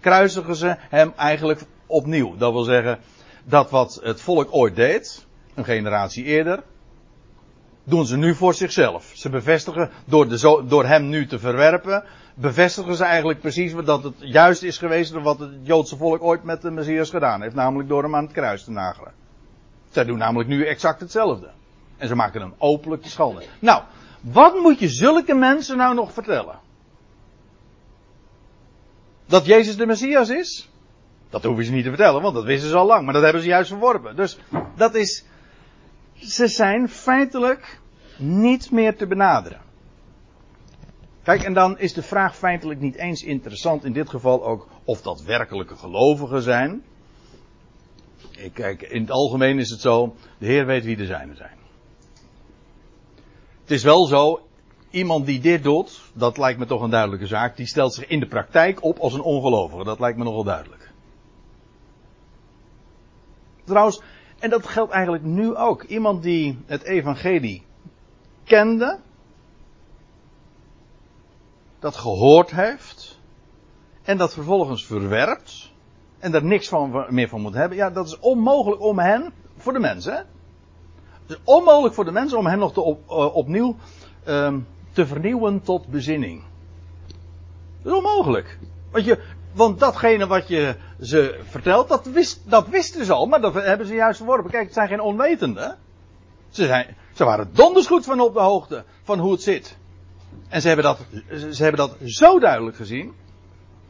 kruisigen 0.00 0.56
ze, 0.56 0.76
hem 0.78 1.12
eigenlijk 1.16 1.62
opnieuw. 1.86 2.36
Dat 2.36 2.52
wil 2.52 2.62
zeggen, 2.62 2.98
dat 3.44 3.70
wat 3.70 4.00
het 4.02 4.20
volk 4.20 4.48
ooit 4.50 4.76
deed, 4.76 5.26
een 5.54 5.64
generatie 5.64 6.24
eerder, 6.24 6.62
doen 7.86 8.06
ze 8.06 8.16
nu 8.16 8.34
voor 8.34 8.54
zichzelf. 8.54 9.10
Ze 9.14 9.28
bevestigen, 9.28 9.90
door, 10.04 10.28
de, 10.28 10.64
door 10.68 10.86
hem 10.86 11.08
nu 11.08 11.26
te 11.26 11.38
verwerpen, 11.38 12.04
bevestigen 12.34 12.94
ze 12.94 13.04
eigenlijk 13.04 13.40
precies 13.40 13.74
dat 13.84 14.02
het 14.02 14.14
juist 14.18 14.62
is 14.62 14.78
geweest 14.78 15.12
wat 15.12 15.38
het 15.38 15.50
Joodse 15.62 15.96
volk 15.96 16.22
ooit 16.22 16.42
met 16.42 16.62
de 16.62 16.70
Messias 16.70 17.10
gedaan 17.10 17.42
heeft. 17.42 17.54
Namelijk 17.54 17.88
door 17.88 18.02
hem 18.02 18.14
aan 18.14 18.24
het 18.24 18.32
kruis 18.32 18.64
te 18.64 18.70
nagelen. 18.70 19.12
Zij 19.90 20.04
doen 20.04 20.18
namelijk 20.18 20.48
nu 20.48 20.66
exact 20.66 21.00
hetzelfde. 21.00 21.50
En 21.96 22.08
ze 22.08 22.14
maken 22.14 22.40
hem 22.40 22.54
openlijk 22.58 23.02
te 23.02 23.10
schande. 23.10 23.42
Nou, 23.58 23.82
wat 24.20 24.54
moet 24.60 24.78
je 24.78 24.88
zulke 24.88 25.34
mensen 25.34 25.76
nou 25.76 25.94
nog 25.94 26.12
vertellen? 26.12 26.58
Dat 29.26 29.46
Jezus 29.46 29.76
de 29.76 29.86
Messias 29.86 30.28
is? 30.28 30.68
Dat 31.30 31.42
hoeven 31.42 31.64
ze 31.64 31.72
niet 31.72 31.82
te 31.82 31.88
vertellen, 31.88 32.22
want 32.22 32.34
dat 32.34 32.44
wisten 32.44 32.70
ze 32.70 32.76
al 32.76 32.86
lang. 32.86 33.04
Maar 33.04 33.14
dat 33.14 33.22
hebben 33.22 33.42
ze 33.42 33.48
juist 33.48 33.68
verworpen. 33.68 34.16
Dus 34.16 34.38
dat 34.76 34.94
is 34.94 35.24
ze 36.18 36.48
zijn 36.48 36.88
feitelijk 36.88 37.80
niet 38.18 38.70
meer 38.70 38.96
te 38.96 39.06
benaderen. 39.06 39.60
Kijk, 41.22 41.42
en 41.42 41.54
dan 41.54 41.78
is 41.78 41.92
de 41.92 42.02
vraag 42.02 42.36
feitelijk 42.36 42.80
niet 42.80 42.96
eens 42.96 43.22
interessant 43.22 43.84
in 43.84 43.92
dit 43.92 44.08
geval 44.08 44.44
ook 44.44 44.68
of 44.84 45.02
dat 45.02 45.22
werkelijke 45.22 45.76
gelovigen 45.76 46.42
zijn. 46.42 46.82
Kijk, 48.52 48.82
in 48.82 49.00
het 49.00 49.10
algemeen 49.10 49.58
is 49.58 49.70
het 49.70 49.80
zo, 49.80 50.14
de 50.38 50.46
Heer 50.46 50.66
weet 50.66 50.84
wie 50.84 50.96
de 50.96 51.06
zijnen 51.06 51.36
zijn. 51.36 51.58
Het 53.60 53.70
is 53.70 53.82
wel 53.82 54.06
zo, 54.06 54.46
iemand 54.90 55.26
die 55.26 55.40
dit 55.40 55.62
doet, 55.62 56.00
dat 56.14 56.38
lijkt 56.38 56.58
me 56.58 56.66
toch 56.66 56.82
een 56.82 56.90
duidelijke 56.90 57.26
zaak, 57.26 57.56
die 57.56 57.66
stelt 57.66 57.94
zich 57.94 58.06
in 58.06 58.20
de 58.20 58.26
praktijk 58.26 58.84
op 58.84 58.98
als 58.98 59.14
een 59.14 59.20
ongelovige. 59.20 59.84
Dat 59.84 60.00
lijkt 60.00 60.18
me 60.18 60.24
nogal 60.24 60.44
duidelijk. 60.44 60.90
Trouwens, 63.64 64.02
en 64.38 64.50
dat 64.50 64.66
geldt 64.66 64.92
eigenlijk 64.92 65.24
nu 65.24 65.54
ook. 65.54 65.82
Iemand 65.82 66.22
die 66.22 66.58
het 66.66 66.82
evangelie 66.82 67.62
kende, 68.44 68.98
dat 71.78 71.96
gehoord 71.96 72.50
heeft, 72.50 73.20
en 74.02 74.18
dat 74.18 74.32
vervolgens 74.32 74.86
verwerpt, 74.86 75.72
en 76.18 76.32
daar 76.32 76.44
niks 76.44 76.68
van, 76.68 77.06
meer 77.08 77.28
van 77.28 77.40
moet 77.40 77.54
hebben, 77.54 77.78
ja, 77.78 77.90
dat 77.90 78.06
is 78.06 78.18
onmogelijk 78.18 78.82
om 78.82 78.98
hen, 78.98 79.32
voor 79.56 79.72
de 79.72 79.78
mensen? 79.78 80.26
Het 81.26 81.36
is 81.36 81.38
onmogelijk 81.44 81.94
voor 81.94 82.04
de 82.04 82.10
mensen 82.10 82.38
om 82.38 82.46
hen 82.46 82.58
nog 82.58 82.72
te 82.72 82.80
op, 82.80 83.10
uh, 83.10 83.34
opnieuw 83.34 83.76
uh, 84.28 84.54
te 84.92 85.06
vernieuwen 85.06 85.62
tot 85.62 85.86
bezinning. 85.86 86.42
Dat 87.82 87.92
is 87.92 87.98
onmogelijk. 87.98 88.58
Want 88.90 89.04
je, 89.04 89.22
want 89.56 89.78
datgene 89.78 90.26
wat 90.26 90.48
je 90.48 90.76
ze 91.00 91.40
vertelt, 91.48 91.88
dat, 91.88 92.06
wist, 92.06 92.50
dat 92.50 92.68
wisten 92.68 93.04
ze 93.04 93.12
al, 93.12 93.26
maar 93.26 93.40
dat 93.40 93.54
hebben 93.54 93.86
ze 93.86 93.94
juist 93.94 94.16
verworpen. 94.16 94.50
Kijk, 94.50 94.64
het 94.64 94.74
zijn 94.74 94.88
geen 94.88 95.00
onwetenden. 95.00 95.76
Ze, 96.48 96.86
ze 97.14 97.24
waren 97.24 97.50
donders 97.52 97.86
goed 97.86 98.04
van 98.04 98.20
op 98.20 98.34
de 98.34 98.40
hoogte 98.40 98.84
van 99.02 99.18
hoe 99.18 99.32
het 99.32 99.42
zit. 99.42 99.76
En 100.48 100.60
ze 100.60 100.66
hebben 100.66 100.84
dat, 100.84 100.98
ze 101.50 101.62
hebben 101.62 101.88
dat 101.88 101.96
zo 102.04 102.38
duidelijk 102.38 102.76
gezien. 102.76 103.12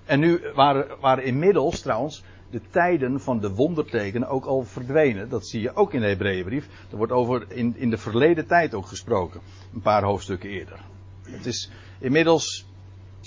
En 0.05 0.21
nu 0.21 0.41
waren, 0.55 0.87
waren 1.01 1.25
inmiddels 1.25 1.81
trouwens 1.81 2.23
de 2.51 2.61
tijden 2.71 3.21
van 3.21 3.41
de 3.41 3.55
wondertekenen 3.55 4.29
ook 4.29 4.45
al 4.45 4.63
verdwenen. 4.63 5.29
Dat 5.29 5.47
zie 5.47 5.61
je 5.61 5.75
ook 5.75 5.93
in 5.93 6.01
de 6.01 6.07
Hebreeënbrief. 6.07 6.69
Er 6.91 6.97
wordt 6.97 7.13
over 7.13 7.47
in, 7.49 7.75
in 7.77 7.91
de 7.91 7.99
verleden 7.99 8.47
tijd 8.47 8.75
ook 8.75 8.87
gesproken. 8.87 9.41
Een 9.75 9.81
paar 9.81 10.03
hoofdstukken 10.03 10.51
eerder. 10.51 10.81
Het 11.23 11.47
is 11.47 11.71
inmiddels, 11.99 12.67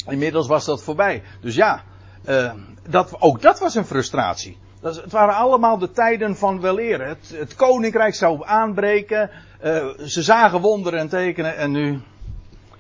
inmiddels 0.08 0.48
was 0.48 0.66
dat 0.66 0.84
voorbij. 0.84 1.24
Dus 1.42 1.56
ja, 1.56 1.84
uh, 2.28 2.54
dat, 2.90 3.22
ook 3.22 3.42
dat 3.42 3.60
was 3.60 3.76
een 3.76 3.86
frustratie. 3.86 4.58
Dat, 4.82 4.96
het 4.96 5.12
waren 5.12 5.36
allemaal 5.36 5.78
de 5.78 5.92
tijden 5.92 6.36
van 6.36 6.62
weleer. 6.62 7.08
Het, 7.08 7.34
het 7.36 7.56
koninkrijk 7.56 8.16
zou 8.16 8.46
aanbreken. 8.46 9.30
Uh, 9.64 9.88
ze 10.06 10.22
zagen 10.22 10.62
wonderen 10.62 11.00
en 11.00 11.10
tekenen. 11.10 11.58
En 11.58 11.72
nu. 11.72 12.00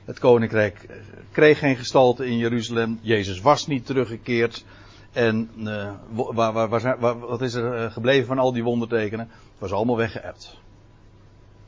Het 0.06 0.20
koninkrijk 0.20 0.84
eh, 0.84 0.96
kreeg 1.32 1.60
geen 1.60 1.76
gestalte 1.76 2.26
in 2.26 2.38
Jeruzalem. 2.38 3.00
Jezus 3.02 3.42
was 3.42 3.68
niet 3.68 3.86
teruggekeerd. 3.86 4.66
En 5.12 5.50
uh, 5.58 5.90
waar, 6.10 6.54
waar, 6.54 6.98
waar, 7.00 7.20
wat 7.20 7.42
is 7.42 7.54
er 7.54 7.92
gebleven 7.92 8.28
van 8.28 8.40
al 8.40 8.54
die 8.54 8.64
wondertekenen? 8.64 9.26
Het 9.30 9.60
was 9.60 9.72
allemaal 9.72 9.98
weggeëpt. 9.98 10.58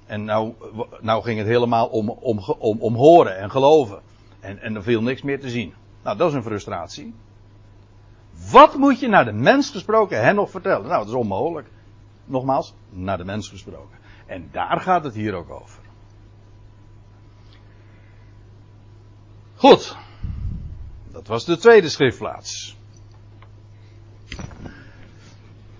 En 0.05 0.23
nou, 0.23 0.53
nou 1.01 1.23
ging 1.23 1.37
het 1.37 1.47
helemaal 1.47 1.87
om, 1.87 2.09
om, 2.09 2.39
om, 2.57 2.79
om 2.79 2.95
horen 2.95 3.37
en 3.37 3.51
geloven. 3.51 3.99
En, 4.39 4.61
en 4.61 4.75
er 4.75 4.83
viel 4.83 5.01
niks 5.01 5.21
meer 5.21 5.39
te 5.39 5.49
zien. 5.49 5.73
Nou, 6.03 6.17
dat 6.17 6.29
is 6.29 6.35
een 6.35 6.43
frustratie. 6.43 7.13
Wat 8.49 8.77
moet 8.77 8.99
je 8.99 9.07
naar 9.07 9.25
de 9.25 9.31
mens 9.31 9.69
gesproken 9.69 10.23
hen 10.23 10.35
nog 10.35 10.49
vertellen? 10.49 10.87
Nou, 10.87 10.99
dat 10.99 11.07
is 11.07 11.13
onmogelijk. 11.13 11.67
Nogmaals, 12.25 12.73
naar 12.89 13.17
de 13.17 13.25
mens 13.25 13.49
gesproken. 13.49 13.97
En 14.25 14.49
daar 14.51 14.79
gaat 14.79 15.03
het 15.03 15.13
hier 15.13 15.33
ook 15.33 15.49
over. 15.49 15.79
Goed. 19.55 19.95
Dat 21.11 21.27
was 21.27 21.45
de 21.45 21.57
tweede 21.57 21.89
schriftplaats. 21.89 22.77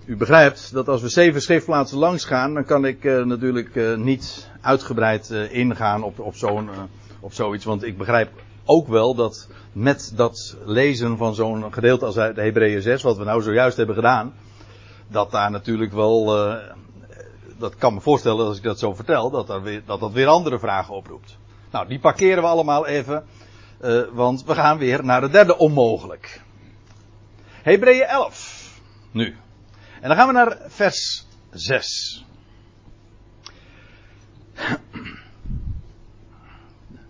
U 0.04 0.16
begrijpt 0.16 0.72
dat 0.72 0.88
als 0.88 1.02
we 1.02 1.08
zeven 1.08 1.42
schriftplaatsen 1.42 1.98
langs 1.98 2.24
gaan, 2.24 2.54
dan 2.54 2.64
kan 2.64 2.84
ik 2.84 3.04
uh, 3.04 3.24
natuurlijk 3.24 3.74
uh, 3.74 3.96
niet 3.96 4.50
uitgebreid 4.60 5.30
uh, 5.30 5.54
ingaan 5.54 6.02
op, 6.02 6.18
op, 6.18 6.34
zo'n, 6.34 6.70
op 7.20 7.32
zoiets. 7.32 7.64
Want 7.64 7.82
ik 7.82 7.98
begrijp 7.98 8.30
ook 8.64 8.88
wel 8.88 9.14
dat 9.14 9.48
met 9.72 10.12
dat 10.16 10.56
lezen 10.64 11.16
van 11.16 11.34
zo'n 11.34 11.72
gedeelte 11.72 12.04
als 12.04 12.16
uit 12.16 12.36
Hebreeën 12.36 12.82
6, 12.82 13.02
wat 13.02 13.16
we 13.16 13.24
nou 13.24 13.42
zojuist 13.42 13.76
hebben 13.76 13.94
gedaan, 13.94 14.34
dat 15.08 15.30
daar 15.30 15.50
natuurlijk 15.50 15.92
wel, 15.92 16.24
dat 17.58 17.76
kan 17.76 17.94
me 17.94 18.00
voorstellen 18.00 18.46
als 18.46 18.56
ik 18.56 18.62
dat 18.62 18.78
zo 18.78 18.94
vertel, 18.94 19.30
dat, 19.30 19.46
dat 19.86 20.00
dat 20.00 20.12
weer 20.12 20.26
andere 20.26 20.58
vragen 20.58 20.94
oproept. 20.94 21.38
Nou, 21.70 21.88
die 21.88 21.98
parkeren 21.98 22.42
we 22.42 22.48
allemaal 22.48 22.86
even, 22.86 23.24
want 24.12 24.44
we 24.44 24.54
gaan 24.54 24.78
weer 24.78 25.04
naar 25.04 25.20
de 25.20 25.28
derde 25.28 25.58
onmogelijk. 25.58 26.42
Hebreeën 27.62 28.04
11. 28.04 28.80
Nu. 29.10 29.36
En 30.00 30.08
dan 30.08 30.16
gaan 30.16 30.26
we 30.26 30.32
naar 30.32 30.58
vers 30.66 31.26
6. 31.50 32.24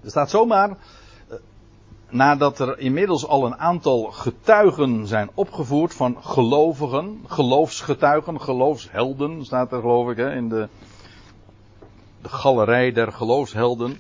Er 0.03 0.11
staat 0.11 0.31
zomaar, 0.31 0.71
eh, 0.71 0.77
nadat 2.13 2.59
er 2.59 2.79
inmiddels 2.79 3.27
al 3.27 3.47
een 3.47 3.59
aantal 3.59 4.03
getuigen 4.03 5.07
zijn 5.07 5.31
opgevoerd 5.35 5.95
van 5.95 6.17
gelovigen, 6.21 7.21
geloofsgetuigen, 7.27 8.41
geloofshelden, 8.41 9.45
staat 9.45 9.73
er 9.73 9.81
geloof 9.81 10.11
ik 10.11 10.17
hè, 10.17 10.35
in 10.35 10.49
de, 10.49 10.69
de 12.23 12.29
galerij 12.29 12.93
der 12.93 13.13
geloofshelden. 13.13 13.97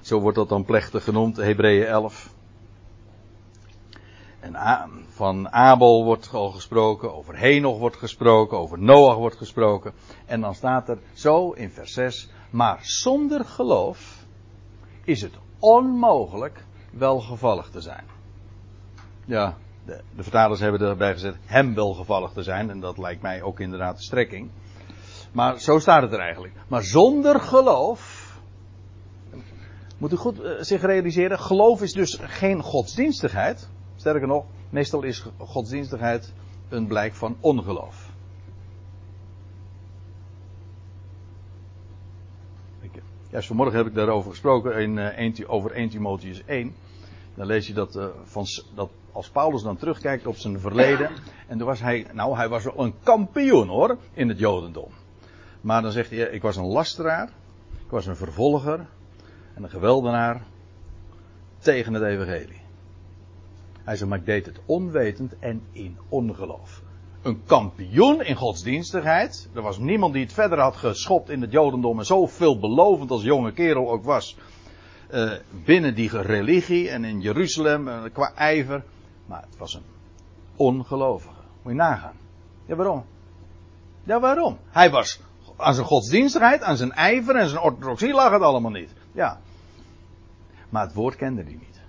Zo 0.00 0.20
wordt 0.20 0.36
dat 0.36 0.48
dan 0.48 0.64
plechtig 0.64 1.04
genoemd, 1.04 1.36
Hebreeën 1.36 1.86
11. 1.86 2.32
En 4.40 4.56
van 5.08 5.52
Abel 5.52 6.04
wordt 6.04 6.30
al 6.32 6.50
gesproken, 6.50 7.14
over 7.14 7.36
Henoch 7.36 7.78
wordt 7.78 7.96
gesproken, 7.96 8.58
over 8.58 8.78
Noach 8.78 9.16
wordt 9.16 9.36
gesproken. 9.36 9.92
En 10.26 10.40
dan 10.40 10.54
staat 10.54 10.88
er 10.88 10.98
zo 11.12 11.50
in 11.50 11.70
vers 11.70 11.92
6, 11.92 12.28
maar 12.50 12.78
zonder 12.82 13.44
geloof 13.44 14.24
is 15.04 15.22
het 15.22 15.34
onmogelijk 15.58 16.64
welgevallig 16.96 17.70
te 17.70 17.80
zijn. 17.80 18.04
Ja, 19.24 19.56
de, 19.84 20.00
de 20.16 20.22
vertalers 20.22 20.60
hebben 20.60 20.80
erbij 20.80 21.12
gezet 21.12 21.36
hem 21.44 21.74
welgevallig 21.74 22.32
te 22.32 22.42
zijn. 22.42 22.70
En 22.70 22.80
dat 22.80 22.98
lijkt 22.98 23.22
mij 23.22 23.42
ook 23.42 23.60
inderdaad 23.60 23.96
de 23.96 24.02
strekking. 24.02 24.50
Maar 25.32 25.60
zo 25.60 25.78
staat 25.78 26.02
het 26.02 26.12
er 26.12 26.18
eigenlijk. 26.18 26.54
Maar 26.68 26.82
zonder 26.82 27.40
geloof. 27.40 28.22
Moet 29.98 30.12
u 30.12 30.16
goed 30.16 30.40
uh, 30.40 30.50
zich 30.60 30.82
realiseren. 30.82 31.38
Geloof 31.38 31.82
is 31.82 31.92
dus 31.92 32.18
geen 32.22 32.62
godsdienstigheid. 32.62 33.68
Sterker 33.96 34.26
nog, 34.26 34.44
meestal 34.70 35.02
is 35.02 35.26
godsdienstigheid 35.38 36.32
een 36.68 36.86
blijk 36.86 37.14
van 37.14 37.36
ongeloof. 37.40 38.13
Juist 43.34 43.48
vanmorgen 43.48 43.76
heb 43.76 43.86
ik 43.86 43.94
daarover 43.94 44.30
gesproken 44.30 44.76
in, 44.78 44.96
uh, 45.38 45.50
over 45.50 45.70
1 45.70 45.88
Timotheus 45.88 46.42
1. 46.46 46.74
Dan 47.34 47.46
lees 47.46 47.66
je 47.66 47.72
dat, 47.72 47.96
uh, 47.96 48.06
van, 48.24 48.46
dat 48.74 48.90
als 49.12 49.28
Paulus 49.28 49.62
dan 49.62 49.76
terugkijkt 49.76 50.26
op 50.26 50.36
zijn 50.36 50.60
verleden. 50.60 51.10
En 51.46 51.58
toen 51.58 51.66
was 51.66 51.80
hij, 51.80 52.06
nou 52.12 52.36
hij 52.36 52.48
was 52.48 52.64
wel 52.64 52.84
een 52.84 52.94
kampioen 53.02 53.68
hoor, 53.68 53.98
in 54.12 54.28
het 54.28 54.38
Jodendom. 54.38 54.88
Maar 55.60 55.82
dan 55.82 55.92
zegt 55.92 56.10
hij, 56.10 56.18
ik 56.18 56.42
was 56.42 56.56
een 56.56 56.66
lasteraar. 56.66 57.28
Ik 57.84 57.90
was 57.90 58.06
een 58.06 58.16
vervolger. 58.16 58.86
En 59.54 59.62
een 59.62 59.70
geweldenaar. 59.70 60.42
Tegen 61.58 61.94
het 61.94 62.02
evangelie. 62.02 62.60
Hij 63.84 63.96
zei, 63.96 64.08
maar 64.08 64.18
ik 64.18 64.26
deed 64.26 64.46
het 64.46 64.60
onwetend 64.66 65.38
en 65.38 65.62
in 65.72 65.98
ongeloof. 66.08 66.82
Een 67.24 67.42
kampioen 67.46 68.22
in 68.22 68.36
godsdienstigheid. 68.36 69.48
Er 69.54 69.62
was 69.62 69.78
niemand 69.78 70.12
die 70.12 70.22
het 70.22 70.32
verder 70.32 70.58
had 70.60 70.76
geschopt 70.76 71.30
in 71.30 71.40
het 71.40 71.52
Jodendom 71.52 71.98
en 71.98 72.06
zo 72.06 72.26
veelbelovend 72.26 73.10
als 73.10 73.22
jonge 73.22 73.52
kerel 73.52 73.90
ook 73.90 74.04
was. 74.04 74.36
Uh, 75.10 75.32
binnen 75.64 75.94
die 75.94 76.20
religie 76.20 76.90
en 76.90 77.04
in 77.04 77.20
Jeruzalem 77.20 77.88
uh, 77.88 78.02
qua 78.12 78.32
ijver. 78.34 78.84
Maar 79.26 79.40
het 79.40 79.58
was 79.58 79.74
een 79.74 79.82
ongelovige. 80.56 81.40
Moet 81.62 81.72
je 81.72 81.78
nagaan. 81.78 82.16
Ja, 82.66 82.74
waarom? 82.74 83.04
Ja, 84.02 84.20
waarom? 84.20 84.58
Hij 84.70 84.90
was 84.90 85.20
aan 85.56 85.74
zijn 85.74 85.86
godsdienstigheid, 85.86 86.62
aan 86.62 86.76
zijn 86.76 86.92
ijver 86.92 87.36
en 87.36 87.48
zijn 87.48 87.62
orthodoxie 87.62 88.14
lag 88.14 88.32
het 88.32 88.42
allemaal 88.42 88.70
niet. 88.70 88.90
Ja. 89.12 89.40
Maar 90.68 90.82
het 90.82 90.94
woord 90.94 91.16
kende 91.16 91.42
hij 91.42 91.52
niet 91.52 91.80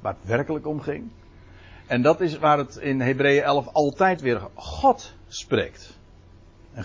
waar 0.00 0.16
het 0.20 0.28
werkelijk 0.28 0.66
om 0.66 0.80
ging. 0.80 1.10
En 1.86 2.02
dat 2.02 2.20
is 2.20 2.38
waar 2.38 2.58
het 2.58 2.76
in 2.76 3.00
Hebreeën 3.00 3.42
11 3.42 3.66
altijd 3.72 4.20
weer 4.20 4.48
God 4.54 5.12
spreekt. 5.28 5.98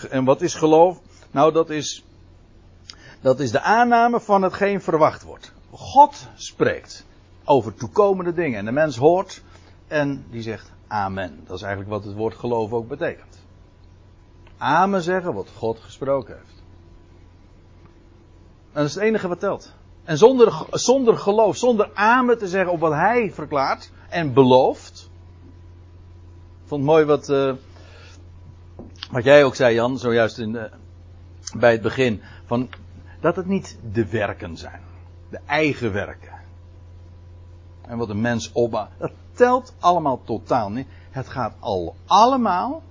En 0.09 0.25
wat 0.25 0.41
is 0.41 0.53
geloof? 0.53 0.99
Nou, 1.31 1.53
dat 1.53 1.69
is, 1.69 2.05
dat 3.21 3.39
is 3.39 3.51
de 3.51 3.61
aanname 3.61 4.19
van 4.19 4.41
hetgeen 4.41 4.81
verwacht 4.81 5.23
wordt. 5.23 5.53
God 5.71 6.27
spreekt 6.35 7.05
over 7.43 7.73
toekomende 7.73 8.33
dingen. 8.33 8.59
En 8.59 8.65
de 8.65 8.71
mens 8.71 8.97
hoort 8.97 9.41
en 9.87 10.25
die 10.29 10.41
zegt 10.41 10.71
amen. 10.87 11.43
Dat 11.45 11.55
is 11.55 11.61
eigenlijk 11.61 11.91
wat 11.91 12.03
het 12.03 12.15
woord 12.15 12.35
geloof 12.35 12.71
ook 12.71 12.87
betekent. 12.87 13.39
Amen 14.57 15.01
zeggen 15.01 15.33
wat 15.33 15.49
God 15.55 15.79
gesproken 15.79 16.35
heeft. 16.35 16.63
En 18.71 18.81
dat 18.81 18.85
is 18.85 18.93
het 18.93 19.03
enige 19.03 19.27
wat 19.27 19.39
telt. 19.39 19.73
En 20.03 20.17
zonder, 20.17 20.65
zonder 20.71 21.17
geloof, 21.17 21.57
zonder 21.57 21.89
amen 21.93 22.37
te 22.37 22.47
zeggen 22.47 22.71
op 22.71 22.79
wat 22.79 22.93
hij 22.93 23.31
verklaart 23.33 23.91
en 24.09 24.33
belooft. 24.33 25.09
Ik 26.61 26.67
vond 26.67 26.81
het 26.81 26.91
mooi 26.91 27.05
wat, 27.05 27.29
uh, 27.29 27.53
wat 29.11 29.23
jij 29.23 29.43
ook 29.43 29.55
zei, 29.55 29.75
Jan, 29.75 29.97
zojuist 29.97 30.37
in 30.37 30.51
de, 30.51 30.69
bij 31.57 31.71
het 31.71 31.81
begin. 31.81 32.21
Van, 32.45 32.69
dat 33.19 33.35
het 33.35 33.45
niet 33.45 33.77
de 33.91 34.07
werken 34.09 34.57
zijn. 34.57 34.81
De 35.29 35.39
eigen 35.45 35.93
werken. 35.93 36.39
En 37.81 37.97
wat 37.97 38.09
een 38.09 38.21
mens 38.21 38.51
opbouwt. 38.51 38.89
Dat 38.97 39.11
telt 39.33 39.73
allemaal 39.79 40.21
totaal 40.23 40.69
niet. 40.69 40.87
Het 41.09 41.29
gaat 41.29 41.53
al 41.59 41.95
allemaal 42.05 42.81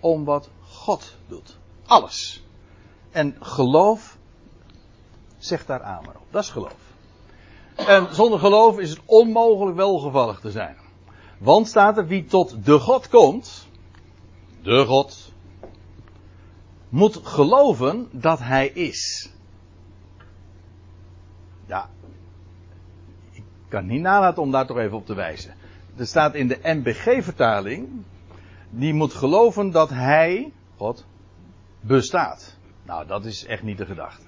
om 0.00 0.24
wat 0.24 0.48
God 0.62 1.16
doet. 1.26 1.58
Alles. 1.86 2.44
En 3.10 3.36
geloof 3.40 4.18
Zeg 5.46 5.66
daar 5.66 5.82
aan 5.82 6.02
maar 6.04 6.14
op. 6.14 6.26
Dat 6.30 6.42
is 6.42 6.50
geloof. 6.50 6.76
En 7.74 8.14
zonder 8.14 8.38
geloof 8.38 8.78
is 8.78 8.90
het 8.90 9.00
onmogelijk 9.04 9.76
welgevallig 9.76 10.40
te 10.40 10.50
zijn. 10.50 10.76
Want 11.38 11.68
staat 11.68 11.96
er 11.96 12.06
wie 12.06 12.24
tot 12.24 12.64
de 12.64 12.78
God 12.78 13.08
komt, 13.08 13.68
de 14.62 14.84
God, 14.84 15.32
moet 16.88 17.20
geloven 17.22 18.08
dat 18.12 18.38
Hij 18.38 18.68
is. 18.68 19.30
Ja, 21.66 21.90
ik 23.32 23.44
kan 23.68 23.86
niet 23.86 24.00
nalaten 24.00 24.42
om 24.42 24.50
daar 24.50 24.66
toch 24.66 24.78
even 24.78 24.96
op 24.96 25.06
te 25.06 25.14
wijzen. 25.14 25.54
Er 25.96 26.06
staat 26.06 26.34
in 26.34 26.48
de 26.48 26.58
MBG-vertaling, 26.62 27.88
die 28.70 28.94
moet 28.94 29.14
geloven 29.14 29.70
dat 29.70 29.90
Hij, 29.90 30.52
God, 30.76 31.04
bestaat. 31.80 32.56
Nou, 32.82 33.06
dat 33.06 33.24
is 33.24 33.44
echt 33.44 33.62
niet 33.62 33.78
de 33.78 33.86
gedachte. 33.86 34.25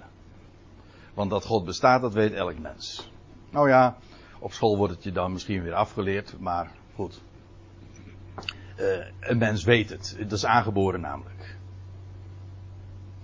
Want 1.18 1.30
dat 1.30 1.44
God 1.44 1.64
bestaat, 1.64 2.00
dat 2.00 2.12
weet 2.12 2.32
elk 2.32 2.58
mens. 2.58 3.10
Nou 3.50 3.68
ja, 3.68 3.96
op 4.38 4.52
school 4.52 4.76
wordt 4.76 4.94
het 4.94 5.04
je 5.04 5.12
dan 5.12 5.32
misschien 5.32 5.62
weer 5.62 5.74
afgeleerd, 5.74 6.34
maar 6.40 6.70
goed. 6.94 7.20
Uh, 8.80 9.04
een 9.20 9.38
mens 9.38 9.64
weet 9.64 9.90
het. 9.90 10.16
Dat 10.18 10.32
is 10.32 10.44
aangeboren 10.44 11.00
namelijk. 11.00 11.56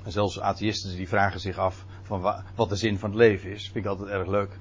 En 0.04 0.12
zelfs 0.12 0.40
atheïsten 0.40 0.96
die 0.96 1.08
vragen 1.08 1.40
zich 1.40 1.58
af 1.58 1.84
van 2.02 2.42
wat 2.54 2.68
de 2.68 2.76
zin 2.76 2.98
van 2.98 3.10
het 3.10 3.18
leven 3.18 3.50
is. 3.50 3.64
Vind 3.64 3.84
ik 3.84 3.90
altijd 3.90 4.08
erg 4.08 4.28
leuk. 4.28 4.58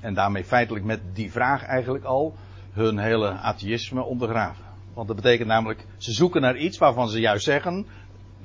En 0.00 0.14
daarmee 0.14 0.44
feitelijk 0.44 0.84
met 0.84 1.00
die 1.12 1.32
vraag 1.32 1.64
eigenlijk 1.64 2.04
al 2.04 2.34
hun 2.72 2.98
hele 2.98 3.30
atheïsme 3.30 4.02
ondergraven. 4.02 4.64
Want 4.94 5.06
dat 5.06 5.16
betekent 5.16 5.48
namelijk, 5.48 5.86
ze 5.96 6.12
zoeken 6.12 6.40
naar 6.40 6.56
iets 6.56 6.78
waarvan 6.78 7.08
ze 7.08 7.20
juist 7.20 7.44
zeggen, 7.44 7.86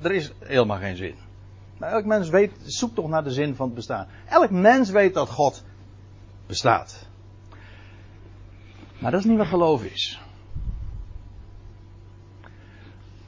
er 0.02 0.12
is 0.12 0.32
helemaal 0.40 0.78
geen 0.78 0.96
zin. 0.96 1.16
Maar 1.80 1.92
elk 1.92 2.06
mens 2.06 2.30
weet, 2.30 2.52
zoekt 2.66 2.96
toch 2.96 3.08
naar 3.08 3.24
de 3.24 3.32
zin 3.32 3.56
van 3.56 3.66
het 3.66 3.76
bestaan. 3.76 4.08
Elk 4.30 4.50
mens 4.50 4.90
weet 4.90 5.14
dat 5.14 5.30
God 5.30 5.64
bestaat. 6.46 7.08
Maar 9.00 9.12
dat 9.12 9.20
is 9.20 9.26
niet 9.26 9.38
wat 9.38 9.48
geloof 9.48 9.84
is. 9.84 10.22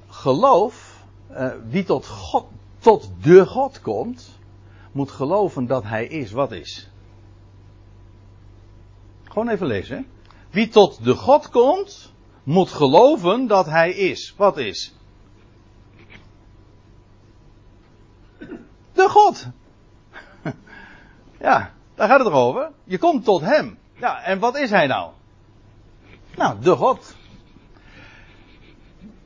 Geloof, 0.08 1.04
uh, 1.32 1.54
wie 1.70 1.84
tot, 1.84 2.08
God, 2.08 2.46
tot 2.80 3.10
de 3.22 3.46
God 3.46 3.82
komt, 3.82 4.40
moet 4.92 5.12
geloven 5.12 5.68
dat 5.68 5.84
Hij 5.84 6.06
is 6.06 6.32
wat 6.32 6.52
is. 6.52 6.90
Gewoon 9.24 9.50
even 9.50 9.68
lezen. 9.68 10.06
Wie 10.50 10.68
tot 10.68 11.04
de 11.04 11.16
God 11.16 11.50
komt, 11.50 12.12
moet 12.44 12.70
geloven 12.70 13.48
dat 13.48 13.66
hij 13.66 13.92
is. 13.92 14.34
Wat 14.38 14.58
is? 14.58 14.94
De 18.94 19.10
God. 19.10 19.48
Ja, 21.40 21.74
daar 21.96 22.08
gaat 22.08 22.20
het 22.20 22.34
over. 22.34 22.72
Je 22.84 22.98
komt 22.98 23.26
tot 23.26 23.42
hem. 23.42 23.78
Ja, 23.96 24.24
en 24.24 24.40
wat 24.40 24.58
is 24.58 24.70
hij 24.70 24.88
nou? 24.88 25.12
Nou, 26.36 26.60
de 26.62 26.76
God. 26.76 27.16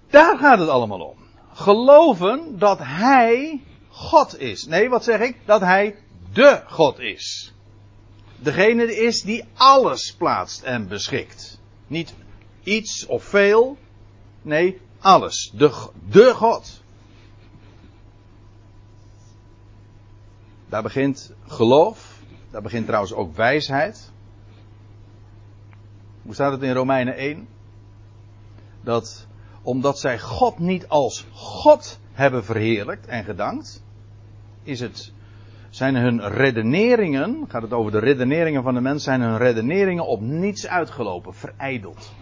Daar 0.10 0.38
gaat 0.38 0.60
het 0.60 0.70
allemaal 0.70 1.02
om. 1.02 1.18
Geloven 1.54 2.60
dat 2.60 2.80
hij 2.82 3.62
God 3.90 4.40
is. 4.40 4.66
Nee, 4.66 4.90
wat 4.90 5.04
zeg 5.04 5.20
ik? 5.20 5.38
Dat 5.46 5.62
hij 5.62 5.96
de 6.34 6.64
God 6.68 7.00
is. 7.00 7.54
Degene 8.40 8.96
is 8.96 9.22
die 9.22 9.44
alles 9.54 10.16
plaatst 10.16 10.62
en 10.62 10.88
beschikt. 10.88 11.60
Niet 11.88 12.14
iets 12.64 13.06
of 13.06 13.24
veel. 13.24 13.78
Nee, 14.42 14.82
alles. 15.00 15.52
De, 15.54 15.90
de 16.10 16.34
God. 16.34 16.84
Daar 20.76 20.84
begint 20.84 21.34
geloof. 21.48 22.20
Daar 22.52 22.62
begint 22.62 22.86
trouwens 22.86 23.14
ook 23.14 23.36
wijsheid. 23.36 24.12
Hoe 26.22 26.34
staat 26.34 26.52
het 26.52 26.62
in 26.62 26.74
Romeinen 26.74 27.16
1? 27.16 27.48
Dat 28.82 29.28
omdat 29.62 30.00
zij 30.00 30.20
God 30.20 30.60
niet 30.60 30.88
als 30.88 31.28
God 31.32 32.00
hebben 32.12 32.44
verheerlijkt 32.44 33.06
en 33.06 33.24
gedankt, 33.24 33.84
is 34.64 34.80
het, 34.80 35.14
zijn 35.70 35.96
hun 35.96 36.28
redeneringen, 36.28 37.46
gaat 37.48 37.62
het 37.62 37.74
over 37.74 37.92
de 37.92 38.00
redeneringen 38.00 38.64
van 38.64 38.74
de 38.74 38.82
mens, 38.82 39.04
zijn 39.04 39.22
hun 39.22 39.38
redeneringen 39.38 40.08
op 40.08 40.22
niets 40.22 40.68
uitgelopen, 40.68 41.34
verijdeld. 41.34 42.14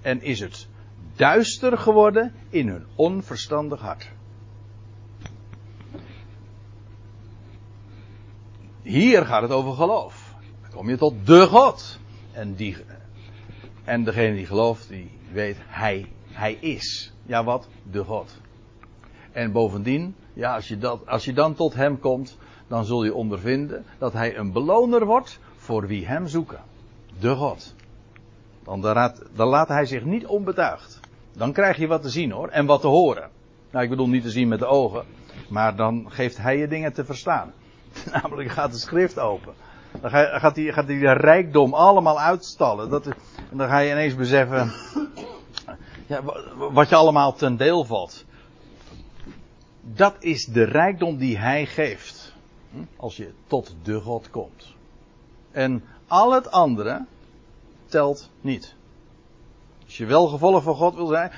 En 0.00 0.22
is 0.22 0.40
het 0.40 0.68
duister 1.16 1.78
geworden 1.78 2.32
in 2.48 2.68
hun 2.68 2.86
onverstandig 2.94 3.80
hart. 3.80 4.10
Hier 8.82 9.26
gaat 9.26 9.42
het 9.42 9.50
over 9.50 9.72
geloof. 9.72 10.34
Dan 10.62 10.70
kom 10.70 10.88
je 10.88 10.96
tot 10.96 11.26
de 11.26 11.46
God. 11.46 11.98
En, 12.32 12.54
die, 12.54 12.76
en 13.84 14.04
degene 14.04 14.34
die 14.34 14.46
gelooft, 14.46 14.88
die 14.88 15.10
weet, 15.32 15.56
hij, 15.60 16.06
hij 16.26 16.52
is. 16.52 17.12
Ja, 17.26 17.44
wat? 17.44 17.68
De 17.90 18.04
God. 18.04 18.40
En 19.32 19.52
bovendien, 19.52 20.14
ja, 20.32 20.54
als 20.54 20.68
je, 20.68 20.78
dat, 20.78 21.06
als 21.06 21.24
je 21.24 21.32
dan 21.32 21.54
tot 21.54 21.74
hem 21.74 21.98
komt, 21.98 22.38
dan 22.68 22.84
zul 22.84 23.04
je 23.04 23.14
ondervinden 23.14 23.84
dat 23.98 24.12
hij 24.12 24.36
een 24.36 24.52
beloner 24.52 25.06
wordt 25.06 25.38
voor 25.56 25.86
wie 25.86 26.06
hem 26.06 26.26
zoeken. 26.26 26.60
De 27.18 27.34
God. 27.34 27.74
Dan, 28.64 28.80
dan 29.34 29.48
laat 29.48 29.68
hij 29.68 29.86
zich 29.86 30.04
niet 30.04 30.26
onbetuigd. 30.26 31.00
Dan 31.32 31.52
krijg 31.52 31.76
je 31.76 31.86
wat 31.86 32.02
te 32.02 32.10
zien 32.10 32.30
hoor, 32.30 32.48
en 32.48 32.66
wat 32.66 32.80
te 32.80 32.86
horen. 32.86 33.30
Nou, 33.70 33.84
ik 33.84 33.90
bedoel 33.90 34.08
niet 34.08 34.22
te 34.22 34.30
zien 34.30 34.48
met 34.48 34.58
de 34.58 34.66
ogen, 34.66 35.04
maar 35.48 35.76
dan 35.76 36.04
geeft 36.08 36.36
hij 36.36 36.58
je 36.58 36.68
dingen 36.68 36.92
te 36.92 37.04
verstaan. 37.04 37.52
Namelijk 38.22 38.50
gaat 38.50 38.72
de 38.72 38.78
schrift 38.78 39.18
open. 39.18 39.54
Dan 40.00 40.10
gaat 40.10 40.56
hij, 40.56 40.72
gaat 40.72 40.86
hij 40.86 40.98
de 40.98 41.12
rijkdom 41.12 41.74
allemaal 41.74 42.20
uitstallen. 42.20 42.90
Dat, 42.90 43.06
en 43.50 43.56
dan 43.56 43.68
ga 43.68 43.78
je 43.78 43.90
ineens 43.90 44.14
beseffen 44.14 44.72
ja, 46.06 46.22
wat 46.72 46.88
je 46.88 46.94
allemaal 46.94 47.32
ten 47.32 47.56
deel 47.56 47.84
valt. 47.84 48.24
Dat 49.80 50.14
is 50.18 50.44
de 50.44 50.64
rijkdom 50.64 51.16
die 51.16 51.38
hij 51.38 51.66
geeft. 51.66 52.34
Hm? 52.70 52.78
Als 52.96 53.16
je 53.16 53.32
tot 53.46 53.74
de 53.82 54.00
God 54.00 54.30
komt. 54.30 54.74
En 55.50 55.84
al 56.06 56.32
het 56.32 56.50
andere 56.50 57.04
telt 57.86 58.30
niet. 58.40 58.74
Als 59.84 59.96
je 59.96 60.06
wel 60.06 60.26
gevolg 60.26 60.62
van 60.62 60.74
God 60.74 60.94
wil 60.94 61.06
zijn. 61.06 61.32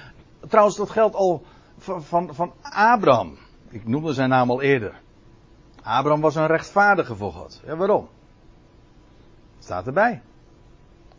Trouwens, 0.49 0.77
dat 0.77 0.91
geldt 0.91 1.15
al 1.15 1.43
van, 1.79 2.03
van, 2.03 2.35
van 2.35 2.53
Abraham. 2.63 3.39
Ik 3.69 3.87
noemde 3.87 4.13
zijn 4.13 4.29
naam 4.29 4.51
al 4.51 4.63
eerder. 4.63 5.03
Abraham 5.85 6.21
was 6.21 6.35
een 6.35 6.47
rechtvaardige 6.47 7.17
voor 7.17 7.33
God. 7.33 7.63
Ja, 7.67 7.77
waarom? 7.77 8.09
Staat 9.59 9.87
erbij. 9.87 10.23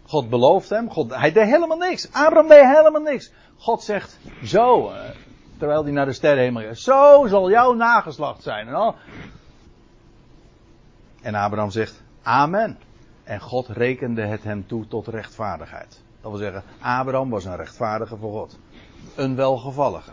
God 0.07 0.29
belooft 0.29 0.69
hem. 0.69 0.89
God, 0.89 1.15
hij 1.15 1.31
deed 1.31 1.45
helemaal 1.45 1.77
niks. 1.77 2.11
Abraham 2.11 2.47
deed 2.47 2.65
helemaal 2.65 3.01
niks. 3.01 3.31
God 3.57 3.83
zegt 3.83 4.19
zo, 4.43 4.89
eh, 4.89 5.09
terwijl 5.57 5.83
hij 5.83 5.91
naar 5.91 6.05
de 6.05 6.13
sterrenhemel 6.13 6.63
gaat. 6.63 6.77
Zo 6.77 7.27
zal 7.27 7.49
jouw 7.49 7.73
nageslacht 7.73 8.43
zijn. 8.43 8.67
En, 8.67 8.73
al. 8.73 8.95
en 11.21 11.35
Abraham 11.35 11.69
zegt 11.69 12.03
amen. 12.23 12.77
En 13.23 13.39
God 13.39 13.67
rekende 13.67 14.25
het 14.25 14.43
hem 14.43 14.67
toe 14.67 14.87
tot 14.87 15.07
rechtvaardigheid. 15.07 16.01
Dat 16.21 16.31
wil 16.31 16.39
zeggen, 16.39 16.63
Abraham 16.81 17.29
was 17.29 17.45
een 17.45 17.55
rechtvaardige 17.55 18.17
voor 18.17 18.31
God. 18.31 18.59
Een 19.15 19.35
welgevallige. 19.35 20.11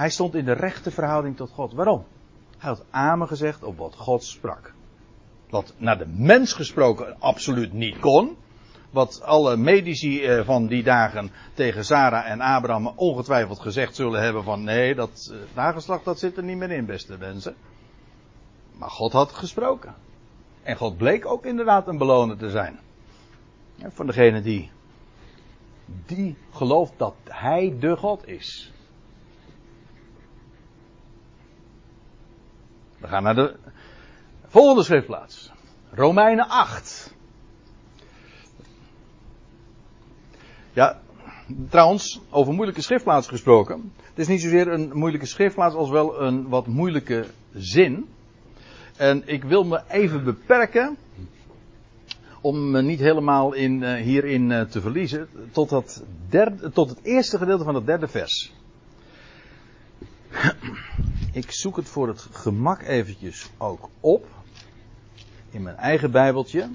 Hij 0.00 0.10
stond 0.10 0.34
in 0.34 0.44
de 0.44 0.52
rechte 0.52 0.90
verhouding 0.90 1.36
tot 1.36 1.50
God. 1.50 1.72
Waarom? 1.72 2.04
Hij 2.58 2.68
had 2.70 2.84
amen 2.90 3.28
gezegd 3.28 3.62
op 3.62 3.78
wat 3.78 3.94
God 3.96 4.24
sprak. 4.24 4.74
Wat 5.50 5.74
naar 5.76 5.98
de 5.98 6.06
mens 6.06 6.52
gesproken 6.52 7.16
absoluut 7.18 7.72
niet 7.72 7.98
kon. 7.98 8.36
Wat 8.90 9.22
alle 9.22 9.56
medici 9.56 10.24
eh, 10.24 10.44
van 10.44 10.66
die 10.66 10.82
dagen 10.82 11.30
tegen 11.54 11.84
Sarah 11.84 12.26
en 12.26 12.40
Abraham 12.40 12.86
ongetwijfeld 12.86 13.60
gezegd 13.60 13.94
zullen 13.94 14.22
hebben 14.22 14.44
van 14.44 14.64
nee, 14.64 14.94
dat 14.94 15.30
uh, 15.32 15.38
nageslacht 15.54 16.04
dat 16.04 16.18
zit 16.18 16.36
er 16.36 16.42
niet 16.42 16.56
meer 16.56 16.70
in, 16.70 16.86
beste 16.86 17.16
mensen. 17.18 17.54
Maar 18.72 18.90
God 18.90 19.12
had 19.12 19.32
gesproken. 19.32 19.94
En 20.62 20.76
God 20.76 20.96
bleek 20.96 21.26
ook 21.26 21.44
inderdaad 21.44 21.88
een 21.88 21.98
beloner 21.98 22.36
te 22.36 22.50
zijn. 22.50 22.78
Ja, 23.74 23.90
van 23.90 24.06
degene 24.06 24.42
die, 24.42 24.70
die 26.06 26.36
gelooft 26.50 26.92
dat 26.96 27.14
Hij 27.24 27.76
de 27.80 27.96
God 27.96 28.26
is. 28.26 28.72
We 33.00 33.08
gaan 33.08 33.22
naar 33.22 33.34
de 33.34 33.56
volgende 34.46 34.82
schriftplaats. 34.82 35.52
Romeinen 35.92 36.48
8. 36.48 37.14
Ja, 40.72 41.00
trouwens, 41.68 42.20
over 42.30 42.52
moeilijke 42.52 42.82
schriftplaats 42.82 43.28
gesproken. 43.28 43.92
Het 43.96 44.18
is 44.18 44.28
niet 44.28 44.40
zozeer 44.40 44.68
een 44.68 44.90
moeilijke 44.92 45.26
schriftplaats 45.26 45.74
als 45.74 45.90
wel 45.90 46.20
een 46.20 46.48
wat 46.48 46.66
moeilijke 46.66 47.26
zin. 47.54 48.08
En 48.96 49.22
ik 49.26 49.44
wil 49.44 49.64
me 49.64 49.82
even 49.88 50.24
beperken 50.24 50.96
om 52.40 52.70
me 52.70 52.82
niet 52.82 53.00
helemaal 53.00 53.52
in, 53.52 53.82
uh, 53.82 53.94
hierin 53.94 54.50
uh, 54.50 54.60
te 54.60 54.80
verliezen 54.80 55.28
tot, 55.52 55.68
dat 55.68 56.04
derde, 56.28 56.70
tot 56.70 56.88
het 56.88 57.00
eerste 57.02 57.38
gedeelte 57.38 57.64
van 57.64 57.74
het 57.74 57.86
derde 57.86 58.08
vers. 58.08 58.52
Ik 61.32 61.50
zoek 61.50 61.76
het 61.76 61.88
voor 61.88 62.08
het 62.08 62.20
gemak 62.32 62.82
eventjes 62.82 63.50
ook 63.58 63.88
op. 64.00 64.26
In 65.50 65.62
mijn 65.62 65.76
eigen 65.76 66.10
bijbeltje. 66.10 66.68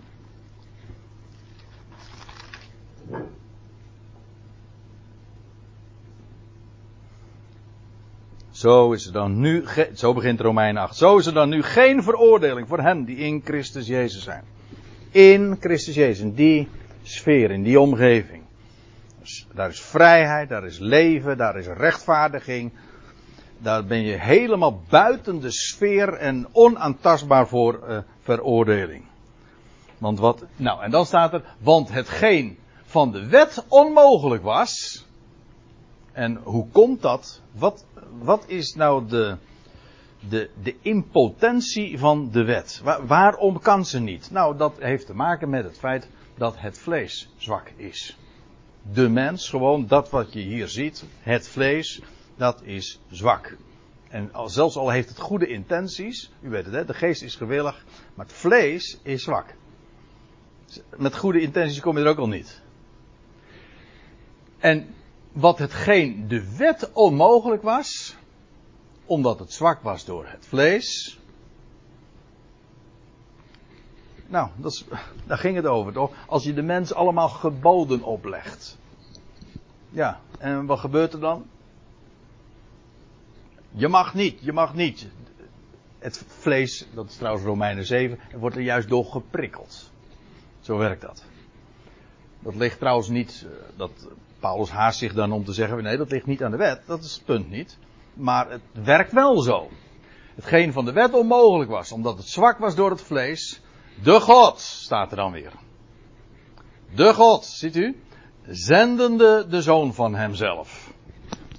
Zo 8.56 8.92
is 8.92 9.06
er 9.06 9.14
dan 9.14 9.40
nu, 9.40 9.64
zo 9.94 10.14
begint 10.14 10.40
Romein 10.40 10.78
8. 10.78 10.96
Zo 10.96 11.18
is 11.18 11.26
er 11.26 11.34
dan 11.34 11.50
nu 11.50 11.62
geen 11.62 12.04
veroordeling 12.04 12.68
voor 12.68 12.80
hen 12.80 13.06
die 13.06 13.18
in 13.18 13.42
Christus 13.44 13.88
Jezus 13.88 14.24
zijn. 14.24 14.44
In 15.12 15.58
Christus 15.60 15.96
Jezus, 15.96 16.20
in 16.20 16.34
die 16.34 16.68
sfeer, 17.04 17.52
in 17.52 17.64
die 17.64 17.80
omgeving. 17.80 18.44
Dus 19.20 19.48
daar 19.54 19.70
is 19.70 19.82
vrijheid, 19.82 20.50
daar 20.50 20.66
is 20.66 20.80
leven, 20.80 21.38
daar 21.38 21.58
is 21.58 21.68
rechtvaardiging, 21.68 22.72
daar 23.58 23.86
ben 23.86 24.02
je 24.02 24.20
helemaal 24.20 24.82
buiten 24.90 25.40
de 25.40 25.52
sfeer 25.52 26.14
en 26.14 26.48
onaantastbaar 26.52 27.48
voor 27.48 27.84
uh, 27.90 27.98
veroordeling. 28.22 29.04
Want 29.98 30.20
wat, 30.20 30.44
nou 30.56 30.84
en 30.84 30.92
dan 30.92 31.06
staat 31.06 31.34
er, 31.34 31.44
want 31.60 31.92
hetgeen 31.92 32.58
van 32.86 33.12
de 33.12 33.28
wet 33.28 33.66
onmogelijk 33.68 34.44
was. 34.44 35.06
En 36.12 36.36
hoe 36.44 36.68
komt 36.72 37.02
dat? 37.02 37.42
Wat, 37.52 37.86
wat 38.20 38.44
is 38.48 38.74
nou 38.74 39.08
de, 39.08 39.38
de, 40.30 40.50
de 40.64 40.76
impotentie 40.82 42.00
van 42.00 42.30
de 42.32 42.44
wet? 42.44 42.82
Waar, 42.84 43.08
waarom 43.08 43.60
kan 43.60 43.86
ze 43.86 44.00
niet? 44.00 44.32
Nou, 44.32 44.58
dat 44.58 44.74
heeft 44.80 45.06
te 45.06 45.14
maken 45.14 45.50
met 45.50 45.64
het 45.64 45.78
feit 45.78 46.10
dat 46.38 46.56
het 46.58 46.78
vlees 46.78 47.30
zwak 47.38 47.72
is. 47.76 48.18
De 48.92 49.10
mens, 49.10 49.50
gewoon 49.50 49.88
dat 49.88 50.10
wat 50.10 50.34
je 50.34 50.40
hier 50.40 50.68
ziet, 50.68 51.04
het 51.20 51.48
vlees, 51.48 52.02
dat 52.36 52.62
is 52.62 53.00
zwak. 53.10 53.58
En 54.10 54.34
al, 54.34 54.50
zelfs 54.50 54.76
al 54.76 54.90
heeft 54.90 55.10
het 55.10 55.20
goede 55.20 55.48
intenties, 55.48 56.32
u 56.42 56.50
weet 56.50 56.66
het, 56.66 56.74
hè, 56.74 56.86
de 56.86 56.94
geest 56.94 57.22
is 57.22 57.36
gewillig, 57.36 57.86
maar 58.14 58.26
het 58.26 58.36
vlees 58.36 59.00
is 59.04 59.24
zwak. 59.24 59.54
Met 60.98 61.18
goede 61.18 61.42
intenties 61.42 61.80
kom 61.80 61.98
je 61.98 62.04
er 62.04 62.10
ook 62.10 62.18
al 62.18 62.28
niet. 62.28 62.62
En 64.58 64.88
wat 65.32 65.58
hetgeen 65.58 66.28
de 66.28 66.56
wet 66.58 66.90
onmogelijk 66.94 67.62
was, 67.62 68.16
omdat 69.06 69.40
het 69.40 69.54
zwak 69.54 69.82
was 69.82 70.06
door 70.06 70.28
het 70.28 70.46
vlees, 70.46 71.20
Nou, 74.28 74.50
dat 74.56 74.86
daar 75.26 75.38
ging 75.38 75.56
het 75.56 75.66
over, 75.66 75.94
toch? 75.94 76.12
Als 76.28 76.44
je 76.44 76.54
de 76.54 76.62
mens 76.62 76.94
allemaal 76.94 77.30
geboden 77.30 78.04
oplegt. 78.04 78.78
Ja, 79.90 80.20
en 80.40 80.66
wat 80.66 80.80
gebeurt 80.80 81.14
er 81.14 81.20
dan? 81.20 81.46
Je 83.78 83.88
mag 83.88 84.14
niet, 84.14 84.40
je 84.42 84.54
mag 84.54 84.74
niet. 84.74 85.08
Het 86.00 86.24
vlees, 86.28 86.88
dat 86.94 87.10
is 87.10 87.16
trouwens 87.16 87.46
Romeinen 87.46 87.86
7, 87.86 88.20
wordt 88.36 88.56
er 88.56 88.62
juist 88.62 88.90
door 88.90 89.06
geprikkeld. 89.06 89.92
Zo 90.60 90.78
werkt 90.78 91.02
dat. 91.02 91.24
Dat 92.40 92.56
ligt 92.56 92.80
trouwens 92.80 93.08
niet, 93.08 93.46
eh, 93.46 93.78
dat 93.78 93.92
Paulus 94.40 94.70
haast 94.70 95.00
zich 95.00 95.14
dan 95.14 95.32
om 95.32 95.46
te 95.46 95.54
zeggen, 95.54 95.84
nee, 95.84 95.98
dat 95.98 96.12
ligt 96.12 96.26
niet 96.26 96.44
aan 96.44 96.52
de 96.52 96.58
wet, 96.58 96.82
dat 96.86 97.04
is 97.04 97.14
het 97.14 97.26
punt 97.26 97.50
niet. 97.50 97.78
Maar 98.14 98.50
het 98.50 98.62
werkt 98.72 99.12
wel 99.12 99.42
zo. 99.42 99.70
Hetgeen 100.36 100.74
van 100.74 100.86
de 100.86 100.92
wet 100.92 101.14
onmogelijk 101.14 101.70
was, 101.70 101.92
omdat 101.92 102.18
het 102.18 102.28
zwak 102.28 102.58
was 102.58 102.76
door 102.76 102.90
het 102.90 103.02
vlees. 103.02 103.62
De 104.04 104.20
God, 104.20 104.60
staat 104.60 105.12
er 105.12 105.18
dan 105.18 105.32
weer. 105.32 105.52
De 106.96 107.14
God, 107.14 107.46
ziet 107.46 107.76
u? 107.76 108.00
Zendende 108.48 109.46
de 109.50 109.62
zoon 109.62 109.94
van 109.94 110.16
hemzelf. 110.16 110.85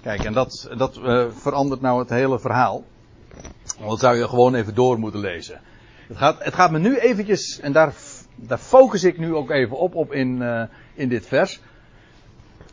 Kijk, 0.07 0.25
en 0.25 0.33
dat, 0.33 0.69
dat 0.77 0.97
uh, 0.97 1.27
verandert 1.31 1.81
nou 1.81 1.99
het 1.99 2.11
hele 2.11 2.39
verhaal. 2.39 2.85
Want 3.79 3.91
dat 3.91 4.01
zou 4.01 4.17
je 4.17 4.29
gewoon 4.29 4.55
even 4.55 4.75
door 4.75 4.99
moeten 4.99 5.21
lezen. 5.21 5.61
Het 6.09 6.17
gaat, 6.17 6.45
het 6.45 6.55
gaat 6.55 6.71
me 6.71 6.79
nu 6.79 6.99
eventjes, 6.99 7.61
en 7.61 7.73
daar, 7.73 7.95
daar 8.35 8.59
focus 8.59 9.05
ik 9.05 9.19
nu 9.19 9.35
ook 9.35 9.51
even 9.51 9.79
op, 9.79 9.95
op 9.95 10.13
in, 10.13 10.41
uh, 10.41 10.63
in 10.95 11.09
dit 11.09 11.27
vers. 11.27 11.61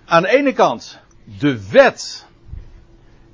Aan 0.05 0.21
de 0.21 0.27
ene 0.29 0.53
kant, 0.53 0.99
de 1.39 1.69
wet 1.69 2.27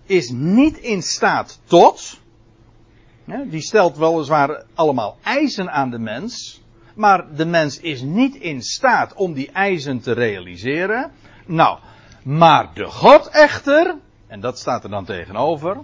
is 0.06 0.30
niet 0.30 0.78
in 0.78 1.02
staat 1.02 1.60
tot. 1.64 2.20
Die 3.46 3.62
stelt 3.62 3.98
weliswaar 3.98 4.64
allemaal 4.74 5.18
eisen 5.24 5.72
aan 5.72 5.90
de 5.90 6.00
mens. 6.00 6.62
Maar 6.96 7.36
de 7.36 7.46
mens 7.46 7.80
is 7.80 8.02
niet 8.02 8.36
in 8.36 8.62
staat 8.62 9.14
om 9.14 9.34
die 9.34 9.52
eisen 9.52 10.00
te 10.00 10.12
realiseren. 10.12 11.12
Nou, 11.46 11.80
maar 12.38 12.70
de 12.74 12.86
God 12.86 13.28
echter, 13.28 13.96
en 14.28 14.40
dat 14.40 14.60
staat 14.60 14.84
er 14.84 14.90
dan 14.90 15.06
tegenover, 15.06 15.78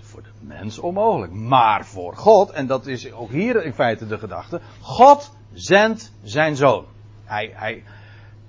voor 0.00 0.22
de 0.22 0.28
mens 0.40 0.78
onmogelijk. 0.78 1.32
Maar 1.32 1.86
voor 1.86 2.16
God, 2.16 2.50
en 2.50 2.66
dat 2.66 2.86
is 2.86 3.12
ook 3.12 3.30
hier 3.30 3.64
in 3.64 3.72
feite 3.72 4.06
de 4.06 4.18
gedachte, 4.18 4.60
God 4.80 5.30
zendt 5.52 6.12
zijn 6.22 6.56
zoon. 6.56 6.84
Hij, 7.24 7.52
hij, 7.54 7.84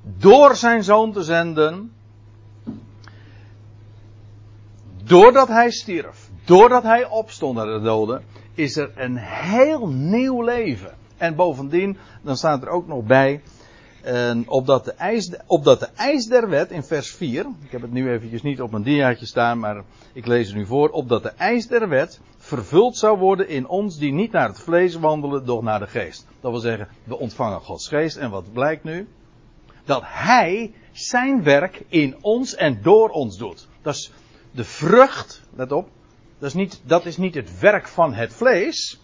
door 0.01 0.55
zijn 0.55 0.84
zoon 0.84 1.11
te 1.11 1.24
zenden, 1.24 1.93
doordat 5.03 5.47
hij 5.47 5.72
stierf, 5.72 6.30
doordat 6.45 6.84
hij 6.84 7.05
opstond 7.05 7.57
uit 7.57 7.82
de 7.82 7.88
doden, 7.88 8.24
is 8.53 8.76
er 8.78 8.91
een 8.95 9.17
heel 9.17 9.88
nieuw 9.88 10.41
leven. 10.41 10.97
En 11.17 11.36
bovendien, 11.36 11.97
dan 12.22 12.38
staat 12.38 12.61
er 12.61 12.69
ook 12.69 12.88
nog 12.88 13.03
bij, 13.03 13.41
en 14.02 14.49
opdat, 14.49 14.86
de 14.86 14.93
eis, 14.93 15.32
opdat 15.45 15.80
de 15.80 16.26
der 16.30 16.49
wet 16.49 16.72
in 16.72 16.84
vers 16.84 17.12
4, 17.12 17.45
ik 17.64 17.72
heb 17.72 17.82
het 17.82 17.91
nu 17.91 18.12
eventjes 18.12 18.41
niet 18.41 18.62
op 18.62 18.72
mijn 18.72 18.84
diaatje 18.84 19.26
staan, 19.26 19.60
maar 19.60 19.84
ik 20.14 20.26
lees 20.26 20.47
het 20.47 20.56
nu 20.56 20.66
voor, 20.66 20.89
opdat 20.89 21.24
de 21.24 21.30
eis 21.30 21.68
der 21.68 21.89
wet 21.89 22.20
vervuld 22.38 22.97
zou 22.97 23.18
worden 23.18 23.47
in 23.47 23.68
ons 23.68 23.97
die 23.97 24.14
niet 24.14 24.32
naar 24.32 24.47
het 24.47 24.60
vlees 24.60 24.95
wandelen, 24.95 25.45
doch 25.45 25.62
naar 25.62 25.80
de 25.80 25.88
geest. 25.88 26.28
Dat 26.39 26.52
wil 26.52 26.60
zeggen, 26.60 26.88
we 27.04 27.18
ontvangen 27.18 27.62
Gods 27.62 27.88
geest 27.88 28.18
en 28.18 28.30
wat 28.30 28.54
blijkt 28.54 28.84
nu? 28.84 29.08
Dat 29.86 30.02
Hij 30.06 30.74
zijn 30.91 31.43
werk 31.43 31.84
in 31.88 32.16
ons 32.22 32.56
en 32.56 32.82
door 32.82 33.10
ons 33.10 33.38
doet. 33.38 33.68
Dat 33.82 33.95
is 33.95 34.12
de 34.52 34.64
vrucht, 34.64 35.41
let 35.56 35.72
op, 35.72 35.89
dat 36.39 36.49
is 36.49 36.56
niet, 36.56 36.82
dat 36.84 37.06
is 37.06 37.18
niet 37.18 37.36
het 37.36 37.60
werk 37.60 37.88
van 37.88 38.14
het 38.14 38.34
vlees. 38.34 38.99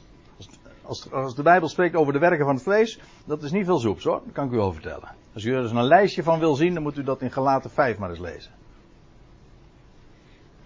Als, 0.88 1.12
als 1.12 1.36
de 1.36 1.44
Bijbel 1.44 1.70
spreekt 1.70 1.96
over 1.96 2.14
de 2.14 2.20
werken 2.20 2.46
van 2.46 2.54
het 2.54 2.64
vlees, 2.64 3.00
dat 3.26 3.44
is 3.44 3.52
niet 3.52 3.66
veel 3.66 3.80
soeps 3.80 4.04
hoor, 4.04 4.22
dat 4.26 4.34
kan 4.34 4.46
ik 4.46 4.52
u 4.52 4.56
wel 4.56 4.74
vertellen. 4.74 5.10
Als 5.34 5.44
u 5.44 5.56
er 5.56 5.62
dus 5.62 5.72
een 5.72 5.84
lijstje 5.84 6.24
van 6.24 6.40
wil 6.40 6.56
zien, 6.56 6.74
dan 6.74 6.84
moet 6.84 6.98
u 6.98 7.04
dat 7.04 7.22
in 7.22 7.32
Galaten 7.32 7.70
5 7.70 7.98
maar 7.98 8.10
eens 8.10 8.20
lezen. 8.20 8.52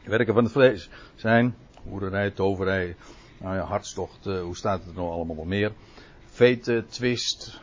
Werken 0.03 0.33
van 0.33 0.43
het 0.43 0.51
vlees 0.51 0.89
zijn 1.15 1.55
hoererij, 1.83 2.31
toverij, 2.31 2.95
nou 3.37 3.55
ja, 3.55 3.63
hartstocht, 3.63 4.23
hoe 4.23 4.55
staat 4.55 4.85
het 4.85 4.95
nou 4.95 5.11
allemaal 5.11 5.35
nog 5.35 5.45
meer? 5.45 5.71
Veten, 6.25 6.87
twist. 6.87 7.59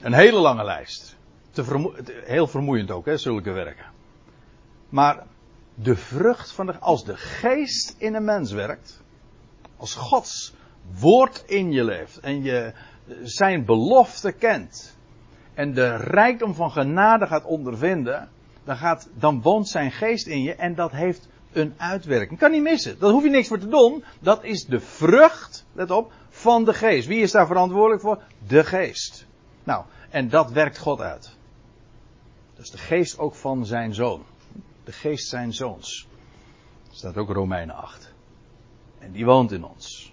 Een 0.00 0.12
hele 0.12 0.38
lange 0.38 0.64
lijst. 0.64 1.16
Te 1.50 1.92
heel 2.24 2.46
vermoeiend 2.46 2.90
ook, 2.90 3.06
hè, 3.06 3.16
zulke 3.16 3.50
werken. 3.50 3.86
Maar 4.88 5.26
de 5.74 5.96
vrucht 5.96 6.52
van 6.52 6.66
de, 6.66 6.78
als 6.78 7.04
de 7.04 7.16
geest 7.16 7.94
in 7.98 8.14
een 8.14 8.24
mens 8.24 8.52
werkt, 8.52 9.02
als 9.76 9.94
Gods 9.94 10.56
woord 11.00 11.42
in 11.46 11.72
je 11.72 11.84
leeft 11.84 12.20
en 12.20 12.42
je 12.42 12.72
zijn 13.22 13.64
belofte 13.64 14.32
kent 14.32 14.96
en 15.54 15.74
de 15.74 15.96
rijkdom 15.96 16.54
van 16.54 16.70
genade 16.70 17.26
gaat 17.26 17.44
ondervinden, 17.44 18.28
dan, 18.64 18.76
gaat, 18.76 19.08
dan 19.14 19.42
woont 19.42 19.68
zijn 19.68 19.92
geest 19.92 20.26
in 20.26 20.42
je 20.42 20.54
en 20.54 20.74
dat 20.74 20.90
heeft 20.90 21.28
een 21.52 21.74
uitwerking. 21.76 22.38
Kan 22.38 22.50
niet 22.50 22.62
missen. 22.62 22.98
Daar 22.98 23.10
hoef 23.10 23.22
je 23.22 23.30
niks 23.30 23.48
voor 23.48 23.58
te 23.58 23.68
doen. 23.68 24.04
Dat 24.20 24.44
is 24.44 24.64
de 24.64 24.80
vrucht, 24.80 25.66
let 25.72 25.90
op, 25.90 26.12
van 26.28 26.64
de 26.64 26.74
geest. 26.74 27.06
Wie 27.06 27.20
is 27.20 27.30
daar 27.30 27.46
verantwoordelijk 27.46 28.00
voor? 28.00 28.22
De 28.46 28.64
geest. 28.64 29.26
Nou, 29.64 29.84
en 30.10 30.28
dat 30.28 30.50
werkt 30.50 30.78
God 30.78 31.00
uit. 31.00 31.36
Is 32.56 32.70
de 32.70 32.78
geest 32.78 33.18
ook 33.18 33.34
van 33.34 33.66
zijn 33.66 33.94
zoon. 33.94 34.24
De 34.84 34.92
geest 34.92 35.28
zijn 35.28 35.52
zoons. 35.52 36.08
Staat 36.90 37.16
ook 37.16 37.30
Romeinen 37.30 37.74
8. 37.74 38.12
En 38.98 39.12
die 39.12 39.24
woont 39.24 39.52
in 39.52 39.64
ons. 39.64 40.07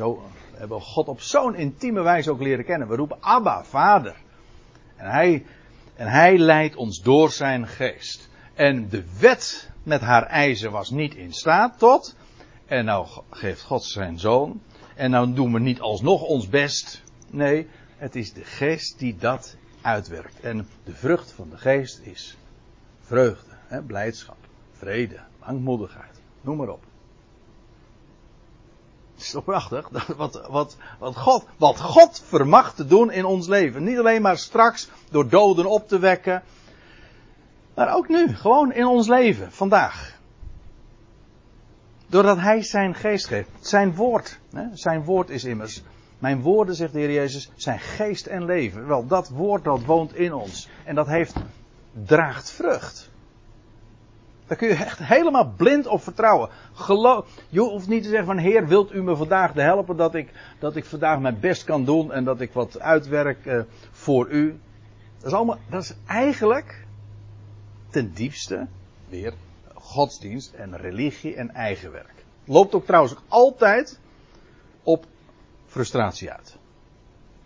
Zo 0.00 0.22
hebben 0.54 0.78
we 0.78 0.82
God 0.82 1.08
op 1.08 1.20
zo'n 1.20 1.54
intieme 1.54 2.02
wijze 2.02 2.30
ook 2.30 2.40
leren 2.40 2.64
kennen. 2.64 2.88
We 2.88 2.96
roepen 2.96 3.16
Abba, 3.20 3.64
Vader. 3.64 4.16
En 4.96 5.10
hij, 5.10 5.46
en 5.94 6.06
hij 6.06 6.38
leidt 6.38 6.76
ons 6.76 7.02
door 7.02 7.30
zijn 7.30 7.66
geest. 7.66 8.28
En 8.54 8.88
de 8.88 9.04
wet 9.18 9.70
met 9.82 10.00
haar 10.00 10.26
eisen 10.26 10.70
was 10.70 10.90
niet 10.90 11.14
in 11.14 11.32
staat 11.32 11.78
tot. 11.78 12.16
En 12.66 12.84
nou 12.84 13.06
geeft 13.30 13.62
God 13.62 13.84
zijn 13.84 14.18
zoon. 14.18 14.60
En 14.94 15.10
nou 15.10 15.32
doen 15.32 15.52
we 15.52 15.58
niet 15.58 15.80
alsnog 15.80 16.22
ons 16.22 16.48
best. 16.48 17.02
Nee, 17.30 17.68
het 17.96 18.16
is 18.16 18.32
de 18.32 18.44
geest 18.44 18.98
die 18.98 19.16
dat 19.16 19.56
uitwerkt. 19.80 20.40
En 20.40 20.68
de 20.84 20.94
vrucht 20.94 21.32
van 21.32 21.50
de 21.50 21.58
geest 21.58 22.00
is 22.02 22.36
vreugde, 23.00 23.52
hè, 23.66 23.82
blijdschap, 23.82 24.38
vrede, 24.72 25.20
langmoedigheid. 25.40 26.20
Noem 26.40 26.56
maar 26.56 26.68
op. 26.68 26.89
Het 29.20 29.28
is 29.28 29.34
toch 29.34 29.44
prachtig? 29.44 29.88
Wat, 30.16 30.46
wat, 30.48 30.76
wat, 30.98 31.16
God, 31.16 31.46
wat 31.56 31.80
God 31.80 32.22
vermag 32.26 32.74
te 32.74 32.86
doen 32.86 33.10
in 33.10 33.24
ons 33.24 33.48
leven. 33.48 33.84
Niet 33.84 33.98
alleen 33.98 34.22
maar 34.22 34.38
straks 34.38 34.90
door 35.10 35.28
doden 35.28 35.66
op 35.66 35.88
te 35.88 35.98
wekken. 35.98 36.42
Maar 37.74 37.94
ook 37.94 38.08
nu, 38.08 38.34
gewoon 38.34 38.72
in 38.72 38.86
ons 38.86 39.08
leven, 39.08 39.52
vandaag. 39.52 40.18
Doordat 42.06 42.38
Hij 42.38 42.62
zijn 42.62 42.94
geest 42.94 43.26
geeft. 43.26 43.48
Zijn 43.60 43.94
woord. 43.94 44.38
Hè? 44.52 44.64
Zijn 44.72 45.04
woord 45.04 45.30
is 45.30 45.44
immers. 45.44 45.82
Mijn 46.18 46.40
woorden, 46.40 46.74
zegt 46.74 46.92
de 46.92 46.98
Heer 46.98 47.12
Jezus, 47.12 47.50
zijn 47.56 47.78
geest 47.78 48.26
en 48.26 48.44
leven. 48.44 48.86
Wel, 48.86 49.06
dat 49.06 49.28
woord 49.28 49.64
dat 49.64 49.84
woont 49.84 50.14
in 50.14 50.32
ons. 50.32 50.68
En 50.84 50.94
dat 50.94 51.06
heeft, 51.06 51.34
draagt 52.04 52.50
vrucht. 52.50 53.09
Daar 54.50 54.58
kun 54.58 54.68
je 54.68 54.74
echt 54.74 54.98
helemaal 54.98 55.52
blind 55.56 55.86
op 55.86 56.02
vertrouwen. 56.02 56.48
Geloof, 56.72 57.28
je 57.48 57.60
hoeft 57.60 57.88
niet 57.88 58.02
te 58.02 58.08
zeggen 58.08 58.26
van 58.26 58.38
Heer, 58.38 58.66
wilt 58.66 58.92
u 58.92 59.02
me 59.02 59.16
vandaag 59.16 59.52
helpen 59.52 59.96
dat 59.96 60.14
ik, 60.14 60.32
dat 60.58 60.76
ik 60.76 60.84
vandaag 60.84 61.20
mijn 61.20 61.40
best 61.40 61.64
kan 61.64 61.84
doen 61.84 62.12
en 62.12 62.24
dat 62.24 62.40
ik 62.40 62.52
wat 62.52 62.80
uitwerk 62.80 63.44
uh, 63.44 63.62
voor 63.90 64.28
u. 64.28 64.60
Dat 65.18 65.26
is, 65.26 65.32
allemaal, 65.32 65.58
dat 65.68 65.82
is 65.82 65.94
eigenlijk 66.06 66.86
ten 67.90 68.12
diepste 68.12 68.66
weer 69.08 69.34
godsdienst 69.74 70.52
en 70.52 70.76
religie 70.76 71.34
en 71.34 71.50
eigenwerk. 71.50 72.24
Loopt 72.44 72.74
ook 72.74 72.86
trouwens 72.86 73.12
ook 73.12 73.22
altijd 73.28 74.00
op 74.82 75.06
frustratie 75.66 76.30
uit. 76.30 76.58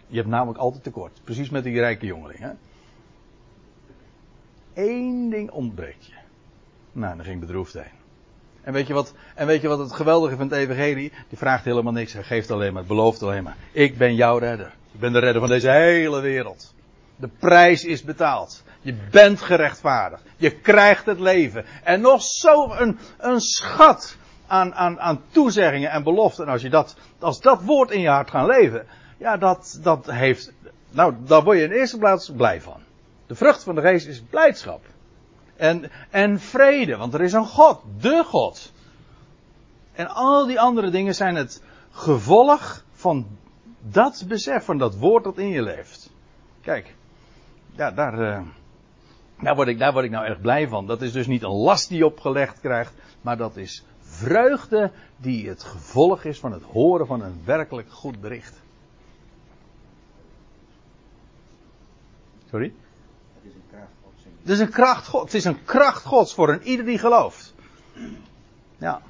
Je 0.06 0.16
hebt 0.16 0.28
namelijk 0.28 0.58
altijd 0.58 0.82
tekort. 0.82 1.20
Precies 1.24 1.50
met 1.50 1.64
die 1.64 1.78
rijke 1.78 2.06
jongeling. 2.06 2.40
Hè? 2.40 2.52
Eén 4.74 5.30
ding 5.30 5.50
ontbreekt 5.50 6.06
je. 6.06 6.22
Nou, 6.94 7.16
dan 7.16 7.24
ging 7.24 7.40
bedroefd 7.40 7.72
heen. 7.72 8.02
En 8.62 8.72
weet, 8.72 8.86
je 8.86 8.94
wat, 8.94 9.14
en 9.34 9.46
weet 9.46 9.60
je 9.60 9.68
wat 9.68 9.78
het 9.78 9.92
geweldige 9.92 10.36
van 10.36 10.48
het 10.48 10.58
evangelie? 10.58 11.12
Die 11.28 11.38
vraagt 11.38 11.64
helemaal 11.64 11.92
niks. 11.92 12.12
Hij 12.12 12.22
geeft 12.22 12.50
alleen 12.50 12.72
maar, 12.72 12.84
belooft 12.84 13.22
alleen 13.22 13.42
maar. 13.42 13.56
Ik 13.72 13.98
ben 13.98 14.14
jouw 14.14 14.38
redder. 14.38 14.74
Ik 14.92 15.00
ben 15.00 15.12
de 15.12 15.18
redder 15.18 15.40
van 15.40 15.50
deze 15.50 15.70
hele 15.70 16.20
wereld. 16.20 16.74
De 17.16 17.28
prijs 17.38 17.84
is 17.84 18.02
betaald. 18.02 18.62
Je 18.80 18.94
bent 19.10 19.40
gerechtvaardigd. 19.40 20.22
Je 20.36 20.50
krijgt 20.50 21.06
het 21.06 21.20
leven. 21.20 21.64
En 21.82 22.00
nog 22.00 22.22
zo 22.22 22.70
een, 22.70 22.98
een 23.18 23.40
schat 23.40 24.16
aan, 24.46 24.74
aan, 24.74 25.00
aan 25.00 25.22
toezeggingen 25.30 25.90
en 25.90 26.02
beloften. 26.02 26.44
En 26.44 26.52
als, 26.52 26.62
je 26.62 26.70
dat, 26.70 26.96
als 27.18 27.40
dat 27.40 27.62
woord 27.62 27.90
in 27.90 28.00
je 28.00 28.08
hart 28.08 28.30
gaat 28.30 28.46
leven. 28.46 28.86
Ja, 29.18 29.36
dat, 29.36 29.78
dat 29.82 30.10
heeft. 30.10 30.52
Nou, 30.90 31.14
daar 31.26 31.42
word 31.42 31.58
je 31.58 31.64
in 31.64 31.70
eerste 31.70 31.98
plaats 31.98 32.32
blij 32.36 32.60
van. 32.60 32.80
De 33.26 33.34
vrucht 33.34 33.62
van 33.62 33.74
de 33.74 33.80
geest 33.80 34.06
is 34.06 34.22
blijdschap. 34.30 34.84
En, 35.56 35.90
en 36.10 36.40
vrede, 36.40 36.96
want 36.96 37.14
er 37.14 37.22
is 37.22 37.32
een 37.32 37.46
God, 37.46 37.80
de 38.00 38.24
God. 38.26 38.72
En 39.92 40.08
al 40.08 40.46
die 40.46 40.60
andere 40.60 40.90
dingen 40.90 41.14
zijn 41.14 41.34
het 41.34 41.62
gevolg 41.90 42.84
van 42.92 43.26
Dat 43.80 44.24
besef 44.28 44.64
van 44.64 44.78
dat 44.78 44.96
woord 44.96 45.24
dat 45.24 45.38
in 45.38 45.48
je 45.48 45.62
leeft. 45.62 46.10
Kijk, 46.60 46.94
ja, 47.76 47.90
daar, 47.90 48.18
uh, 48.18 48.40
daar, 49.40 49.54
word 49.54 49.68
ik, 49.68 49.78
daar 49.78 49.92
word 49.92 50.04
ik 50.04 50.10
nou 50.10 50.26
erg 50.26 50.40
blij 50.40 50.68
van. 50.68 50.86
Dat 50.86 51.02
is 51.02 51.12
dus 51.12 51.26
niet 51.26 51.42
een 51.42 51.50
last 51.50 51.88
die 51.88 51.98
je 51.98 52.06
opgelegd 52.06 52.60
krijgt, 52.60 52.92
maar 53.20 53.36
dat 53.36 53.56
is 53.56 53.84
vreugde 54.00 54.90
die 55.16 55.48
het 55.48 55.62
gevolg 55.62 56.24
is 56.24 56.38
van 56.38 56.52
het 56.52 56.62
horen 56.62 57.06
van 57.06 57.22
een 57.22 57.40
werkelijk 57.44 57.90
goed 57.90 58.20
bericht. 58.20 58.62
Sorry? 62.50 62.72
Het 63.34 63.44
is 63.44 63.54
een 63.54 63.64
kracht 63.70 63.92
gods. 64.02 64.22
Het 64.44 64.52
is 64.52 64.58
een 64.58 64.70
kracht 64.70 65.06
gods. 65.06 65.24
Het 65.24 65.34
is 65.34 65.44
een 65.44 65.64
kracht 65.64 66.04
gods 66.04 66.34
voor 66.34 66.48
een 66.48 66.62
ieder 66.62 66.84
die 66.84 66.98
gelooft. 66.98 67.54
Ja. 68.78 69.02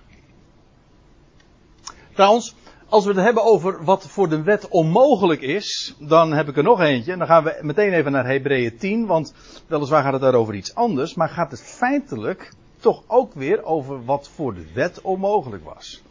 Trouwens, 2.12 2.54
als 2.88 3.04
we 3.04 3.12
het 3.12 3.24
hebben 3.24 3.44
over 3.44 3.84
wat 3.84 4.08
voor 4.08 4.28
de 4.28 4.42
wet 4.42 4.68
onmogelijk 4.68 5.40
is, 5.40 5.94
dan 5.98 6.32
heb 6.32 6.48
ik 6.48 6.56
er 6.56 6.62
nog 6.62 6.80
eentje. 6.80 7.12
En 7.12 7.18
dan 7.18 7.26
gaan 7.26 7.44
we 7.44 7.58
meteen 7.60 7.92
even 7.92 8.12
naar 8.12 8.26
Hebreeën 8.26 8.76
10, 8.76 9.06
want 9.06 9.34
weliswaar 9.66 10.02
gaat 10.02 10.12
het 10.12 10.22
daar 10.22 10.34
over 10.34 10.54
iets 10.54 10.74
anders, 10.74 11.14
maar 11.14 11.28
gaat 11.28 11.50
het 11.50 11.62
feitelijk 11.62 12.52
toch 12.76 13.02
ook 13.06 13.34
weer 13.34 13.64
over 13.64 14.04
wat 14.04 14.28
voor 14.28 14.54
de 14.54 14.72
wet 14.72 15.00
onmogelijk 15.00 15.64
was. 15.64 16.02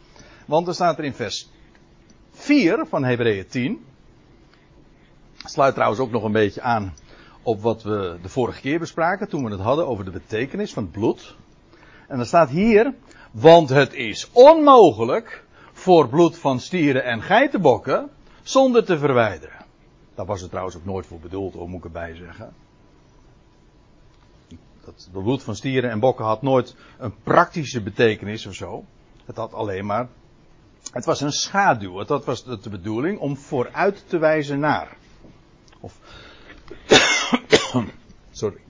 Want 0.46 0.68
er 0.68 0.74
staat 0.74 0.98
er 0.98 1.04
in 1.04 1.14
vers 1.14 1.50
4 2.32 2.86
van 2.86 3.04
Hebreeën 3.04 3.46
10, 3.46 3.84
sluit 5.36 5.74
trouwens 5.74 6.00
ook 6.00 6.10
nog 6.10 6.22
een 6.22 6.32
beetje 6.32 6.62
aan 6.62 6.94
op 7.44 7.62
wat 7.62 7.82
we 7.82 8.18
de 8.22 8.28
vorige 8.28 8.60
keer 8.60 8.78
bespraken, 8.78 9.28
toen 9.28 9.44
we 9.44 9.50
het 9.50 9.60
hadden 9.60 9.86
over 9.86 10.04
de 10.04 10.10
betekenis 10.10 10.72
van 10.72 10.82
het 10.82 10.92
bloed. 10.92 11.36
En 12.08 12.16
dan 12.16 12.26
staat 12.26 12.48
hier, 12.48 12.94
want 13.30 13.68
het 13.68 13.92
is 13.92 14.30
onmogelijk 14.32 15.44
voor 15.72 16.08
bloed 16.08 16.38
van 16.38 16.60
stieren 16.60 17.04
en 17.04 17.22
geitenbokken 17.22 18.10
zonder 18.42 18.84
te 18.84 18.98
verwijderen. 18.98 19.64
Daar 20.14 20.26
was 20.26 20.40
het 20.40 20.50
trouwens 20.50 20.76
ook 20.76 20.84
nooit 20.84 21.06
voor 21.06 21.18
bedoeld, 21.18 21.54
hoor, 21.54 21.68
moet 21.68 21.78
ik 21.78 21.84
erbij 21.84 22.14
zeggen. 22.14 22.54
Dat 24.84 25.08
bloed 25.12 25.42
van 25.42 25.56
stieren 25.56 25.90
en 25.90 26.00
bokken 26.00 26.24
had 26.24 26.42
nooit 26.42 26.76
een 26.98 27.14
praktische 27.22 27.82
betekenis 27.82 28.46
of 28.46 28.54
zo. 28.54 28.84
Het 29.24 29.36
had 29.36 29.52
alleen 29.52 29.86
maar. 29.86 30.08
Het 30.92 31.04
was 31.04 31.20
een 31.20 31.32
schaduw. 31.32 32.04
Dat 32.04 32.24
was 32.24 32.44
de 32.44 32.70
bedoeling 32.70 33.18
om 33.18 33.36
vooruit 33.36 34.04
te 34.08 34.18
wijzen 34.18 34.60
naar. 34.60 34.96
Of. 35.80 35.98
Sorry. 38.30 38.60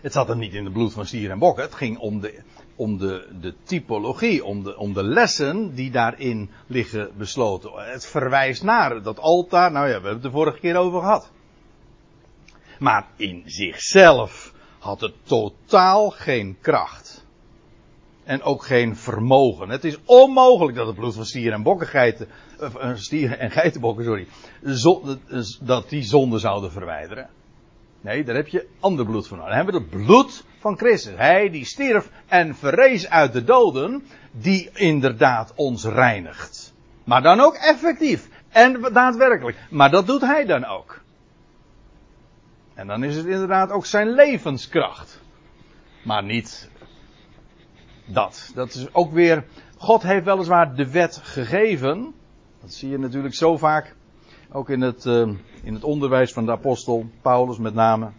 Het 0.00 0.12
zat 0.12 0.28
er 0.28 0.36
niet 0.36 0.54
in 0.54 0.64
de 0.64 0.70
bloed 0.70 0.92
van 0.92 1.06
stier 1.06 1.30
en 1.30 1.38
bokken. 1.38 1.64
Het 1.64 1.74
ging 1.74 1.98
om 1.98 2.20
de, 2.20 2.42
om 2.76 2.98
de, 2.98 3.28
de 3.40 3.54
typologie, 3.62 4.44
om 4.44 4.62
de, 4.62 4.76
om 4.76 4.92
de 4.92 5.02
lessen 5.02 5.74
die 5.74 5.90
daarin 5.90 6.50
liggen 6.66 7.10
besloten. 7.16 7.70
Het 7.74 8.06
verwijst 8.06 8.62
naar 8.62 9.02
dat 9.02 9.18
altaar. 9.18 9.72
Nou 9.72 9.86
ja, 9.86 9.88
we 9.88 9.92
hebben 9.92 10.12
het 10.12 10.22
de 10.22 10.30
vorige 10.30 10.58
keer 10.58 10.76
over 10.76 11.00
gehad. 11.00 11.30
Maar 12.78 13.06
in 13.16 13.42
zichzelf 13.46 14.54
had 14.78 15.00
het 15.00 15.14
totaal 15.22 16.10
geen 16.10 16.56
kracht. 16.60 17.17
En 18.28 18.42
ook 18.42 18.64
geen 18.64 18.96
vermogen. 18.96 19.68
Het 19.68 19.84
is 19.84 19.98
onmogelijk 20.04 20.76
dat 20.76 20.86
het 20.86 20.96
bloed 20.96 21.14
van 21.14 21.24
stieren 21.24 21.52
en 21.52 21.62
bokkengeiten, 21.62 22.28
uh, 22.60 22.94
stieren 22.94 23.38
en 23.38 23.50
geitenbokken, 23.50 24.04
sorry, 24.04 24.26
dat 25.60 25.88
die 25.88 26.02
zonde 26.02 26.38
zouden 26.38 26.70
verwijderen. 26.72 27.28
Nee, 28.00 28.24
daar 28.24 28.34
heb 28.34 28.48
je 28.48 28.68
ander 28.80 29.06
bloed 29.06 29.28
van. 29.28 29.38
Dan 29.38 29.50
hebben 29.50 29.74
we 29.74 29.80
het 29.80 29.90
bloed 29.90 30.44
van 30.58 30.76
Christus. 30.76 31.16
Hij 31.16 31.50
die 31.50 31.64
stierf 31.64 32.10
en 32.26 32.54
verrees 32.54 33.08
uit 33.08 33.32
de 33.32 33.44
doden, 33.44 34.04
die 34.30 34.70
inderdaad 34.74 35.52
ons 35.56 35.84
reinigt. 35.84 36.74
Maar 37.04 37.22
dan 37.22 37.40
ook 37.40 37.54
effectief 37.54 38.28
en 38.48 38.80
daadwerkelijk. 38.92 39.56
Maar 39.70 39.90
dat 39.90 40.06
doet 40.06 40.20
hij 40.20 40.44
dan 40.44 40.64
ook. 40.64 41.00
En 42.74 42.86
dan 42.86 43.04
is 43.04 43.16
het 43.16 43.26
inderdaad 43.26 43.70
ook 43.70 43.86
zijn 43.86 44.10
levenskracht. 44.10 45.20
Maar 46.04 46.24
niet 46.24 46.70
dat. 48.08 48.50
Dat 48.54 48.74
is 48.74 48.94
ook 48.94 49.12
weer. 49.12 49.44
God 49.76 50.02
heeft 50.02 50.24
weliswaar 50.24 50.74
de 50.74 50.90
wet 50.90 51.20
gegeven. 51.22 52.14
Dat 52.60 52.72
zie 52.72 52.90
je 52.90 52.98
natuurlijk 52.98 53.34
zo 53.34 53.56
vaak 53.56 53.96
ook 54.52 54.70
in 54.70 54.80
het, 54.80 55.04
uh, 55.04 55.28
in 55.62 55.74
het 55.74 55.84
onderwijs 55.84 56.32
van 56.32 56.44
de 56.44 56.50
apostel 56.50 57.06
Paulus 57.22 57.58
met 57.58 57.74
name. 57.74 58.10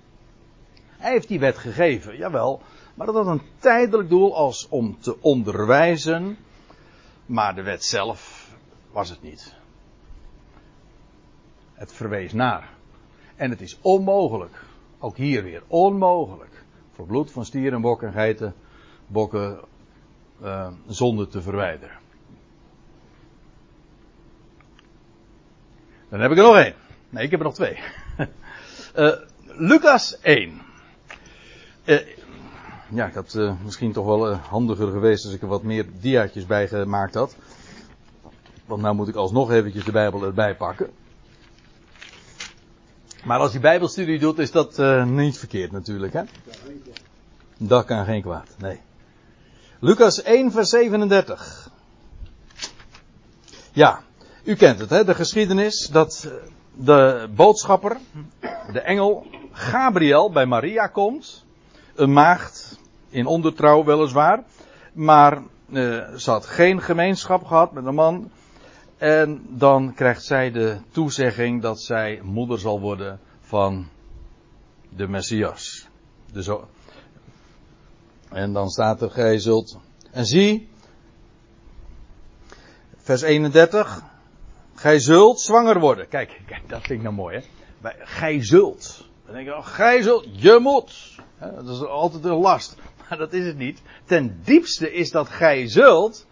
Hij 0.97 1.11
heeft 1.11 1.27
die 1.27 1.39
wet 1.39 1.57
gegeven, 1.57 2.17
jawel. 2.17 2.61
Maar 2.93 3.05
dat 3.05 3.15
had 3.15 3.27
een 3.27 3.41
tijdelijk 3.59 4.09
doel 4.09 4.35
als 4.35 4.67
om 4.69 4.97
te 4.99 5.21
onderwijzen. 5.21 6.37
Maar 7.25 7.55
de 7.55 7.63
wet 7.63 7.83
zelf 7.83 8.49
was 8.91 9.09
het 9.09 9.21
niet. 9.21 9.55
Het 11.73 11.93
verwees 11.93 12.33
naar. 12.33 12.69
En 13.35 13.49
het 13.49 13.61
is 13.61 13.77
onmogelijk, 13.81 14.63
ook 14.99 15.17
hier 15.17 15.43
weer 15.43 15.63
onmogelijk, 15.67 16.63
voor 16.93 17.05
bloed 17.05 17.31
van 17.31 17.45
stieren, 17.45 17.81
bokken 17.81 18.07
en 18.07 18.13
geiten, 18.13 18.55
bokken, 19.07 19.59
uh, 20.43 20.67
zonde 20.87 21.27
te 21.27 21.41
verwijderen. 21.41 21.97
Dan 26.09 26.19
heb 26.19 26.31
ik 26.31 26.37
er 26.37 26.43
nog 26.43 26.55
één. 26.55 26.73
Nee, 27.09 27.23
ik 27.23 27.31
heb 27.31 27.39
er 27.39 27.45
nog 27.45 27.55
twee. 27.55 27.79
uh, 28.95 29.11
Lucas 29.69 30.19
1. 30.19 30.61
Uh, 31.85 31.95
eh, 31.95 32.07
ja, 32.89 33.07
ik 33.07 33.13
had 33.13 33.39
misschien 33.63 33.91
toch 33.91 34.05
wel 34.05 34.33
handiger 34.33 34.91
geweest 34.91 35.25
als 35.25 35.33
ik 35.33 35.41
er 35.41 35.47
wat 35.47 35.63
meer 35.63 35.85
diaatjes 35.99 36.45
bij 36.45 36.67
gemaakt 36.67 37.13
had. 37.13 37.35
Want 38.65 38.81
nou 38.81 38.95
moet 38.95 39.07
ik 39.07 39.15
alsnog 39.15 39.51
eventjes 39.51 39.83
de 39.83 39.91
Bijbel 39.91 40.23
erbij 40.23 40.55
pakken. 40.55 40.89
Maar 43.23 43.39
als 43.39 43.53
je 43.53 43.59
Bijbelstudie 43.59 44.19
doet, 44.19 44.39
is 44.39 44.51
dat 44.51 44.77
niet 45.05 45.37
verkeerd 45.37 45.71
natuurlijk, 45.71 46.13
hè? 46.13 46.23
Dat 47.57 47.85
kan 47.85 48.05
geen 48.05 48.21
kwaad, 48.21 48.55
nee. 48.57 48.79
Lucas 49.81 50.21
1, 50.23 50.51
vers 50.51 50.69
37. 50.69 51.69
Ja, 53.71 54.01
u 54.43 54.55
kent 54.55 54.79
het, 54.79 54.89
hè? 54.89 55.03
de 55.03 55.15
geschiedenis 55.15 55.87
dat 55.87 56.27
de 56.73 57.29
boodschapper, 57.35 57.97
de 58.71 58.79
engel 58.79 59.25
Gabriel 59.51 60.31
bij 60.31 60.45
Maria 60.45 60.87
komt. 60.87 61.45
Een 61.95 62.13
maagd, 62.13 62.79
in 63.09 63.25
ondertrouw 63.25 63.83
weliswaar, 63.83 64.43
maar 64.93 65.37
uh, 65.69 66.15
ze 66.15 66.31
had 66.31 66.45
geen 66.45 66.81
gemeenschap 66.81 67.45
gehad 67.45 67.71
met 67.71 67.85
een 67.85 67.95
man. 67.95 68.31
En 68.97 69.45
dan 69.49 69.93
krijgt 69.93 70.23
zij 70.23 70.51
de 70.51 70.77
toezegging 70.91 71.61
dat 71.61 71.81
zij 71.81 72.19
moeder 72.23 72.59
zal 72.59 72.79
worden 72.79 73.19
van 73.41 73.87
de 74.89 75.07
Messias. 75.07 75.87
Dus, 76.31 76.49
en 78.29 78.53
dan 78.53 78.69
staat 78.69 79.01
er, 79.01 79.11
gij 79.11 79.39
zult. 79.39 79.77
En 80.11 80.25
zie, 80.25 80.69
vers 82.97 83.21
31. 83.21 84.03
Gij 84.75 84.99
zult 84.99 85.41
zwanger 85.41 85.79
worden. 85.79 86.07
Kijk, 86.07 86.41
kijk 86.47 86.69
dat 86.69 86.89
ik 86.89 87.01
nou 87.01 87.15
mooi, 87.15 87.35
hè. 87.35 87.43
Gij 87.99 88.43
zult. 88.43 89.07
Dan 89.25 89.33
denk 89.33 89.47
je, 89.47 89.55
oh, 89.55 89.65
gij 89.65 90.01
zult, 90.01 90.41
je 90.41 90.59
moet. 90.61 91.15
Dat 91.39 91.67
is 91.67 91.85
altijd 91.85 92.23
een 92.23 92.39
last. 92.39 92.75
Maar 93.09 93.17
dat 93.17 93.33
is 93.33 93.45
het 93.45 93.57
niet. 93.57 93.81
Ten 94.05 94.39
diepste 94.43 94.93
is 94.93 95.11
dat 95.11 95.29
gij 95.29 95.67
zult 95.67 96.25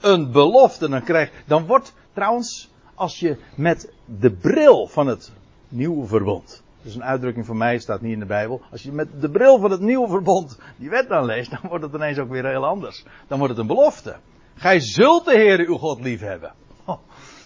een 0.00 0.32
belofte 0.32 0.88
dan 0.88 1.02
krijgt. 1.02 1.32
Dan 1.46 1.66
wordt 1.66 1.92
trouwens, 2.12 2.70
als 2.94 3.20
je 3.20 3.36
met 3.56 3.92
de 4.04 4.30
bril 4.30 4.86
van 4.86 5.06
het 5.06 5.32
nieuwe 5.68 6.06
verbond. 6.06 6.63
Dat 6.84 6.92
is 6.92 6.98
een 6.98 7.08
uitdrukking 7.08 7.46
van 7.46 7.56
mij, 7.56 7.78
staat 7.78 8.00
niet 8.00 8.12
in 8.12 8.18
de 8.18 8.26
Bijbel. 8.26 8.62
Als 8.70 8.82
je 8.82 8.92
met 8.92 9.20
de 9.20 9.30
bril 9.30 9.58
van 9.58 9.70
het 9.70 9.80
nieuwe 9.80 10.08
verbond 10.08 10.58
die 10.76 10.90
wet 10.90 11.08
dan 11.08 11.24
leest, 11.24 11.50
dan 11.50 11.60
wordt 11.68 11.84
het 11.84 11.94
ineens 11.94 12.18
ook 12.18 12.30
weer 12.30 12.46
heel 12.46 12.66
anders. 12.66 13.04
Dan 13.28 13.38
wordt 13.38 13.52
het 13.52 13.62
een 13.62 13.68
belofte. 13.68 14.16
Gij 14.54 14.80
zult 14.80 15.24
de 15.24 15.36
Heer 15.36 15.58
uw 15.58 15.76
God 15.76 16.00
lief 16.00 16.20
hebben. 16.20 16.52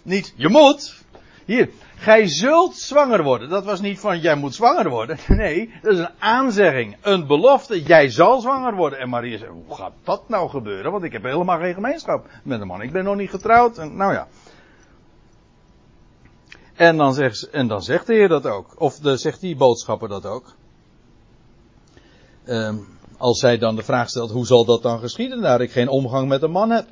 Niet, 0.03 0.35
je 0.37 0.49
moet. 0.49 1.03
Hier, 1.45 1.71
gij 1.97 2.27
zult 2.27 2.77
zwanger 2.77 3.23
worden. 3.23 3.49
Dat 3.49 3.65
was 3.65 3.81
niet 3.81 4.01
van, 4.01 4.19
jij 4.19 4.35
moet 4.35 4.55
zwanger 4.55 4.89
worden. 4.89 5.19
Nee, 5.29 5.73
dat 5.83 5.93
is 5.93 5.99
een 5.99 6.15
aanzegging, 6.19 6.97
een 7.01 7.27
belofte. 7.27 7.83
Jij 7.83 8.11
zal 8.11 8.41
zwanger 8.41 8.75
worden. 8.75 8.99
En 8.99 9.09
Maria 9.09 9.39
zegt, 9.39 9.51
hoe 9.67 9.77
gaat 9.77 9.93
dat 10.05 10.29
nou 10.29 10.49
gebeuren? 10.49 10.93
Want 10.93 11.05
ik 11.05 11.13
heb 11.13 11.23
helemaal 11.23 11.59
geen 11.59 11.75
gemeenschap 11.75 12.27
met 12.43 12.61
een 12.61 12.67
man. 12.67 12.83
Ik 12.83 12.93
ben 12.93 13.05
nog 13.05 13.17
niet 13.17 13.31
getrouwd. 13.31 13.79
En, 13.79 13.97
nou 13.97 14.13
ja. 14.13 14.27
En 16.79 16.97
dan, 16.97 17.15
zegt, 17.15 17.51
en 17.51 17.69
dan 17.69 17.83
zegt 17.83 18.07
de 18.07 18.13
Heer 18.13 18.29
dat 18.29 18.47
ook. 18.47 18.81
Of 18.81 18.99
de, 18.99 19.17
zegt 19.17 19.41
die 19.41 19.57
boodschapper 19.57 20.09
dat 20.09 20.27
ook. 20.27 20.55
Um, 22.47 22.87
als 23.17 23.39
zij 23.39 23.59
dan 23.59 23.77
de 23.77 23.83
vraag 23.83 24.09
stelt, 24.09 24.31
hoe 24.31 24.47
zal 24.47 24.65
dat 24.65 24.83
dan 24.83 24.99
geschieden, 24.99 25.41
daar 25.41 25.61
ik 25.61 25.71
geen 25.71 25.89
omgang 25.89 26.29
met 26.29 26.43
een 26.43 26.51
man 26.51 26.71
heb? 26.71 26.87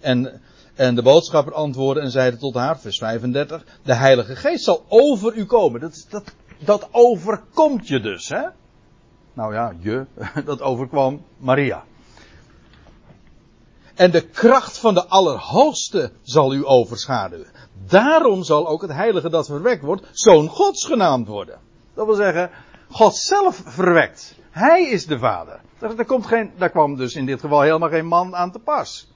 En 0.00 0.40
en 0.74 0.94
de 0.94 1.02
boodschapper 1.02 1.54
antwoordde 1.54 2.02
en 2.02 2.10
zeide 2.10 2.36
tot 2.36 2.54
haar, 2.54 2.78
vers 2.78 2.98
35, 2.98 3.64
de 3.82 3.94
Heilige 3.94 4.36
Geest 4.36 4.64
zal 4.64 4.84
over 4.88 5.34
u 5.34 5.44
komen. 5.44 5.80
Dat, 5.80 6.06
dat, 6.08 6.34
dat 6.64 6.88
overkomt 6.90 7.88
je 7.88 8.00
dus, 8.00 8.28
hè? 8.28 8.42
Nou 9.32 9.54
ja, 9.54 9.72
je, 9.80 10.06
dat 10.44 10.60
overkwam 10.60 11.24
Maria. 11.36 11.84
En 13.94 14.10
de 14.10 14.28
kracht 14.28 14.78
van 14.78 14.94
de 14.94 15.06
Allerhoogste 15.06 16.12
zal 16.22 16.54
u 16.54 16.66
overschaduwen. 16.66 17.50
Daarom 17.86 18.42
zal 18.42 18.68
ook 18.68 18.82
het 18.82 18.92
heilige 18.92 19.30
dat 19.30 19.46
verwekt 19.46 19.82
wordt, 19.82 20.08
zoon 20.12 20.48
Gods 20.48 20.86
genaamd 20.86 21.26
worden. 21.26 21.58
Dat 21.94 22.06
wil 22.06 22.14
zeggen, 22.14 22.50
God 22.90 23.16
zelf 23.16 23.62
verwekt. 23.64 24.34
Hij 24.50 24.88
is 24.88 25.06
de 25.06 25.18
vader. 25.18 25.60
Daar, 25.78 26.04
komt 26.04 26.26
geen, 26.26 26.52
daar 26.58 26.70
kwam 26.70 26.96
dus 26.96 27.14
in 27.14 27.26
dit 27.26 27.40
geval 27.40 27.60
helemaal 27.60 27.88
geen 27.88 28.06
man 28.06 28.36
aan 28.36 28.52
te 28.52 28.58
pas. 28.58 29.10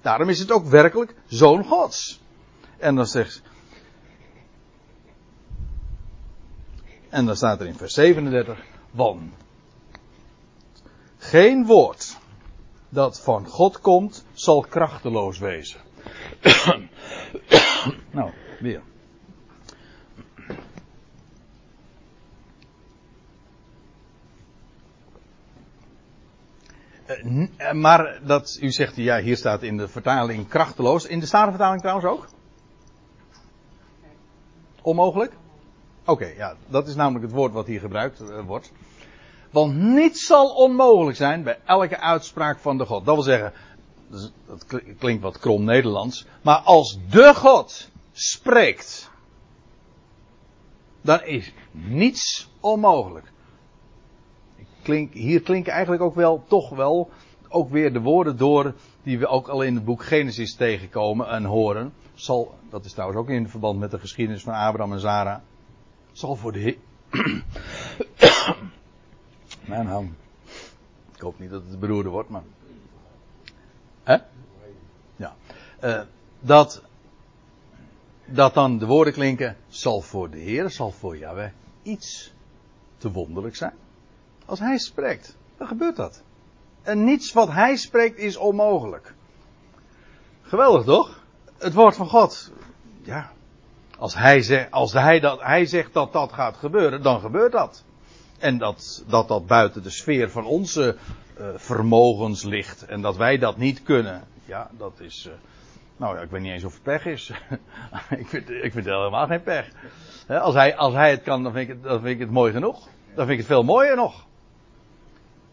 Daarom 0.00 0.28
is 0.28 0.38
het 0.38 0.52
ook 0.52 0.66
werkelijk 0.66 1.14
zoon 1.26 1.64
Gods. 1.64 2.20
En 2.78 2.94
dan 2.94 3.06
zegt. 3.06 3.42
En 7.08 7.26
dan 7.26 7.36
staat 7.36 7.60
er 7.60 7.66
in 7.66 7.74
vers 7.74 7.94
37. 7.94 8.58
Want 8.90 9.22
geen 11.18 11.66
woord 11.66 12.16
dat 12.88 13.20
van 13.20 13.46
God 13.46 13.80
komt, 13.80 14.24
zal 14.32 14.60
krachteloos 14.60 15.38
wezen. 15.38 15.80
nou, 18.10 18.30
weer. 18.60 18.82
Uh, 27.24 27.72
maar 27.72 28.20
dat, 28.24 28.58
u 28.60 28.70
zegt, 28.70 28.96
ja, 28.96 29.20
hier 29.20 29.36
staat 29.36 29.62
in 29.62 29.76
de 29.76 29.88
vertaling 29.88 30.48
krachteloos. 30.48 31.06
In 31.06 31.20
de 31.20 31.26
Statenvertaling 31.26 31.80
trouwens 31.80 32.06
ook? 32.06 32.26
Onmogelijk? 34.82 35.32
Oké, 36.04 36.26
ja, 36.26 36.56
dat 36.66 36.88
is 36.88 36.94
namelijk 36.94 37.24
het 37.24 37.34
woord 37.34 37.52
wat 37.52 37.66
hier 37.66 37.80
gebruikt 37.80 38.20
uh, 38.20 38.40
wordt. 38.40 38.72
Want 39.56 39.76
niets 39.76 40.26
zal 40.26 40.54
onmogelijk 40.54 41.16
zijn 41.16 41.42
bij 41.42 41.58
elke 41.64 41.98
uitspraak 41.98 42.58
van 42.58 42.78
de 42.78 42.86
God. 42.86 43.04
Dat 43.04 43.14
wil 43.14 43.24
zeggen, 43.24 43.52
dat 44.46 44.66
klinkt 44.98 45.22
wat 45.22 45.38
krom 45.38 45.64
Nederlands. 45.64 46.26
Maar 46.42 46.58
als 46.58 46.98
de 47.10 47.34
God 47.34 47.90
spreekt, 48.12 49.10
dan 51.00 51.22
is 51.22 51.52
niets 51.70 52.48
onmogelijk. 52.60 53.32
Hier 55.12 55.40
klinken 55.42 55.72
eigenlijk 55.72 56.02
ook 56.02 56.14
wel, 56.14 56.44
toch 56.46 56.68
wel, 56.68 57.10
ook 57.48 57.70
weer 57.70 57.92
de 57.92 58.00
woorden 58.00 58.36
door 58.36 58.74
die 59.02 59.18
we 59.18 59.26
ook 59.26 59.48
al 59.48 59.62
in 59.62 59.74
het 59.74 59.84
boek 59.84 60.04
Genesis 60.04 60.54
tegenkomen 60.54 61.28
en 61.28 61.44
horen. 61.44 61.92
Zal, 62.14 62.54
dat 62.70 62.84
is 62.84 62.92
trouwens 62.92 63.20
ook 63.20 63.28
in 63.28 63.48
verband 63.48 63.78
met 63.78 63.90
de 63.90 63.98
geschiedenis 63.98 64.42
van 64.42 64.54
Abraham 64.54 64.92
en 64.92 65.00
Sarah. 65.00 65.40
Zal 66.12 66.36
voor 66.36 66.52
de 66.52 66.76
mijn 69.66 69.86
nou, 69.86 70.08
ik 71.14 71.20
hoop 71.20 71.38
niet 71.38 71.50
dat 71.50 71.62
het 71.68 71.80
beroerde 71.80 72.08
wordt, 72.08 72.28
maar. 72.28 72.42
Hè? 74.02 74.16
Ja. 75.16 75.34
Uh, 75.84 76.00
dat, 76.40 76.82
dat 78.24 78.54
dan 78.54 78.78
de 78.78 78.86
woorden 78.86 79.12
klinken, 79.12 79.56
zal 79.68 80.00
voor 80.00 80.30
de 80.30 80.38
Heer, 80.38 80.70
zal 80.70 80.90
voor 80.90 81.16
Yahweh 81.16 81.50
iets 81.82 82.32
te 82.98 83.12
wonderlijk 83.12 83.56
zijn. 83.56 83.74
Als 84.46 84.58
Hij 84.58 84.78
spreekt, 84.78 85.36
dan 85.56 85.66
gebeurt 85.66 85.96
dat. 85.96 86.22
En 86.82 87.04
niets 87.04 87.32
wat 87.32 87.50
Hij 87.50 87.76
spreekt 87.76 88.18
is 88.18 88.36
onmogelijk. 88.36 89.14
Geweldig 90.42 90.84
toch? 90.84 91.24
Het 91.58 91.74
woord 91.74 91.96
van 91.96 92.08
God. 92.08 92.52
Ja. 93.02 93.32
Als 93.98 94.14
hij, 94.14 94.70
als 94.70 94.92
hij, 94.92 95.20
dat, 95.20 95.40
hij 95.40 95.66
zegt 95.66 95.92
dat 95.92 96.12
dat 96.12 96.32
gaat 96.32 96.56
gebeuren, 96.56 97.02
dan 97.02 97.20
gebeurt 97.20 97.52
dat. 97.52 97.84
En 98.46 98.58
dat, 98.58 99.04
dat 99.06 99.28
dat 99.28 99.46
buiten 99.46 99.82
de 99.82 99.90
sfeer 99.90 100.30
van 100.30 100.44
onze 100.44 100.96
uh, 101.40 101.46
vermogens 101.54 102.42
ligt. 102.42 102.86
En 102.86 103.00
dat 103.00 103.16
wij 103.16 103.38
dat 103.38 103.56
niet 103.56 103.82
kunnen. 103.82 104.24
Ja, 104.44 104.70
dat 104.78 105.00
is. 105.00 105.26
Uh, 105.26 105.32
nou 105.96 106.16
ja, 106.16 106.22
ik 106.22 106.30
weet 106.30 106.40
niet 106.40 106.52
eens 106.52 106.64
of 106.64 106.72
het 106.72 106.82
pech 106.82 107.06
is. 107.06 107.30
ik, 108.22 108.26
vind, 108.26 108.50
ik 108.50 108.72
vind 108.72 108.74
het 108.74 108.84
helemaal 108.84 109.26
geen 109.26 109.42
pech. 109.42 109.68
als, 110.28 110.54
hij, 110.54 110.76
als 110.76 110.94
hij 110.94 111.10
het 111.10 111.22
kan, 111.22 111.42
dan 111.42 111.52
vind, 111.52 111.68
ik 111.68 111.76
het, 111.82 111.92
vind 111.92 112.06
ik 112.06 112.18
het 112.18 112.30
mooi 112.30 112.52
genoeg. 112.52 112.88
Dan 113.14 113.26
vind 113.26 113.30
ik 113.30 113.38
het 113.38 113.46
veel 113.46 113.62
mooier 113.62 113.96
nog. 113.96 114.26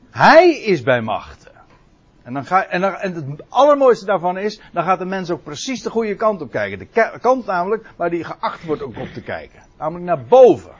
Hij 0.10 0.50
is 0.50 0.84
bij 0.84 1.02
machten. 1.02 1.52
En, 2.24 2.34
dan 2.34 2.46
ga, 2.46 2.66
en, 2.66 2.82
dan, 2.82 2.96
en 2.96 3.14
het 3.14 3.44
allermooiste 3.50 4.06
daarvan 4.06 4.38
is, 4.38 4.62
dan 4.72 4.84
gaat 4.84 5.00
de 5.00 5.06
mens 5.06 5.32
ook 5.32 5.44
precies 5.44 5.82
de 5.82 5.90
goede 5.90 6.16
kant 6.16 6.42
op 6.42 6.52
kijken. 6.52 6.80
De 6.80 7.18
kant 7.22 7.46
namelijk 7.46 7.90
waar 7.96 8.10
die 8.10 8.24
geacht 8.24 8.66
wordt 8.66 8.82
ook 8.82 8.98
op 8.98 9.14
te 9.14 9.22
kijken. 9.22 9.62
Namelijk 9.78 10.06
naar 10.06 10.24
boven. 10.26 10.72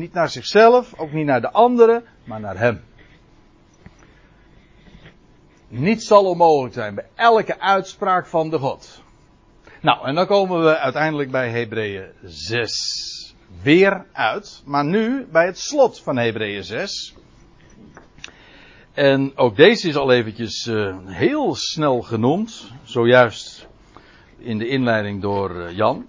Niet 0.00 0.12
naar 0.12 0.28
zichzelf, 0.28 0.98
ook 0.98 1.12
niet 1.12 1.26
naar 1.26 1.40
de 1.40 1.50
anderen, 1.50 2.04
maar 2.24 2.40
naar 2.40 2.58
hem. 2.58 2.84
Niets 5.68 6.06
zal 6.06 6.24
onmogelijk 6.24 6.74
zijn 6.74 6.94
bij 6.94 7.06
elke 7.14 7.60
uitspraak 7.60 8.26
van 8.26 8.50
de 8.50 8.58
God. 8.58 9.02
Nou, 9.80 10.06
en 10.06 10.14
dan 10.14 10.26
komen 10.26 10.64
we 10.64 10.78
uiteindelijk 10.78 11.30
bij 11.30 11.50
Hebreeën 11.50 12.12
6 12.22 13.34
weer 13.62 14.06
uit. 14.12 14.62
Maar 14.64 14.84
nu 14.84 15.26
bij 15.32 15.46
het 15.46 15.58
slot 15.58 16.00
van 16.00 16.16
Hebreeën 16.16 16.64
6. 16.64 17.14
En 18.92 19.36
ook 19.36 19.56
deze 19.56 19.88
is 19.88 19.96
al 19.96 20.12
eventjes 20.12 20.66
uh, 20.66 20.96
heel 21.04 21.54
snel 21.54 22.00
genoemd. 22.00 22.72
Zojuist 22.82 23.68
in 24.38 24.58
de 24.58 24.68
inleiding 24.68 25.22
door 25.22 25.56
uh, 25.56 25.76
Jan. 25.76 26.08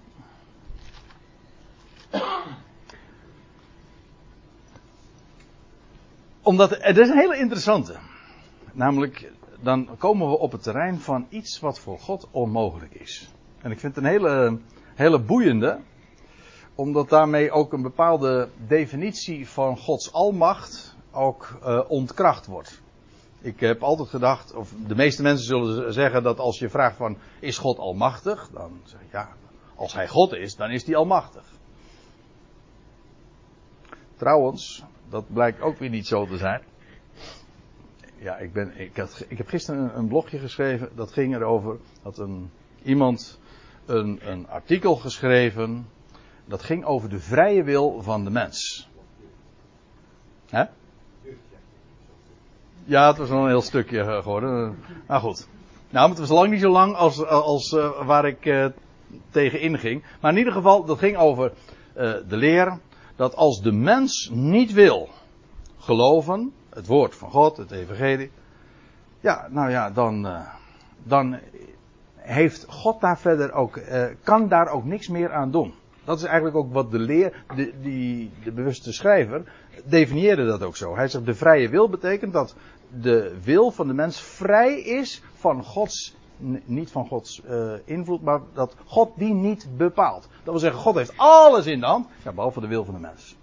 Omdat, 6.42 6.70
het 6.70 6.98
is 6.98 7.08
een 7.08 7.18
hele 7.18 7.36
interessante. 7.36 7.96
Namelijk, 8.72 9.32
dan 9.60 9.88
komen 9.98 10.28
we 10.28 10.38
op 10.38 10.52
het 10.52 10.62
terrein 10.62 11.00
van 11.00 11.26
iets 11.28 11.60
wat 11.60 11.78
voor 11.78 11.98
God 11.98 12.28
onmogelijk 12.30 12.94
is. 12.94 13.30
En 13.60 13.70
ik 13.70 13.80
vind 13.80 13.94
het 13.94 14.04
een 14.04 14.10
hele, 14.10 14.58
hele 14.94 15.20
boeiende. 15.20 15.80
Omdat 16.74 17.08
daarmee 17.08 17.50
ook 17.50 17.72
een 17.72 17.82
bepaalde 17.82 18.48
definitie 18.66 19.48
van 19.48 19.78
Gods 19.78 20.12
almacht 20.12 20.96
ook 21.10 21.58
uh, 21.62 21.80
ontkracht 21.88 22.46
wordt. 22.46 22.82
Ik 23.40 23.60
heb 23.60 23.82
altijd 23.82 24.08
gedacht, 24.08 24.54
of 24.54 24.72
de 24.86 24.94
meeste 24.94 25.22
mensen 25.22 25.46
zullen 25.46 25.92
zeggen 25.92 26.22
dat 26.22 26.38
als 26.38 26.58
je 26.58 26.68
vraagt 26.68 26.96
van, 26.96 27.16
is 27.40 27.58
God 27.58 27.78
almachtig? 27.78 28.48
Dan 28.52 28.80
zeg 28.84 29.00
ik 29.00 29.12
ja, 29.12 29.28
als 29.74 29.94
hij 29.94 30.08
God 30.08 30.32
is, 30.32 30.56
dan 30.56 30.70
is 30.70 30.86
hij 30.86 30.96
almachtig. 30.96 31.44
Trouwens, 34.16 34.84
dat 35.12 35.32
blijkt 35.32 35.60
ook 35.60 35.78
weer 35.78 35.90
niet 35.90 36.06
zo 36.06 36.26
te 36.26 36.36
zijn. 36.36 36.62
Ja, 38.18 38.36
ik, 38.36 38.52
ben, 38.52 38.80
ik, 38.80 38.96
had, 38.96 39.24
ik 39.28 39.38
heb 39.38 39.48
gisteren 39.48 39.80
een, 39.80 39.98
een, 39.98 40.08
blogje 40.08 40.38
geschreven. 40.38 40.88
Dat 40.94 41.12
ging 41.12 41.34
erover 41.34 41.76
dat 42.02 42.18
een, 42.18 42.50
iemand 42.82 43.40
een, 43.86 44.20
een 44.22 44.48
artikel 44.48 44.96
geschreven. 44.96 45.86
Dat 46.44 46.62
ging 46.62 46.84
over 46.84 47.08
de 47.08 47.18
vrije 47.18 47.62
wil 47.62 48.02
van 48.02 48.24
de 48.24 48.30
mens. 48.30 48.88
Hè? 50.48 50.64
Ja, 52.84 53.06
het 53.08 53.16
was 53.16 53.28
wel 53.28 53.42
een 53.42 53.48
heel 53.48 53.62
stukje 53.62 54.00
eh, 54.00 54.16
geworden. 54.16 54.78
Maar 55.06 55.20
goed. 55.20 55.48
Nou, 55.90 56.08
het 56.08 56.18
was 56.18 56.28
lang 56.28 56.50
niet 56.50 56.60
zo 56.60 56.70
lang 56.70 56.94
als, 56.94 57.24
als 57.26 57.72
uh, 57.72 58.06
waar 58.06 58.26
ik 58.26 58.44
uh, 58.44 58.66
tegen 59.30 59.60
inging. 59.60 60.04
Maar 60.20 60.32
in 60.32 60.38
ieder 60.38 60.52
geval, 60.52 60.84
dat 60.84 60.98
ging 60.98 61.16
over 61.16 61.52
de 62.28 62.36
leer 62.36 62.78
dat 63.16 63.36
als 63.36 63.62
de 63.62 63.72
mens 63.72 64.30
niet 64.32 64.72
wil 64.72 65.08
geloven, 65.78 66.52
het 66.70 66.86
woord 66.86 67.14
van 67.14 67.30
God, 67.30 67.56
het 67.56 67.70
evangelie, 67.70 68.30
ja, 69.20 69.48
nou 69.50 69.70
ja, 69.70 69.90
dan, 69.90 70.26
uh, 70.26 70.48
dan 71.02 71.38
heeft 72.16 72.64
God 72.68 73.00
daar 73.00 73.18
verder 73.18 73.52
ook, 73.52 73.76
uh, 73.76 74.04
kan 74.22 74.48
daar 74.48 74.68
ook 74.68 74.84
niks 74.84 75.08
meer 75.08 75.32
aan 75.32 75.50
doen. 75.50 75.74
Dat 76.04 76.18
is 76.18 76.24
eigenlijk 76.24 76.56
ook 76.56 76.72
wat 76.72 76.90
de 76.90 76.98
leer, 76.98 77.44
de, 77.56 77.72
die, 77.82 78.30
de 78.44 78.52
bewuste 78.52 78.92
schrijver, 78.92 79.52
definieerde 79.84 80.46
dat 80.46 80.62
ook 80.62 80.76
zo. 80.76 80.96
Hij 80.96 81.08
zegt 81.08 81.26
de 81.26 81.34
vrije 81.34 81.68
wil 81.68 81.88
betekent 81.88 82.32
dat 82.32 82.54
de 83.00 83.38
wil 83.42 83.70
van 83.70 83.86
de 83.86 83.94
mens 83.94 84.20
vrij 84.20 84.80
is 84.80 85.22
van 85.34 85.64
Gods 85.64 86.16
niet 86.64 86.90
van 86.90 87.06
Gods 87.06 87.42
uh, 87.48 87.72
invloed, 87.84 88.22
maar 88.22 88.40
dat 88.52 88.76
God 88.84 89.10
die 89.14 89.34
niet 89.34 89.68
bepaalt. 89.76 90.22
Dat 90.22 90.52
wil 90.52 90.58
zeggen, 90.58 90.80
God 90.80 90.94
heeft 90.94 91.12
alles 91.16 91.66
in 91.66 91.80
de 91.80 91.86
hand, 91.86 92.06
ja, 92.24 92.32
behalve 92.32 92.60
de 92.60 92.66
wil 92.66 92.84
van 92.84 92.94
de 92.94 93.00
mens. 93.00 93.36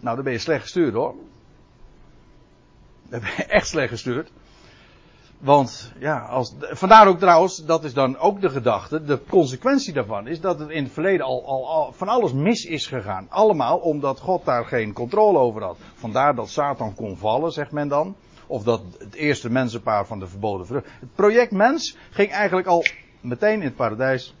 Nou, 0.00 0.14
dan 0.14 0.24
ben 0.24 0.32
je 0.32 0.38
slecht 0.38 0.62
gestuurd 0.62 0.94
hoor. 0.94 1.14
Dan 3.08 3.20
ben 3.20 3.30
je 3.36 3.44
echt 3.44 3.68
slecht 3.68 3.88
gestuurd. 3.88 4.30
Want 5.38 5.92
ja, 5.98 6.18
als, 6.18 6.54
vandaar 6.58 7.08
ook 7.08 7.18
trouwens, 7.18 7.64
dat 7.64 7.84
is 7.84 7.94
dan 7.94 8.18
ook 8.18 8.40
de 8.40 8.50
gedachte, 8.50 9.04
de 9.04 9.20
consequentie 9.28 9.92
daarvan 9.92 10.26
is 10.26 10.40
dat 10.40 10.58
het 10.58 10.68
in 10.68 10.82
het 10.84 10.92
verleden 10.92 11.26
al, 11.26 11.46
al, 11.46 11.92
van 11.92 12.08
alles 12.08 12.32
mis 12.32 12.64
is 12.64 12.86
gegaan. 12.86 13.26
Allemaal 13.30 13.78
omdat 13.78 14.20
God 14.20 14.44
daar 14.44 14.64
geen 14.64 14.92
controle 14.92 15.38
over 15.38 15.62
had. 15.62 15.76
Vandaar 15.94 16.34
dat 16.34 16.48
Satan 16.48 16.94
kon 16.94 17.16
vallen, 17.16 17.52
zegt 17.52 17.72
men 17.72 17.88
dan. 17.88 18.16
Of 18.48 18.62
dat 18.62 18.82
het 18.98 19.14
eerste 19.14 19.50
mensenpaar 19.50 20.06
van 20.06 20.18
de 20.18 20.26
verboden 20.26 20.66
vrucht. 20.66 20.86
Het 21.00 21.14
project 21.14 21.52
mens 21.52 21.96
ging 22.10 22.30
eigenlijk 22.30 22.68
al 22.68 22.84
meteen 23.20 23.58
in 23.60 23.66
het 23.66 23.76
paradijs 23.76 24.34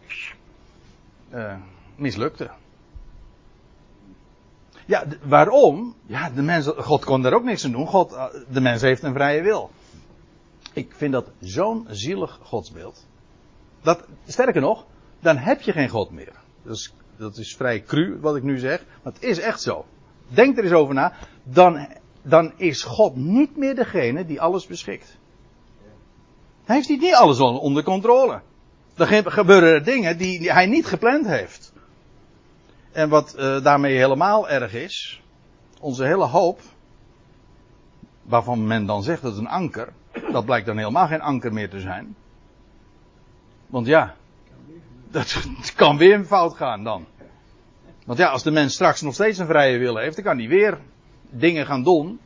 uh, 1.34 1.54
mislukte. 1.96 2.50
Ja, 4.86 5.04
waarom? 5.22 5.94
Ja, 6.06 6.30
de 6.30 6.42
mens, 6.42 6.66
God 6.66 7.04
kon 7.04 7.22
daar 7.22 7.32
ook 7.32 7.44
niks 7.44 7.64
aan 7.64 7.72
doen. 7.72 7.86
God, 7.86 8.12
eh, 8.12 8.24
de 8.48 8.60
mens 8.60 8.82
heeft 8.82 9.02
een 9.02 9.12
vrije 9.12 9.42
wil. 9.42 9.70
Ik 10.72 10.92
vind 10.96 11.12
dat 11.12 11.30
zo'n 11.40 11.86
zielig 11.90 12.38
godsbeeld. 12.42 13.06
Dat, 13.82 14.04
sterker 14.26 14.60
nog, 14.60 14.86
dan 15.20 15.36
heb 15.36 15.60
je 15.60 15.72
geen 15.72 15.88
God 15.88 16.10
meer. 16.10 16.32
Dus 16.62 16.94
dat 17.16 17.36
is 17.36 17.56
vrij 17.56 17.82
cru 17.82 18.18
wat 18.20 18.36
ik 18.36 18.42
nu 18.42 18.58
zeg, 18.58 18.84
maar 19.02 19.12
het 19.12 19.22
is 19.22 19.38
echt 19.38 19.60
zo. 19.60 19.84
Denk 20.28 20.58
er 20.58 20.64
eens 20.64 20.72
over 20.72 20.94
na. 20.94 21.12
Dan, 21.42 21.86
dan 22.28 22.52
is 22.56 22.82
God 22.82 23.16
niet 23.16 23.56
meer 23.56 23.74
degene 23.74 24.24
die 24.24 24.40
alles 24.40 24.66
beschikt. 24.66 25.18
Hij 26.64 26.76
heeft 26.76 26.88
niet 26.88 27.14
alles 27.14 27.40
onder 27.40 27.82
controle. 27.82 28.40
Er 28.94 29.30
gebeuren 29.30 29.84
dingen 29.84 30.18
die 30.18 30.52
hij 30.52 30.66
niet 30.66 30.86
gepland 30.86 31.26
heeft. 31.26 31.72
En 32.92 33.08
wat 33.08 33.34
uh, 33.38 33.62
daarmee 33.62 33.96
helemaal 33.96 34.48
erg 34.48 34.74
is, 34.74 35.22
onze 35.80 36.04
hele 36.04 36.24
hoop, 36.24 36.60
waarvan 38.22 38.66
men 38.66 38.86
dan 38.86 39.02
zegt 39.02 39.22
dat 39.22 39.30
het 39.30 39.40
een 39.40 39.48
anker, 39.48 39.92
dat 40.32 40.44
blijkt 40.44 40.66
dan 40.66 40.76
helemaal 40.76 41.06
geen 41.06 41.20
anker 41.20 41.52
meer 41.52 41.70
te 41.70 41.80
zijn. 41.80 42.16
Want 43.66 43.86
ja, 43.86 44.14
dat 45.10 45.46
kan 45.76 45.96
weer 45.96 46.24
fout 46.24 46.56
gaan 46.56 46.84
dan. 46.84 47.06
Want 48.04 48.18
ja, 48.18 48.28
als 48.28 48.42
de 48.42 48.50
mens 48.50 48.74
straks 48.74 49.00
nog 49.00 49.14
steeds 49.14 49.38
een 49.38 49.46
vrije 49.46 49.78
wil 49.78 49.96
heeft, 49.96 50.14
dan 50.14 50.24
kan 50.24 50.38
hij 50.38 50.48
weer 50.48 50.78
dingen 51.30 51.66
gaan 51.66 51.82
doen 51.82 52.20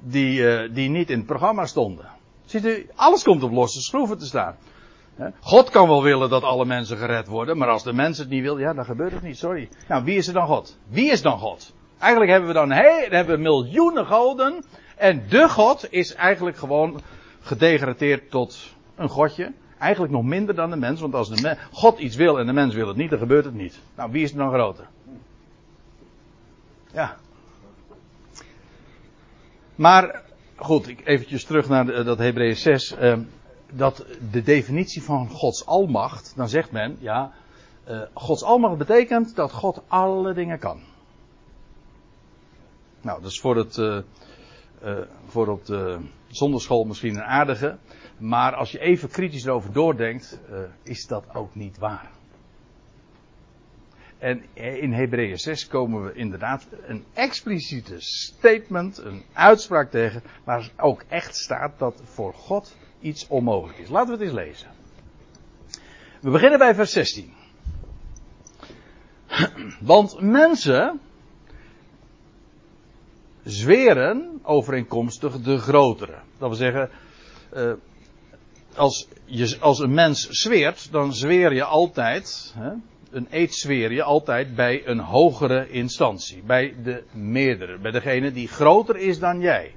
die, 0.00 0.40
uh, 0.40 0.74
die 0.74 0.88
niet 0.88 1.10
in 1.10 1.18
het 1.18 1.26
programma 1.26 1.66
stonden. 1.66 2.08
Ziet 2.44 2.64
u, 2.64 2.86
alles 2.94 3.22
komt 3.22 3.42
op 3.42 3.52
losse 3.52 3.80
schroeven 3.80 4.18
te 4.18 4.26
staan. 4.26 4.56
God 5.40 5.70
kan 5.70 5.88
wel 5.88 6.02
willen 6.02 6.30
dat 6.30 6.42
alle 6.42 6.64
mensen 6.64 6.96
gered 6.96 7.26
worden, 7.26 7.58
maar 7.58 7.68
als 7.68 7.82
de 7.82 7.92
mens 7.92 8.18
het 8.18 8.28
niet 8.28 8.42
wil, 8.42 8.58
ja, 8.58 8.72
dan 8.72 8.84
gebeurt 8.84 9.12
het 9.12 9.22
niet, 9.22 9.38
sorry. 9.38 9.68
Nou, 9.88 10.04
wie 10.04 10.16
is 10.16 10.26
er 10.26 10.34
dan 10.34 10.46
God? 10.46 10.78
Wie 10.88 11.10
is 11.10 11.22
dan 11.22 11.38
God? 11.38 11.72
Eigenlijk 11.98 12.30
hebben 12.30 12.48
we 12.48 12.54
dan 12.54 12.70
hey, 12.70 13.06
hebben 13.10 13.36
we 13.36 13.42
miljoenen 13.42 14.06
goden, 14.06 14.64
en 14.96 15.22
de 15.28 15.48
God 15.48 15.86
is 15.90 16.14
eigenlijk 16.14 16.56
gewoon 16.56 17.00
gedegradeerd 17.40 18.30
tot 18.30 18.74
een 18.96 19.08
godje. 19.08 19.52
Eigenlijk 19.78 20.12
nog 20.12 20.24
minder 20.24 20.54
dan 20.54 20.70
de 20.70 20.76
mens, 20.76 21.00
want 21.00 21.14
als 21.14 21.28
de 21.28 21.42
mens, 21.42 21.58
God 21.72 21.98
iets 21.98 22.16
wil 22.16 22.38
en 22.38 22.46
de 22.46 22.52
mens 22.52 22.74
wil 22.74 22.88
het 22.88 22.96
niet, 22.96 23.10
dan 23.10 23.18
gebeurt 23.18 23.44
het 23.44 23.54
niet. 23.54 23.80
Nou, 23.96 24.10
wie 24.12 24.22
is 24.22 24.30
er 24.30 24.36
dan 24.36 24.52
groter? 24.52 24.86
Ja. 26.92 27.16
Maar, 29.80 30.22
goed, 30.56 30.94
eventjes 31.04 31.44
terug 31.44 31.68
naar 31.68 31.86
de, 31.86 32.02
dat 32.02 32.18
Hebreeën 32.18 32.56
6. 32.56 32.96
Uh, 32.96 33.18
dat 33.72 34.06
de 34.30 34.42
definitie 34.42 35.02
van 35.02 35.28
Gods 35.28 35.66
almacht, 35.66 36.32
dan 36.36 36.48
zegt 36.48 36.70
men, 36.70 36.96
ja, 36.98 37.32
uh, 37.88 38.02
Gods 38.14 38.42
almacht 38.42 38.78
betekent 38.78 39.36
dat 39.36 39.52
God 39.52 39.82
alle 39.88 40.34
dingen 40.34 40.58
kan. 40.58 40.80
Nou, 43.00 43.22
dat 43.22 43.30
is 43.30 43.40
voor 43.40 43.56
het, 43.56 43.76
uh, 43.76 43.98
voor 45.26 45.48
op 45.48 45.66
de 45.66 45.98
zonderschool 46.28 46.84
misschien 46.84 47.14
een 47.14 47.22
aardige. 47.22 47.76
Maar 48.18 48.54
als 48.54 48.70
je 48.70 48.78
even 48.78 49.08
kritisch 49.08 49.44
erover 49.44 49.72
doordenkt, 49.72 50.40
is 50.82 51.06
dat 51.06 51.24
ook 51.34 51.54
niet 51.54 51.78
waar. 51.78 52.10
En 54.20 54.44
in 54.54 54.92
Hebreeën 54.92 55.38
6 55.38 55.66
komen 55.66 56.04
we 56.04 56.12
inderdaad 56.14 56.66
een 56.86 57.04
expliciete 57.12 57.94
statement, 57.98 58.98
een 58.98 59.22
uitspraak 59.32 59.90
tegen, 59.90 60.22
waar 60.44 60.70
ook 60.76 61.04
echt 61.08 61.36
staat 61.36 61.78
dat 61.78 62.02
voor 62.04 62.34
God 62.34 62.76
iets 63.00 63.26
onmogelijk 63.28 63.78
is. 63.78 63.88
Laten 63.88 64.08
we 64.08 64.12
het 64.12 64.22
eens 64.22 64.32
lezen. 64.32 64.68
We 66.20 66.30
beginnen 66.30 66.58
bij 66.58 66.74
vers 66.74 66.92
16. 66.92 67.32
Want 69.80 70.20
mensen 70.20 71.00
zweren 73.44 74.40
overeenkomstig 74.42 75.40
de 75.40 75.58
grotere. 75.58 76.18
Dat 76.38 76.48
wil 76.48 76.54
zeggen, 76.54 76.90
uh, 77.56 77.72
als, 78.74 79.08
je, 79.24 79.56
als 79.60 79.78
een 79.78 79.94
mens 79.94 80.28
zweert, 80.28 80.92
dan 80.92 81.14
zweer 81.14 81.54
je 81.54 81.64
altijd, 81.64 82.54
hè, 82.56 82.72
een 83.10 83.26
eed 83.30 83.54
zweer 83.54 83.92
je 83.92 84.02
altijd 84.02 84.54
bij 84.54 84.86
een 84.86 84.98
hogere 84.98 85.70
instantie. 85.70 86.42
Bij 86.42 86.74
de 86.82 87.04
meerdere, 87.12 87.78
bij 87.78 87.90
degene 87.90 88.32
die 88.32 88.48
groter 88.48 88.96
is 88.96 89.18
dan 89.18 89.40
jij. 89.40 89.74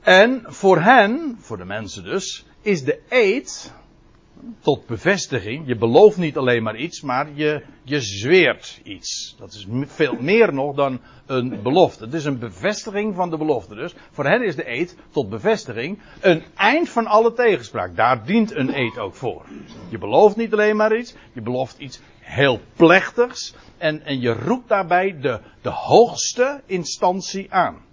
En 0.00 0.44
voor 0.46 0.80
hen, 0.80 1.36
voor 1.40 1.56
de 1.56 1.64
mensen 1.64 2.04
dus, 2.04 2.44
is 2.60 2.84
de 2.84 3.00
eed 3.08 3.72
tot 4.60 4.86
bevestiging. 4.86 5.66
Je 5.66 5.76
belooft 5.76 6.16
niet 6.16 6.36
alleen 6.36 6.62
maar 6.62 6.76
iets, 6.76 7.00
maar 7.00 7.28
je, 7.34 7.62
je 7.82 8.00
zweert 8.00 8.80
iets. 8.82 9.36
Dat 9.38 9.52
is 9.52 9.66
veel 9.86 10.16
meer 10.20 10.54
nog 10.54 10.74
dan 10.74 11.00
een 11.26 11.62
belofte. 11.62 12.04
Het 12.04 12.14
is 12.14 12.24
een 12.24 12.38
bevestiging 12.38 13.14
van 13.14 13.30
de 13.30 13.36
belofte 13.36 13.74
dus. 13.74 13.94
Voor 14.10 14.24
hen 14.24 14.42
is 14.42 14.56
de 14.56 14.70
eed 14.70 14.96
tot 15.10 15.28
bevestiging 15.28 15.98
een 16.20 16.42
eind 16.54 16.88
van 16.88 17.06
alle 17.06 17.32
tegenspraak. 17.32 17.96
Daar 17.96 18.24
dient 18.24 18.54
een 18.54 18.78
eed 18.78 18.98
ook 18.98 19.14
voor. 19.14 19.44
Je 19.88 19.98
belooft 19.98 20.36
niet 20.36 20.52
alleen 20.52 20.76
maar 20.76 20.96
iets, 20.96 21.14
je 21.32 21.42
belooft 21.42 21.78
iets 21.78 22.00
heel 22.20 22.60
plechtigs. 22.76 23.54
En, 23.76 24.04
en 24.04 24.20
je 24.20 24.32
roept 24.32 24.68
daarbij 24.68 25.18
de, 25.20 25.40
de 25.62 25.70
hoogste 25.70 26.62
instantie 26.66 27.52
aan. 27.52 27.84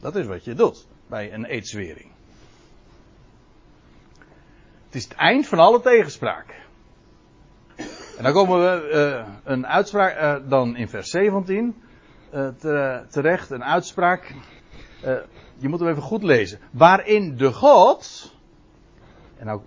Dat 0.00 0.16
is 0.16 0.26
wat 0.26 0.44
je 0.44 0.54
doet 0.54 0.86
bij 1.08 1.32
een 1.32 1.44
eedzwering. 1.44 2.10
Het 4.88 4.96
is 4.96 5.04
het 5.04 5.14
eind 5.14 5.46
van 5.46 5.58
alle 5.58 5.80
tegenspraak. 5.80 6.54
En 8.16 8.24
dan 8.24 8.32
komen 8.32 8.60
we 8.60 8.90
uh, 8.92 9.34
een 9.44 9.66
uitspraak, 9.66 10.16
uh, 10.16 10.48
dan 10.48 10.76
in 10.76 10.88
vers 10.88 11.10
17, 11.10 11.82
uh, 12.34 12.48
te, 12.58 13.04
terecht, 13.10 13.50
een 13.50 13.64
uitspraak. 13.64 14.34
je 15.58 15.68
moet 15.68 15.80
hem 15.80 15.88
even 15.88 16.02
goed 16.02 16.22
lezen. 16.22 16.58
Waarin 16.70 17.36
de 17.36 17.52
God, 17.52 18.32
en 19.36 19.46
nou 19.46 19.60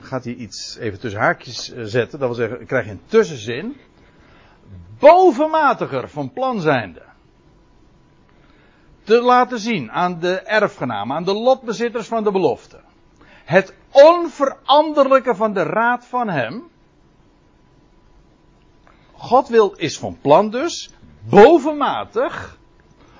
gaat 0.00 0.24
hij 0.24 0.34
iets 0.34 0.76
even 0.76 1.00
tussen 1.00 1.20
haakjes 1.20 1.74
zetten, 1.76 2.18
dat 2.18 2.36
wil 2.36 2.48
zeggen, 2.48 2.66
krijg 2.66 2.84
je 2.84 2.90
een 2.90 3.06
tussenzin, 3.06 3.76
bovenmatiger 4.98 6.08
van 6.08 6.32
plan 6.32 6.60
zijnde 6.60 7.02
te 9.04 9.20
laten 9.20 9.58
zien 9.58 9.92
aan 9.92 10.20
de 10.20 10.40
erfgenamen, 10.40 11.16
aan 11.16 11.24
de 11.24 11.34
lotbezitters 11.34 12.06
van 12.06 12.24
de 12.24 12.30
belofte. 12.30 12.80
Het 13.44 13.74
onveranderlijke 13.90 15.34
van 15.34 15.52
de 15.52 15.62
raad 15.62 16.06
van 16.06 16.28
hem. 16.28 16.70
God 19.12 19.48
wil, 19.48 19.72
is 19.72 19.98
van 19.98 20.18
plan 20.20 20.50
dus, 20.50 20.90
bovenmatig, 21.28 22.58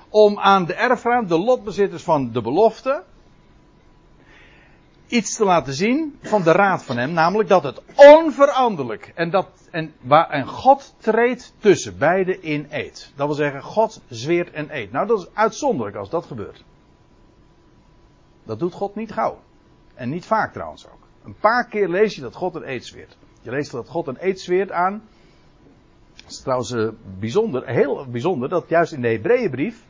om 0.09 0.39
aan 0.39 0.65
de 0.65 0.75
erfgenamen, 0.75 1.29
de 1.29 1.39
lotbezitters 1.39 2.03
van 2.03 2.33
de 2.33 2.41
belofte, 2.41 3.03
iets 5.07 5.37
te 5.37 5.45
laten 5.45 5.75
zien 5.75 6.19
van 6.23 6.43
de 6.43 6.53
raad 6.53 6.85
van 6.85 6.97
hem, 6.97 7.13
namelijk 7.13 7.49
dat 7.49 7.63
het 7.63 7.83
onveranderlijk 7.95 9.13
en 9.15 9.31
dat 9.31 9.49
en, 9.71 9.95
waar, 10.01 10.31
en 10.31 10.47
God 10.47 10.95
treedt 10.99 11.55
tussen 11.59 11.99
beiden 11.99 12.43
in 12.43 12.67
eed. 12.71 13.13
Dat 13.17 13.27
wil 13.27 13.37
zeggen, 13.37 13.63
God 13.63 14.01
zweert 14.09 14.51
en 14.51 14.77
eed. 14.77 14.93
Nou, 14.93 15.07
dat 15.07 15.19
is 15.19 15.35
uitzonderlijk 15.35 15.97
als 15.97 16.11
dat 16.11 16.27
gebeurt. 16.27 16.65
Dat 18.45 18.59
doet 18.59 18.73
God 18.73 18.95
niet 18.95 19.13
gauw. 19.13 19.39
En 19.95 20.09
niet 20.09 20.27
vaak 20.27 20.53
trouwens 20.53 20.89
ook. 20.89 21.07
Een 21.25 21.37
paar 21.41 21.69
keer 21.69 21.89
lees 21.89 22.15
je 22.15 22.21
dat 22.21 22.35
God 22.35 22.55
een 22.55 22.69
eed 22.69 22.87
zweert. 22.87 23.17
Je 23.41 23.51
leest 23.51 23.71
dat 23.71 23.89
God 23.89 24.07
een 24.07 24.27
eed 24.27 24.41
zweert 24.41 24.71
aan. 24.71 25.03
Het 26.15 26.31
is 26.31 26.41
trouwens 26.41 26.71
uh, 26.71 26.89
bijzonder, 27.19 27.67
heel 27.67 28.07
bijzonder 28.07 28.49
dat 28.49 28.69
juist 28.69 28.93
in 28.93 29.01
de 29.01 29.09
Hebreeënbrief 29.09 29.85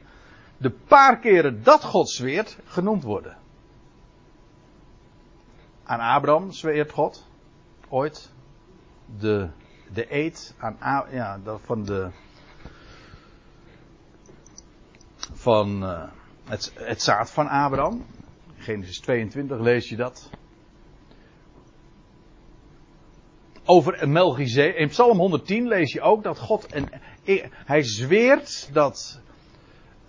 de 0.56 0.70
paar 0.70 1.18
keren 1.18 1.62
dat 1.62 1.84
God 1.84 2.10
zweert 2.10 2.58
genoemd 2.64 3.02
worden. 3.02 3.36
Aan 5.84 6.00
Abraham 6.00 6.52
zweert 6.52 6.92
God 6.92 7.26
ooit 7.88 8.32
de 9.18 9.48
de 9.92 10.14
eed 10.14 10.54
aan, 10.58 11.06
ja, 11.10 11.40
van 11.64 11.84
de, 11.84 12.10
van 15.32 15.82
uh, 15.82 16.02
het, 16.44 16.72
het 16.74 17.02
zaad 17.02 17.30
van 17.30 17.48
Abraham. 17.48 18.06
Genesis 18.62 19.00
22 19.00 19.60
lees 19.60 19.88
je 19.88 19.96
dat. 19.96 20.30
Over 23.64 24.08
Melchizedek. 24.08 24.76
In 24.76 24.88
Psalm 24.88 25.18
110 25.18 25.68
lees 25.68 25.92
je 25.92 26.00
ook 26.00 26.22
dat 26.22 26.38
God. 26.38 26.66
En, 26.66 26.88
hij 27.44 27.82
zweert 27.82 28.70
dat 28.72 29.20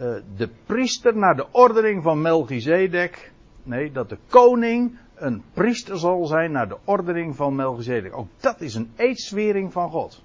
uh, 0.02 0.16
de 0.36 0.50
priester 0.66 1.18
naar 1.18 1.36
de 1.36 1.48
ordening 1.52 2.04
van 2.04 2.22
Melchizedek. 2.22 3.32
Nee, 3.64 3.92
dat 3.92 4.10
de 4.10 4.18
koning 4.28 4.98
een 5.16 5.44
priester 5.54 5.98
zal 5.98 6.26
zijn 6.26 6.52
naar 6.52 6.68
de 6.68 6.78
ordening 6.84 7.36
van 7.36 7.56
Melchizedek. 7.56 8.18
Ook 8.18 8.28
dat 8.40 8.62
is 8.62 8.76
een 8.76 8.92
eedswering 8.96 9.72
van 9.72 9.90
God. 9.90 10.24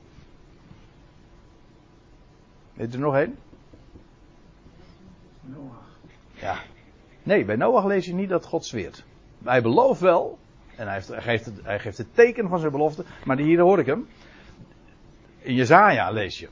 Weet 2.74 2.94
er 2.94 3.00
nog 3.00 3.16
één? 3.16 3.36
Noach. 5.40 5.98
Ja. 6.32 6.58
Nee, 7.28 7.44
bij 7.44 7.56
Noach 7.56 7.84
lees 7.84 8.06
je 8.06 8.14
niet 8.14 8.28
dat 8.28 8.44
God 8.44 8.66
zweert. 8.66 9.04
Hij 9.44 9.62
belooft 9.62 10.00
wel, 10.00 10.38
en 10.76 10.84
hij, 10.84 10.94
heeft, 10.94 11.08
hij, 11.08 11.22
geeft 11.22 11.44
het, 11.44 11.60
hij 11.62 11.78
geeft 11.78 11.98
het 11.98 12.14
teken 12.14 12.48
van 12.48 12.58
zijn 12.58 12.72
belofte, 12.72 13.04
maar 13.24 13.38
hier 13.38 13.60
hoor 13.60 13.78
ik 13.78 13.86
hem. 13.86 14.08
In 15.38 15.54
Jezaja 15.54 16.10
lees 16.10 16.38
je 16.38 16.48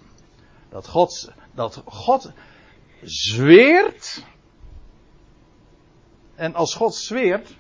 dat 0.69 0.89
God, 0.89 1.33
dat 1.55 1.83
God 1.85 2.33
zweert 3.03 4.25
En 6.35 6.55
als 6.55 6.75
God 6.75 6.95
zweert, 6.95 7.57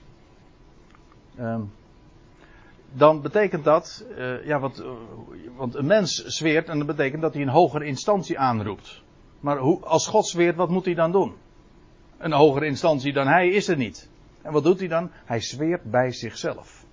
ehm, 1.37 1.63
dan 2.93 3.23
betekent 3.23 3.65
dat, 3.65 4.05
uh, 4.11 4.47
ja, 4.47 4.59
uh, 4.61 4.91
want 5.57 5.75
een 5.75 5.87
mens 5.87 6.25
zweert 6.25 6.69
en 6.69 6.79
dat 6.79 6.87
betekent 6.87 7.23
dat 7.23 7.33
hij 7.33 7.43
een 7.43 7.49
hogere 7.49 7.85
instantie 7.85 8.39
aanroept. 8.39 9.03
Maar 9.41 9.59
hoe, 9.59 9.85
als 9.85 10.07
God 10.07 10.27
zweert, 10.27 10.57
wat 10.57 10.69
moet 10.69 10.85
hij 10.85 10.95
dan 10.95 11.13
doen? 11.13 11.35
Een 12.19 12.33
hogere 12.33 12.67
instantie 12.67 13.13
dan 13.13 13.27
hij 13.27 13.49
is 13.49 13.69
er 13.69 13.77
niet. 13.77 14.09
En 14.43 14.53
wat 14.53 14.65
doet 14.65 14.79
hij 14.79 14.89
dan? 14.89 15.11
Hij 15.25 15.41
zweert 15.41 15.91
bij 15.91 16.13
zichzelf. 16.13 16.85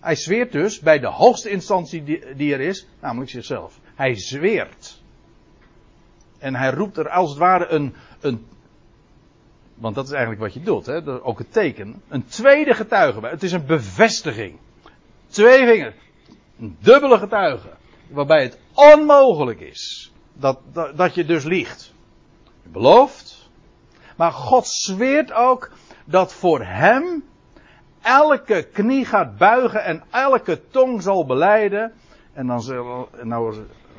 Hij 0.00 0.14
zweert 0.14 0.52
dus 0.52 0.80
bij 0.80 0.98
de 0.98 1.06
hoogste 1.06 1.50
instantie 1.50 2.04
die, 2.36 2.52
er 2.52 2.60
is, 2.60 2.86
namelijk 3.00 3.30
zichzelf. 3.30 3.80
Hij 3.94 4.14
zweert. 4.14 5.02
En 6.38 6.54
hij 6.54 6.70
roept 6.70 6.96
er 6.96 7.08
als 7.08 7.30
het 7.30 7.38
ware 7.38 7.66
een, 7.68 7.94
een 8.20 8.46
want 9.74 9.94
dat 9.94 10.04
is 10.04 10.10
eigenlijk 10.10 10.40
wat 10.40 10.54
je 10.54 10.60
doet, 10.60 10.86
hè? 10.86 11.22
ook 11.22 11.38
het 11.38 11.52
teken. 11.52 12.02
Een 12.08 12.26
tweede 12.26 12.74
getuige. 12.74 13.26
Het 13.26 13.42
is 13.42 13.52
een 13.52 13.66
bevestiging. 13.66 14.58
Twee 15.26 15.66
vingers. 15.66 15.94
Een 16.58 16.76
dubbele 16.80 17.18
getuige. 17.18 17.68
Waarbij 18.08 18.42
het 18.42 18.58
onmogelijk 18.74 19.60
is 19.60 20.12
dat, 20.32 20.60
dat, 20.72 20.96
dat 20.96 21.14
je 21.14 21.24
dus 21.24 21.44
liegt. 21.44 21.92
Je 22.62 22.68
belooft. 22.68 23.29
Maar 24.20 24.32
God 24.32 24.66
zweert 24.66 25.32
ook 25.32 25.70
dat 26.04 26.32
voor 26.32 26.62
hem 26.62 27.24
elke 28.02 28.68
knie 28.72 29.04
gaat 29.04 29.36
buigen 29.36 29.84
en 29.84 30.02
elke 30.10 30.60
tong 30.70 31.02
zal 31.02 31.26
beleiden. 31.26 31.92
En 32.32 32.46
dan 32.46 32.62
nou 33.22 33.56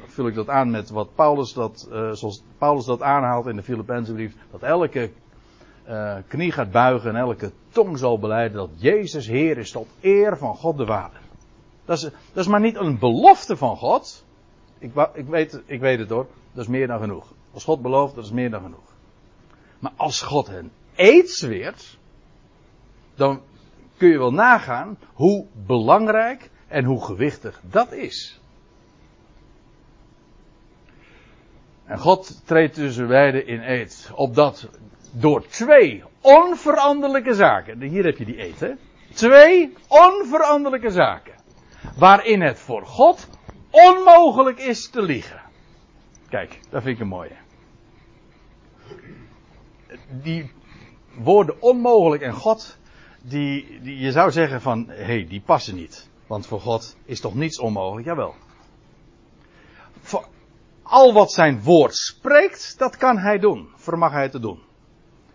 vul 0.08 0.28
ik 0.28 0.36
dat 0.36 0.50
aan 0.50 0.72
met 0.72 0.90
wat 0.90 1.16
Paulus 1.16 1.54
dat, 1.54 1.88
uh, 1.92 2.12
zoals 2.12 2.44
Paulus 2.58 2.86
dat 2.86 3.02
aanhaalt 3.02 3.46
in 3.46 3.56
de 3.56 3.64
Filipijnse 3.64 4.14
brief, 4.14 4.36
dat 4.52 4.62
elke 4.62 5.12
uh, 5.90 6.16
knie 6.28 6.52
gaat 6.52 6.72
buigen 6.72 7.10
en 7.10 7.16
elke 7.16 7.52
tong 7.70 7.98
zal 7.98 8.20
beleiden 8.20 8.58
dat 8.58 8.70
Jezus 8.76 9.28
Heer 9.28 9.58
is 9.58 9.72
tot 9.72 9.88
eer 10.02 10.38
van 10.38 10.56
God 10.56 10.78
de 10.78 10.86
Vader. 10.86 11.20
Dat 11.86 11.98
is, 11.98 12.04
dat 12.04 12.44
is 12.44 12.48
maar 12.48 12.60
niet 12.60 12.76
een 12.76 13.00
belofte 13.00 13.58
van 13.58 13.78
God. 13.78 14.26
Ik, 14.78 14.92
ik, 15.14 15.28
weet, 15.28 15.62
ik 15.66 15.80
weet 15.80 16.00
het 16.00 16.10
hoor, 16.10 16.28
dat 16.54 16.64
is 16.64 16.70
meer 16.70 16.88
dan 16.88 17.00
genoeg. 17.00 17.26
Als 17.54 17.64
God 17.64 17.82
belooft, 17.82 18.16
dat 18.16 18.24
is 18.24 18.32
meer 18.32 18.50
dan 18.50 18.62
genoeg. 18.62 18.91
Maar 19.82 19.92
als 19.96 20.22
God 20.22 20.48
een 20.48 20.72
eed 20.96 21.30
zweert, 21.30 21.98
dan 23.16 23.42
kun 23.98 24.10
je 24.10 24.18
wel 24.18 24.34
nagaan 24.34 24.98
hoe 25.14 25.46
belangrijk 25.66 26.50
en 26.68 26.86
hoe 26.86 27.06
gewichtig 27.06 27.62
dat 27.64 27.92
is. 27.92 28.40
En 31.86 32.00
God 32.00 32.42
treedt 32.46 32.74
tussen 32.74 33.08
beiden 33.08 33.48
in 33.48 33.62
eed, 33.62 34.12
opdat 34.16 34.70
door 35.12 35.48
twee 35.48 36.04
onveranderlijke 36.22 37.34
zaken. 37.34 37.82
Hier 37.82 38.04
heb 38.04 38.18
je 38.18 38.26
die 38.26 38.42
eet, 38.42 38.60
hè? 38.60 38.72
Twee 39.14 39.74
onveranderlijke 39.88 40.90
zaken. 40.90 41.34
Waarin 41.98 42.42
het 42.42 42.60
voor 42.60 42.86
God 42.86 43.30
onmogelijk 43.70 44.60
is 44.60 44.90
te 44.90 45.02
liegen. 45.02 45.42
Kijk, 46.30 46.60
dat 46.70 46.84
vind 46.84 46.96
ik 46.96 47.02
een 47.02 47.08
mooie. 47.08 47.38
Die 50.22 50.52
woorden 51.18 51.62
onmogelijk 51.62 52.22
en 52.22 52.34
God, 52.34 52.78
die, 53.22 53.80
die 53.82 53.98
je 53.98 54.12
zou 54.12 54.32
zeggen 54.32 54.62
van, 54.62 54.86
hé, 54.88 55.04
hey, 55.04 55.26
die 55.30 55.42
passen 55.42 55.76
niet. 55.76 56.10
Want 56.28 56.48
voor 56.48 56.62
God 56.62 56.96
is 57.06 57.20
toch 57.20 57.36
niets 57.36 57.60
onmogelijk? 57.60 58.08
Jawel. 58.08 58.36
Voor 60.02 60.26
al 60.84 61.14
wat 61.14 61.32
zijn 61.32 61.64
woord 61.64 61.96
spreekt, 61.96 62.78
dat 62.78 62.98
kan 62.98 63.18
hij 63.18 63.40
doen. 63.40 63.70
Vermag 63.76 64.12
hij 64.12 64.30
te 64.30 64.40
doen. 64.40 64.60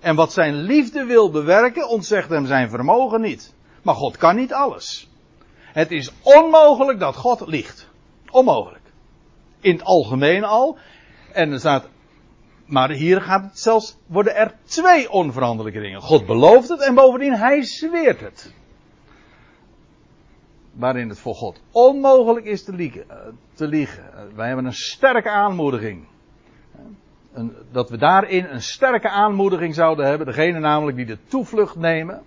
En 0.01 0.15
wat 0.15 0.33
zijn 0.33 0.55
liefde 0.55 1.05
wil 1.05 1.31
bewerken, 1.31 1.89
ontzegt 1.89 2.29
hem 2.29 2.47
zijn 2.47 2.71
vermogen 2.71 3.21
niet. 3.21 3.55
Maar 3.83 3.95
God 3.95 4.17
kan 4.17 4.37
niet 4.37 4.53
alles. 4.53 5.11
Het 5.59 5.91
is 5.91 6.13
onmogelijk 6.23 6.99
dat 6.99 7.17
God 7.17 7.47
liegt. 7.47 7.89
Onmogelijk. 8.31 8.83
In 9.61 9.73
het 9.73 9.85
algemeen 9.85 10.45
al. 10.45 10.79
En 11.33 11.53
er 11.53 11.59
staat, 11.59 11.89
maar 12.67 12.91
hier 12.91 13.21
gaat 13.21 13.43
het 13.43 13.59
zelfs, 13.59 13.99
worden 14.07 14.37
er 14.37 14.55
twee 14.65 15.11
onveranderlijke 15.11 15.81
dingen. 15.81 16.01
God 16.01 16.27
belooft 16.27 16.69
het 16.69 16.81
en 16.81 16.95
bovendien 16.95 17.35
hij 17.35 17.63
zweert 17.63 18.21
het. 18.21 18.55
Waarin 20.73 21.09
het 21.09 21.19
voor 21.19 21.35
God 21.35 21.61
onmogelijk 21.71 22.47
is 22.47 22.65
te 22.65 22.73
liegen. 22.73 23.11
Eh, 23.11 23.17
te 23.55 23.67
liegen. 23.67 24.05
Wij 24.35 24.47
hebben 24.47 24.65
een 24.65 24.73
sterke 24.73 25.31
aanmoediging 25.31 26.07
een, 27.37 27.57
dat 27.71 27.91
we 27.91 27.97
daarin 27.97 28.45
een 28.45 28.63
sterke 28.63 29.09
aanmoediging 29.09 29.75
zouden 29.75 30.07
hebben. 30.07 30.27
Degene 30.27 30.59
namelijk 30.59 30.97
die 30.97 31.07
de 31.07 31.19
toevlucht 31.29 31.77
nemen. 31.77 32.23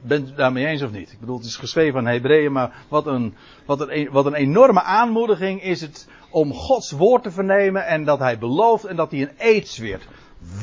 Bent 0.00 0.28
u 0.28 0.34
daarmee 0.34 0.66
eens 0.66 0.82
of 0.82 0.90
niet? 0.90 1.12
Ik 1.12 1.20
bedoel, 1.20 1.36
het 1.36 1.46
is 1.46 1.56
geschreven 1.56 1.98
aan 1.98 2.06
Hebreeën, 2.06 2.52
maar 2.52 2.84
wat 2.88 3.06
een, 3.06 3.34
wat, 3.66 3.88
een, 3.88 4.08
wat 4.10 4.26
een 4.26 4.34
enorme 4.34 4.82
aanmoediging 4.82 5.62
is 5.62 5.80
het 5.80 6.08
om 6.30 6.52
Gods 6.52 6.90
woord 6.90 7.22
te 7.22 7.30
vernemen 7.30 7.86
en 7.86 8.04
dat 8.04 8.18
hij 8.18 8.38
belooft 8.38 8.84
en 8.84 8.96
dat 8.96 9.10
hij 9.10 9.22
een 9.22 9.32
eed 9.38 9.68
zweert. 9.68 10.08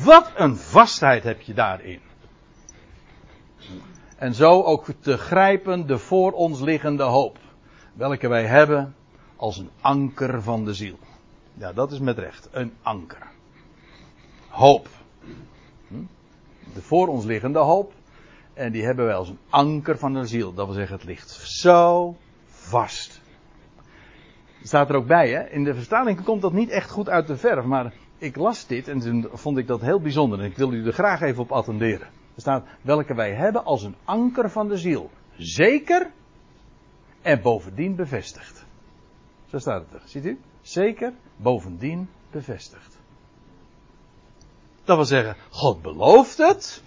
Wat 0.04 0.32
een 0.36 0.56
vastheid 0.56 1.22
heb 1.22 1.40
je 1.40 1.54
daarin. 1.54 2.00
En 4.16 4.34
zo 4.34 4.62
ook 4.62 4.86
te 5.00 5.16
grijpen 5.16 5.86
de 5.86 5.98
voor 5.98 6.32
ons 6.32 6.60
liggende 6.60 7.02
hoop, 7.02 7.38
welke 7.94 8.28
wij 8.28 8.46
hebben 8.46 8.94
als 9.36 9.58
een 9.58 9.70
anker 9.80 10.42
van 10.42 10.64
de 10.64 10.74
ziel. 10.74 10.98
Ja, 11.54 11.72
dat 11.72 11.92
is 11.92 11.98
met 11.98 12.18
recht. 12.18 12.48
Een 12.52 12.72
anker. 12.82 13.26
Hoop. 14.48 14.88
Hm? 15.88 15.94
De 16.74 16.82
voor 16.82 17.08
ons 17.08 17.24
liggende 17.24 17.58
hoop. 17.58 17.92
En 18.58 18.72
die 18.72 18.84
hebben 18.84 19.04
wij 19.04 19.14
als 19.14 19.28
een 19.28 19.38
anker 19.48 19.98
van 19.98 20.12
de 20.12 20.26
ziel. 20.26 20.54
Dat 20.54 20.66
wil 20.66 20.74
zeggen, 20.74 20.96
het 20.96 21.04
ligt 21.04 21.30
zo 21.30 22.16
vast. 22.46 23.20
staat 24.62 24.88
er 24.88 24.96
ook 24.96 25.06
bij, 25.06 25.30
hè? 25.30 25.48
In 25.48 25.64
de 25.64 25.74
vertaling 25.74 26.24
komt 26.24 26.42
dat 26.42 26.52
niet 26.52 26.70
echt 26.70 26.90
goed 26.90 27.08
uit 27.08 27.26
de 27.26 27.36
verf. 27.36 27.64
Maar 27.64 27.92
ik 28.18 28.36
las 28.36 28.66
dit 28.66 28.88
en 28.88 28.98
toen 28.98 29.28
vond 29.32 29.58
ik 29.58 29.66
dat 29.66 29.80
heel 29.80 30.00
bijzonder. 30.00 30.38
En 30.38 30.44
ik 30.44 30.56
wil 30.56 30.72
u 30.72 30.86
er 30.86 30.92
graag 30.92 31.20
even 31.20 31.42
op 31.42 31.52
attenderen. 31.52 32.06
Er 32.34 32.40
staat, 32.40 32.66
welke 32.82 33.14
wij 33.14 33.34
hebben 33.34 33.64
als 33.64 33.82
een 33.82 33.96
anker 34.04 34.50
van 34.50 34.68
de 34.68 34.76
ziel. 34.76 35.10
Zeker 35.36 36.10
en 37.22 37.42
bovendien 37.42 37.96
bevestigd. 37.96 38.66
Zo 39.46 39.58
staat 39.58 39.84
het 39.84 40.02
er. 40.02 40.08
Ziet 40.08 40.24
u? 40.24 40.40
Zeker 40.60 41.12
bovendien 41.36 42.08
bevestigd. 42.30 42.98
Dat 44.84 44.96
wil 44.96 45.06
zeggen, 45.06 45.36
God 45.50 45.82
belooft 45.82 46.38
het. 46.38 46.82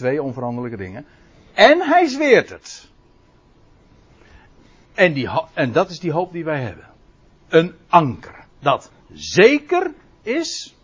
Twee 0.00 0.22
onveranderlijke 0.22 0.76
dingen. 0.76 1.06
En 1.52 1.80
hij 1.80 2.06
zweert 2.06 2.48
het. 2.48 2.88
En, 4.94 5.12
die, 5.12 5.28
en 5.54 5.72
dat 5.72 5.90
is 5.90 6.00
die 6.00 6.12
hoop 6.12 6.32
die 6.32 6.44
wij 6.44 6.60
hebben. 6.60 6.84
Een 7.48 7.74
anker. 7.88 8.44
Dat 8.58 8.90
zeker 9.12 9.94
is. 10.22 10.76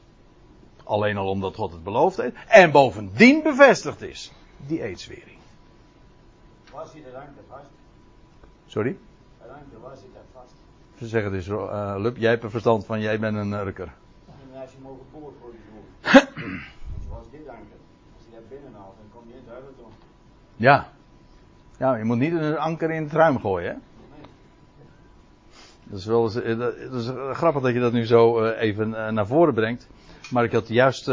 Alleen 0.85 1.17
al 1.17 1.29
omdat 1.29 1.55
God 1.55 1.73
het 1.73 1.85
beloofd 1.85 2.17
heeft. 2.17 2.37
En 2.49 2.71
bovendien 2.71 3.43
bevestigd 3.43 4.03
is. 4.03 4.33
Die 4.67 4.83
eedswering. 4.83 5.39
Was 6.73 6.93
hij 6.93 7.03
de 7.03 7.17
anker 7.17 7.43
vast? 7.49 7.71
Sorry? 8.67 8.97
De 9.39 9.49
anker 9.49 9.81
was 9.81 9.99
hij 9.99 10.09
daar 10.15 10.23
vast. 10.33 10.55
Ze 10.99 11.07
zeggen 11.07 11.33
dus, 11.33 11.49
uh, 11.49 11.95
Lup, 11.99 12.17
jij 12.17 12.31
hebt 12.31 12.43
er 12.43 12.51
verstand 12.51 12.87
van, 12.87 13.01
jij 13.01 13.19
bent 13.19 13.37
een 13.37 13.53
urker. 13.53 13.93
En 14.53 14.61
als 14.61 14.71
je 14.71 14.79
mogen 14.83 15.05
boord 15.13 15.35
voor 15.41 15.51
die 15.51 16.61
Zoals 17.09 17.31
dit 17.31 17.49
anker. 17.49 17.76
Als 18.49 18.55
je 18.55 18.61
daar 18.61 18.71
binnen 18.71 18.81
haalt, 18.81 18.97
dan 18.97 19.21
kom 19.21 19.31
je 19.31 19.35
in 19.35 19.43
heiligdom. 19.47 19.93
Ja. 20.57 20.89
Ja, 21.79 21.97
je 21.97 22.05
moet 22.05 22.19
niet 22.19 22.33
een 22.33 22.59
anker 22.59 22.91
in 22.91 23.03
het 23.03 23.13
ruim 23.13 23.41
gooien, 23.41 23.71
hè? 23.71 23.77
Dat 25.85 25.99
is 25.99 26.07
wel 26.07 26.33
eh, 26.33 26.59
dat 26.59 27.03
is 27.03 27.11
grappig 27.33 27.63
dat 27.63 27.73
je 27.73 27.81
dat 27.81 27.93
nu 27.93 28.07
zo 28.07 28.45
uh, 28.45 28.61
even 28.61 28.91
naar 28.91 29.27
voren 29.27 29.55
brengt. 29.55 29.89
Maar 30.31 30.45
ik 30.45 30.53
had 30.53 30.69
juist 30.69 31.11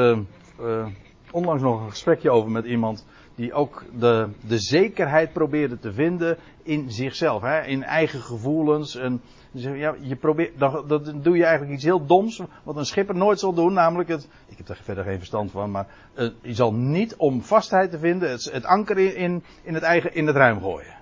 onlangs 1.32 1.62
nog 1.62 1.82
een 1.82 1.90
gesprekje 1.90 2.30
over 2.30 2.52
met 2.52 2.66
iemand 2.66 3.06
die 3.36 3.54
ook 3.54 3.84
de, 4.00 4.30
de 4.48 4.60
zekerheid 4.60 5.34
probeerde 5.34 5.80
te 5.80 5.94
vinden 5.94 6.38
in 6.64 6.92
zichzelf, 6.92 7.42
hè? 7.42 7.62
in 7.62 7.84
eigen 7.84 8.22
gevoelens. 8.22 8.96
En 8.96 9.22
ja, 9.52 9.96
je 10.00 10.16
probeert, 10.16 10.60
dat 10.60 11.14
doe 11.16 11.38
je 11.38 11.44
eigenlijk 11.44 11.74
iets 11.74 11.84
heel 11.84 12.06
doms, 12.06 12.42
wat 12.64 12.76
een 12.76 12.86
schipper 12.86 13.16
nooit 13.16 13.40
zal 13.40 13.54
doen, 13.54 13.74
namelijk 13.74 14.10
het, 14.10 14.28
ik 14.48 14.58
heb 14.58 14.70
er 14.70 14.80
verder 14.84 15.04
geen 15.04 15.18
verstand 15.18 15.52
van, 15.52 15.72
maar 15.72 15.88
uh, 16.16 16.30
je 16.42 16.54
zal 16.54 16.74
niet 16.74 17.16
om 17.16 17.42
vastheid 17.42 17.92
te 17.92 18.00
vinden 18.00 18.30
het, 18.30 18.66
anker 18.66 18.98
in, 18.98 19.44
in, 19.64 19.74
het 19.74 19.84
eigen, 19.84 20.16
in 20.16 20.28
het 20.28 20.36
ruim 20.36 20.62
gooien. 20.62 20.94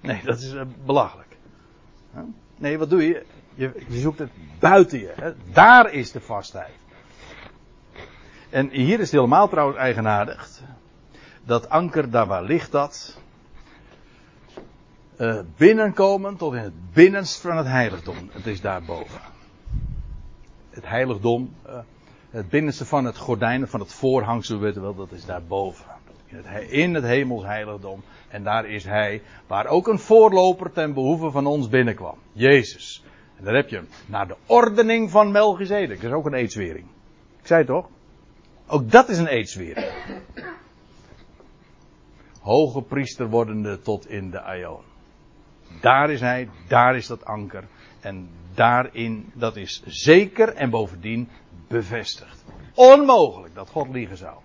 Nee, 0.00 0.20
dat 0.24 0.38
is 0.38 0.54
uh, 0.54 0.62
belachelijk. 0.84 1.36
Nee, 2.56 2.78
wat 2.78 2.90
doe 2.90 3.06
je? 3.06 3.24
je? 3.54 3.84
je? 3.88 3.98
zoekt 3.98 4.18
het 4.18 4.30
buiten 4.58 4.98
je. 4.98 5.12
Hè? 5.16 5.32
Daar 5.52 5.92
is 5.92 6.12
de 6.12 6.20
vastheid. 6.20 6.74
En 8.50 8.70
hier 8.70 8.94
is 8.94 9.10
het 9.10 9.10
helemaal 9.10 9.48
trouwens 9.48 9.78
eigenaardig. 9.78 10.60
Dat 11.44 11.68
anker, 11.68 12.10
daar 12.10 12.26
waar 12.26 12.42
ligt 12.42 12.72
dat? 12.72 13.22
uh, 15.22 15.38
binnenkomen 15.56 16.36
tot 16.36 16.54
in 16.54 16.58
het 16.58 16.92
binnenst 16.92 17.40
van 17.40 17.56
het 17.56 17.66
heiligdom. 17.66 18.16
Het 18.30 18.46
is 18.46 18.60
daarboven. 18.60 19.20
Het 20.70 20.86
heiligdom, 20.88 21.54
uh, 21.66 21.78
het 22.30 22.48
binnenste 22.48 22.84
van 22.84 23.04
het 23.04 23.16
gordijn, 23.16 23.68
van 23.68 23.80
het 23.80 23.92
voorhangsel, 23.92 24.58
weet 24.58 24.74
wel, 24.74 24.94
dat 24.94 25.12
is 25.12 25.24
daarboven. 25.24 25.84
In 26.26 26.36
het, 26.36 26.70
in 26.70 26.94
het 26.94 27.04
hemelsheiligdom. 27.04 28.02
En 28.28 28.42
daar 28.42 28.66
is 28.66 28.84
hij, 28.84 29.22
waar 29.46 29.66
ook 29.66 29.88
een 29.88 29.98
voorloper 29.98 30.72
ten 30.72 30.94
behoeve 30.94 31.30
van 31.30 31.46
ons 31.46 31.68
binnenkwam. 31.68 32.18
Jezus. 32.32 33.04
En 33.36 33.44
daar 33.44 33.54
heb 33.54 33.68
je 33.68 33.76
hem. 33.76 33.88
Naar 34.06 34.28
de 34.28 34.36
ordening 34.46 35.10
van 35.10 35.30
Melchizedek. 35.30 36.00
Dat 36.00 36.10
is 36.10 36.16
ook 36.16 36.26
een 36.26 36.34
eedswering. 36.34 36.86
Ik 37.40 37.46
zei 37.46 37.58
het 37.58 37.68
toch? 37.68 37.88
Ook 38.66 38.90
dat 38.90 39.08
is 39.08 39.18
een 39.18 39.26
eedswering. 39.26 39.86
Hoge 42.42 42.82
priester 42.82 43.28
wordende 43.28 43.80
tot 43.80 44.08
in 44.08 44.30
de 44.30 44.40
aion. 44.40 44.82
Daar 45.80 46.10
is 46.10 46.20
hij, 46.20 46.48
daar 46.68 46.96
is 46.96 47.06
dat 47.06 47.24
anker. 47.24 47.64
En 48.00 48.28
daarin, 48.54 49.30
dat 49.34 49.56
is 49.56 49.82
zeker 49.86 50.54
en 50.54 50.70
bovendien 50.70 51.28
bevestigd. 51.68 52.44
Onmogelijk 52.74 53.54
dat 53.54 53.68
God 53.68 53.88
liegen 53.88 54.16
zou. 54.16 54.36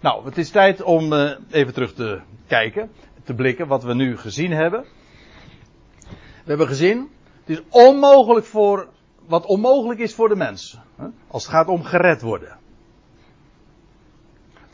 Nou, 0.00 0.24
het 0.24 0.38
is 0.38 0.50
tijd 0.50 0.82
om 0.82 1.12
uh, 1.12 1.30
even 1.50 1.72
terug 1.72 1.94
te 1.94 2.20
kijken, 2.46 2.90
te 3.24 3.34
blikken 3.34 3.66
wat 3.66 3.82
we 3.82 3.94
nu 3.94 4.16
gezien 4.16 4.52
hebben. 4.52 4.84
We 6.44 6.54
hebben 6.54 6.66
gezien, 6.66 7.10
het 7.44 7.58
is 7.58 7.62
onmogelijk 7.68 8.46
voor, 8.46 8.88
wat 9.26 9.46
onmogelijk 9.46 10.00
is 10.00 10.14
voor 10.14 10.28
de 10.28 10.36
mens. 10.36 10.78
Als 11.28 11.42
het 11.42 11.52
gaat 11.52 11.68
om 11.68 11.82
gered 11.82 12.22
worden. 12.22 12.58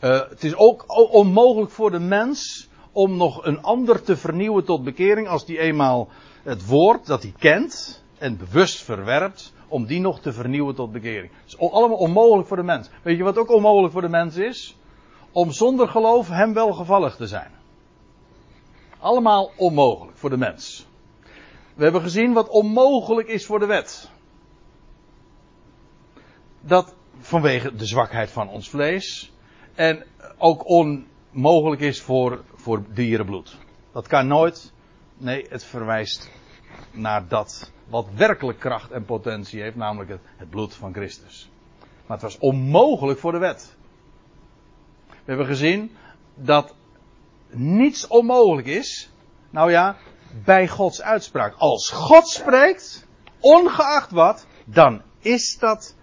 Uh, 0.03 0.19
het 0.29 0.43
is 0.43 0.55
ook 0.55 0.85
onmogelijk 1.13 1.71
voor 1.71 1.91
de 1.91 1.99
mens 1.99 2.69
om 2.91 3.17
nog 3.17 3.45
een 3.45 3.61
ander 3.61 4.01
te 4.01 4.17
vernieuwen 4.17 4.65
tot 4.65 4.83
bekering 4.83 5.27
als 5.27 5.45
die 5.45 5.59
eenmaal 5.59 6.07
het 6.43 6.65
woord 6.65 7.05
dat 7.05 7.21
hij 7.21 7.33
kent 7.37 8.03
en 8.17 8.37
bewust 8.37 8.83
verwerpt, 8.83 9.53
om 9.67 9.85
die 9.85 9.99
nog 9.99 10.19
te 10.19 10.33
vernieuwen 10.33 10.75
tot 10.75 10.91
bekering. 10.91 11.31
Het 11.43 11.47
is 11.47 11.59
allemaal 11.59 11.97
onmogelijk 11.97 12.47
voor 12.47 12.57
de 12.57 12.63
mens. 12.63 12.89
Weet 13.01 13.17
je 13.17 13.23
wat 13.23 13.37
ook 13.37 13.51
onmogelijk 13.51 13.93
voor 13.93 14.01
de 14.01 14.09
mens 14.09 14.35
is? 14.35 14.77
Om 15.31 15.51
zonder 15.51 15.87
geloof 15.87 16.29
hem 16.29 16.53
welgevallig 16.53 17.15
te 17.15 17.27
zijn. 17.27 17.51
Allemaal 18.99 19.51
onmogelijk 19.55 20.17
voor 20.17 20.29
de 20.29 20.37
mens. 20.37 20.87
We 21.73 21.83
hebben 21.83 22.01
gezien 22.01 22.33
wat 22.33 22.49
onmogelijk 22.49 23.27
is 23.27 23.45
voor 23.45 23.59
de 23.59 23.65
wet. 23.65 24.09
Dat 26.61 26.95
vanwege 27.19 27.75
de 27.75 27.85
zwakheid 27.85 28.31
van 28.31 28.49
ons 28.49 28.69
vlees. 28.69 29.31
En 29.75 30.03
ook 30.37 30.69
onmogelijk 30.69 31.81
is 31.81 32.01
voor, 32.01 32.43
voor 32.55 32.83
dierenbloed. 32.93 33.57
Dat 33.91 34.07
kan 34.07 34.27
nooit. 34.27 34.73
Nee, 35.17 35.45
het 35.49 35.63
verwijst 35.63 36.31
naar 36.91 37.27
dat 37.27 37.71
wat 37.89 38.07
werkelijk 38.15 38.59
kracht 38.59 38.91
en 38.91 39.05
potentie 39.05 39.61
heeft, 39.61 39.75
namelijk 39.75 40.09
het, 40.09 40.21
het 40.37 40.49
bloed 40.49 40.73
van 40.73 40.93
Christus. 40.93 41.49
Maar 41.79 42.17
het 42.17 42.21
was 42.21 42.37
onmogelijk 42.37 43.19
voor 43.19 43.31
de 43.31 43.37
wet. 43.37 43.75
We 45.07 45.15
hebben 45.31 45.45
gezien 45.45 45.95
dat 46.35 46.75
niets 47.49 48.07
onmogelijk 48.07 48.67
is. 48.67 49.11
Nou 49.49 49.71
ja, 49.71 49.97
bij 50.43 50.67
Gods 50.67 51.01
uitspraak. 51.01 51.55
Als 51.57 51.89
God 51.89 52.27
spreekt, 52.27 53.07
ongeacht 53.39 54.11
wat, 54.11 54.47
dan 54.65 55.01
is 55.19 55.57
dat 55.59 55.95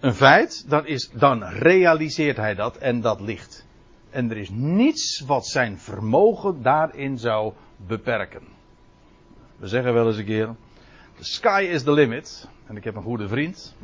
een 0.00 0.14
feit. 0.14 0.64
Dan, 0.68 0.86
is, 0.86 1.10
dan 1.10 1.44
realiseert 1.44 2.36
hij 2.36 2.54
dat 2.54 2.76
en 2.76 3.00
dat 3.00 3.20
ligt. 3.20 3.66
En 4.10 4.30
er 4.30 4.36
is 4.36 4.50
niets 4.50 5.20
wat 5.26 5.46
zijn 5.46 5.78
vermogen 5.78 6.62
daarin 6.62 7.18
zou 7.18 7.52
beperken. 7.76 8.42
We 9.56 9.66
zeggen 9.66 9.94
wel 9.94 10.06
eens 10.06 10.16
een 10.16 10.24
keer: 10.24 10.54
The 11.16 11.24
sky 11.24 11.68
is 11.70 11.82
the 11.82 11.92
limit. 11.92 12.48
En 12.66 12.76
ik 12.76 12.84
heb 12.84 12.94
een 12.94 13.02
goede 13.02 13.28
vriend. 13.28 13.74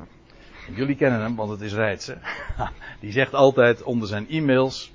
En 0.66 0.74
jullie 0.74 0.96
kennen 0.96 1.20
hem, 1.20 1.36
want 1.36 1.50
het 1.50 1.60
is 1.60 1.74
Rijtse. 1.74 2.18
Die 3.00 3.12
zegt 3.12 3.34
altijd 3.34 3.82
onder 3.82 4.08
zijn 4.08 4.28
e-mails. 4.28 4.92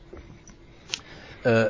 Uh, 1.43 1.65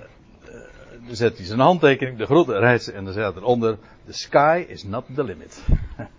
dan 1.05 1.15
zet 1.15 1.37
hij 1.37 1.45
zijn 1.45 1.59
handtekening, 1.59 2.17
de 2.17 2.25
grote 2.25 2.59
Rijtse, 2.59 2.91
en 2.91 3.03
dan 3.03 3.13
staat 3.13 3.35
eronder: 3.35 3.77
The 4.05 4.13
sky 4.13 4.65
is 4.67 4.83
not 4.83 5.05
the 5.15 5.23
limit. 5.23 5.63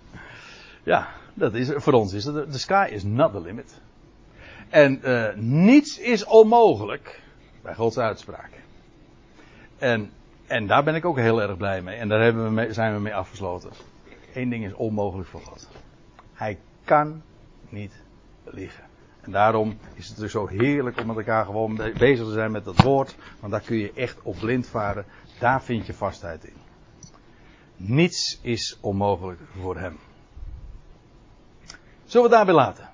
ja, 0.82 1.08
dat 1.38 1.54
is, 1.54 1.70
voor 1.74 1.92
ons 1.92 2.12
is 2.12 2.24
het: 2.24 2.52
The 2.52 2.58
sky 2.58 2.88
is 2.90 3.02
not 3.02 3.32
the 3.32 3.40
limit. 3.40 3.80
En 4.68 5.00
uh, 5.04 5.34
niets 5.34 5.98
is 5.98 6.24
onmogelijk 6.24 7.22
bij 7.62 7.74
Gods 7.74 7.98
uitspraak. 7.98 8.50
En 9.78 10.10
en 10.48 10.66
daar 10.66 10.84
ben 10.84 10.94
ik 10.94 11.04
ook 11.04 11.16
heel 11.16 11.42
erg 11.42 11.56
blij 11.56 11.82
mee. 11.82 11.96
En 11.96 12.08
daar 12.08 12.20
hebben 12.20 12.54
we 12.54 12.72
zijn 12.72 12.94
we 12.94 13.00
mee 13.00 13.14
afgesloten. 13.14 13.70
Eén 14.34 14.50
ding 14.50 14.64
is 14.64 14.72
onmogelijk 14.72 15.28
voor 15.28 15.40
God. 15.40 15.68
Hij 16.32 16.58
kan 16.84 17.22
niet 17.68 17.92
liegen. 18.44 18.84
En 19.20 19.30
daarom 19.30 19.78
is 19.94 20.08
het 20.08 20.16
dus 20.16 20.32
zo 20.32 20.46
heerlijk 20.46 21.00
om 21.00 21.06
met 21.06 21.16
elkaar 21.16 21.44
gewoon 21.44 21.76
bezig 21.98 22.26
te 22.26 22.32
zijn 22.32 22.50
met 22.50 22.64
dat 22.64 22.82
woord. 22.82 23.16
Want 23.40 23.52
daar 23.52 23.60
kun 23.60 23.76
je 23.76 23.92
echt 23.92 24.22
op 24.22 24.36
blind 24.38 24.66
varen. 24.66 25.04
Daar 25.38 25.62
vind 25.62 25.86
je 25.86 25.94
vastheid 25.94 26.44
in. 26.44 26.56
Niets 27.76 28.38
is 28.42 28.78
onmogelijk 28.80 29.40
voor 29.60 29.78
hem. 29.78 29.98
Zullen 32.08 32.30
we 32.30 32.34
daarbij 32.36 32.54
laten? 32.54 32.88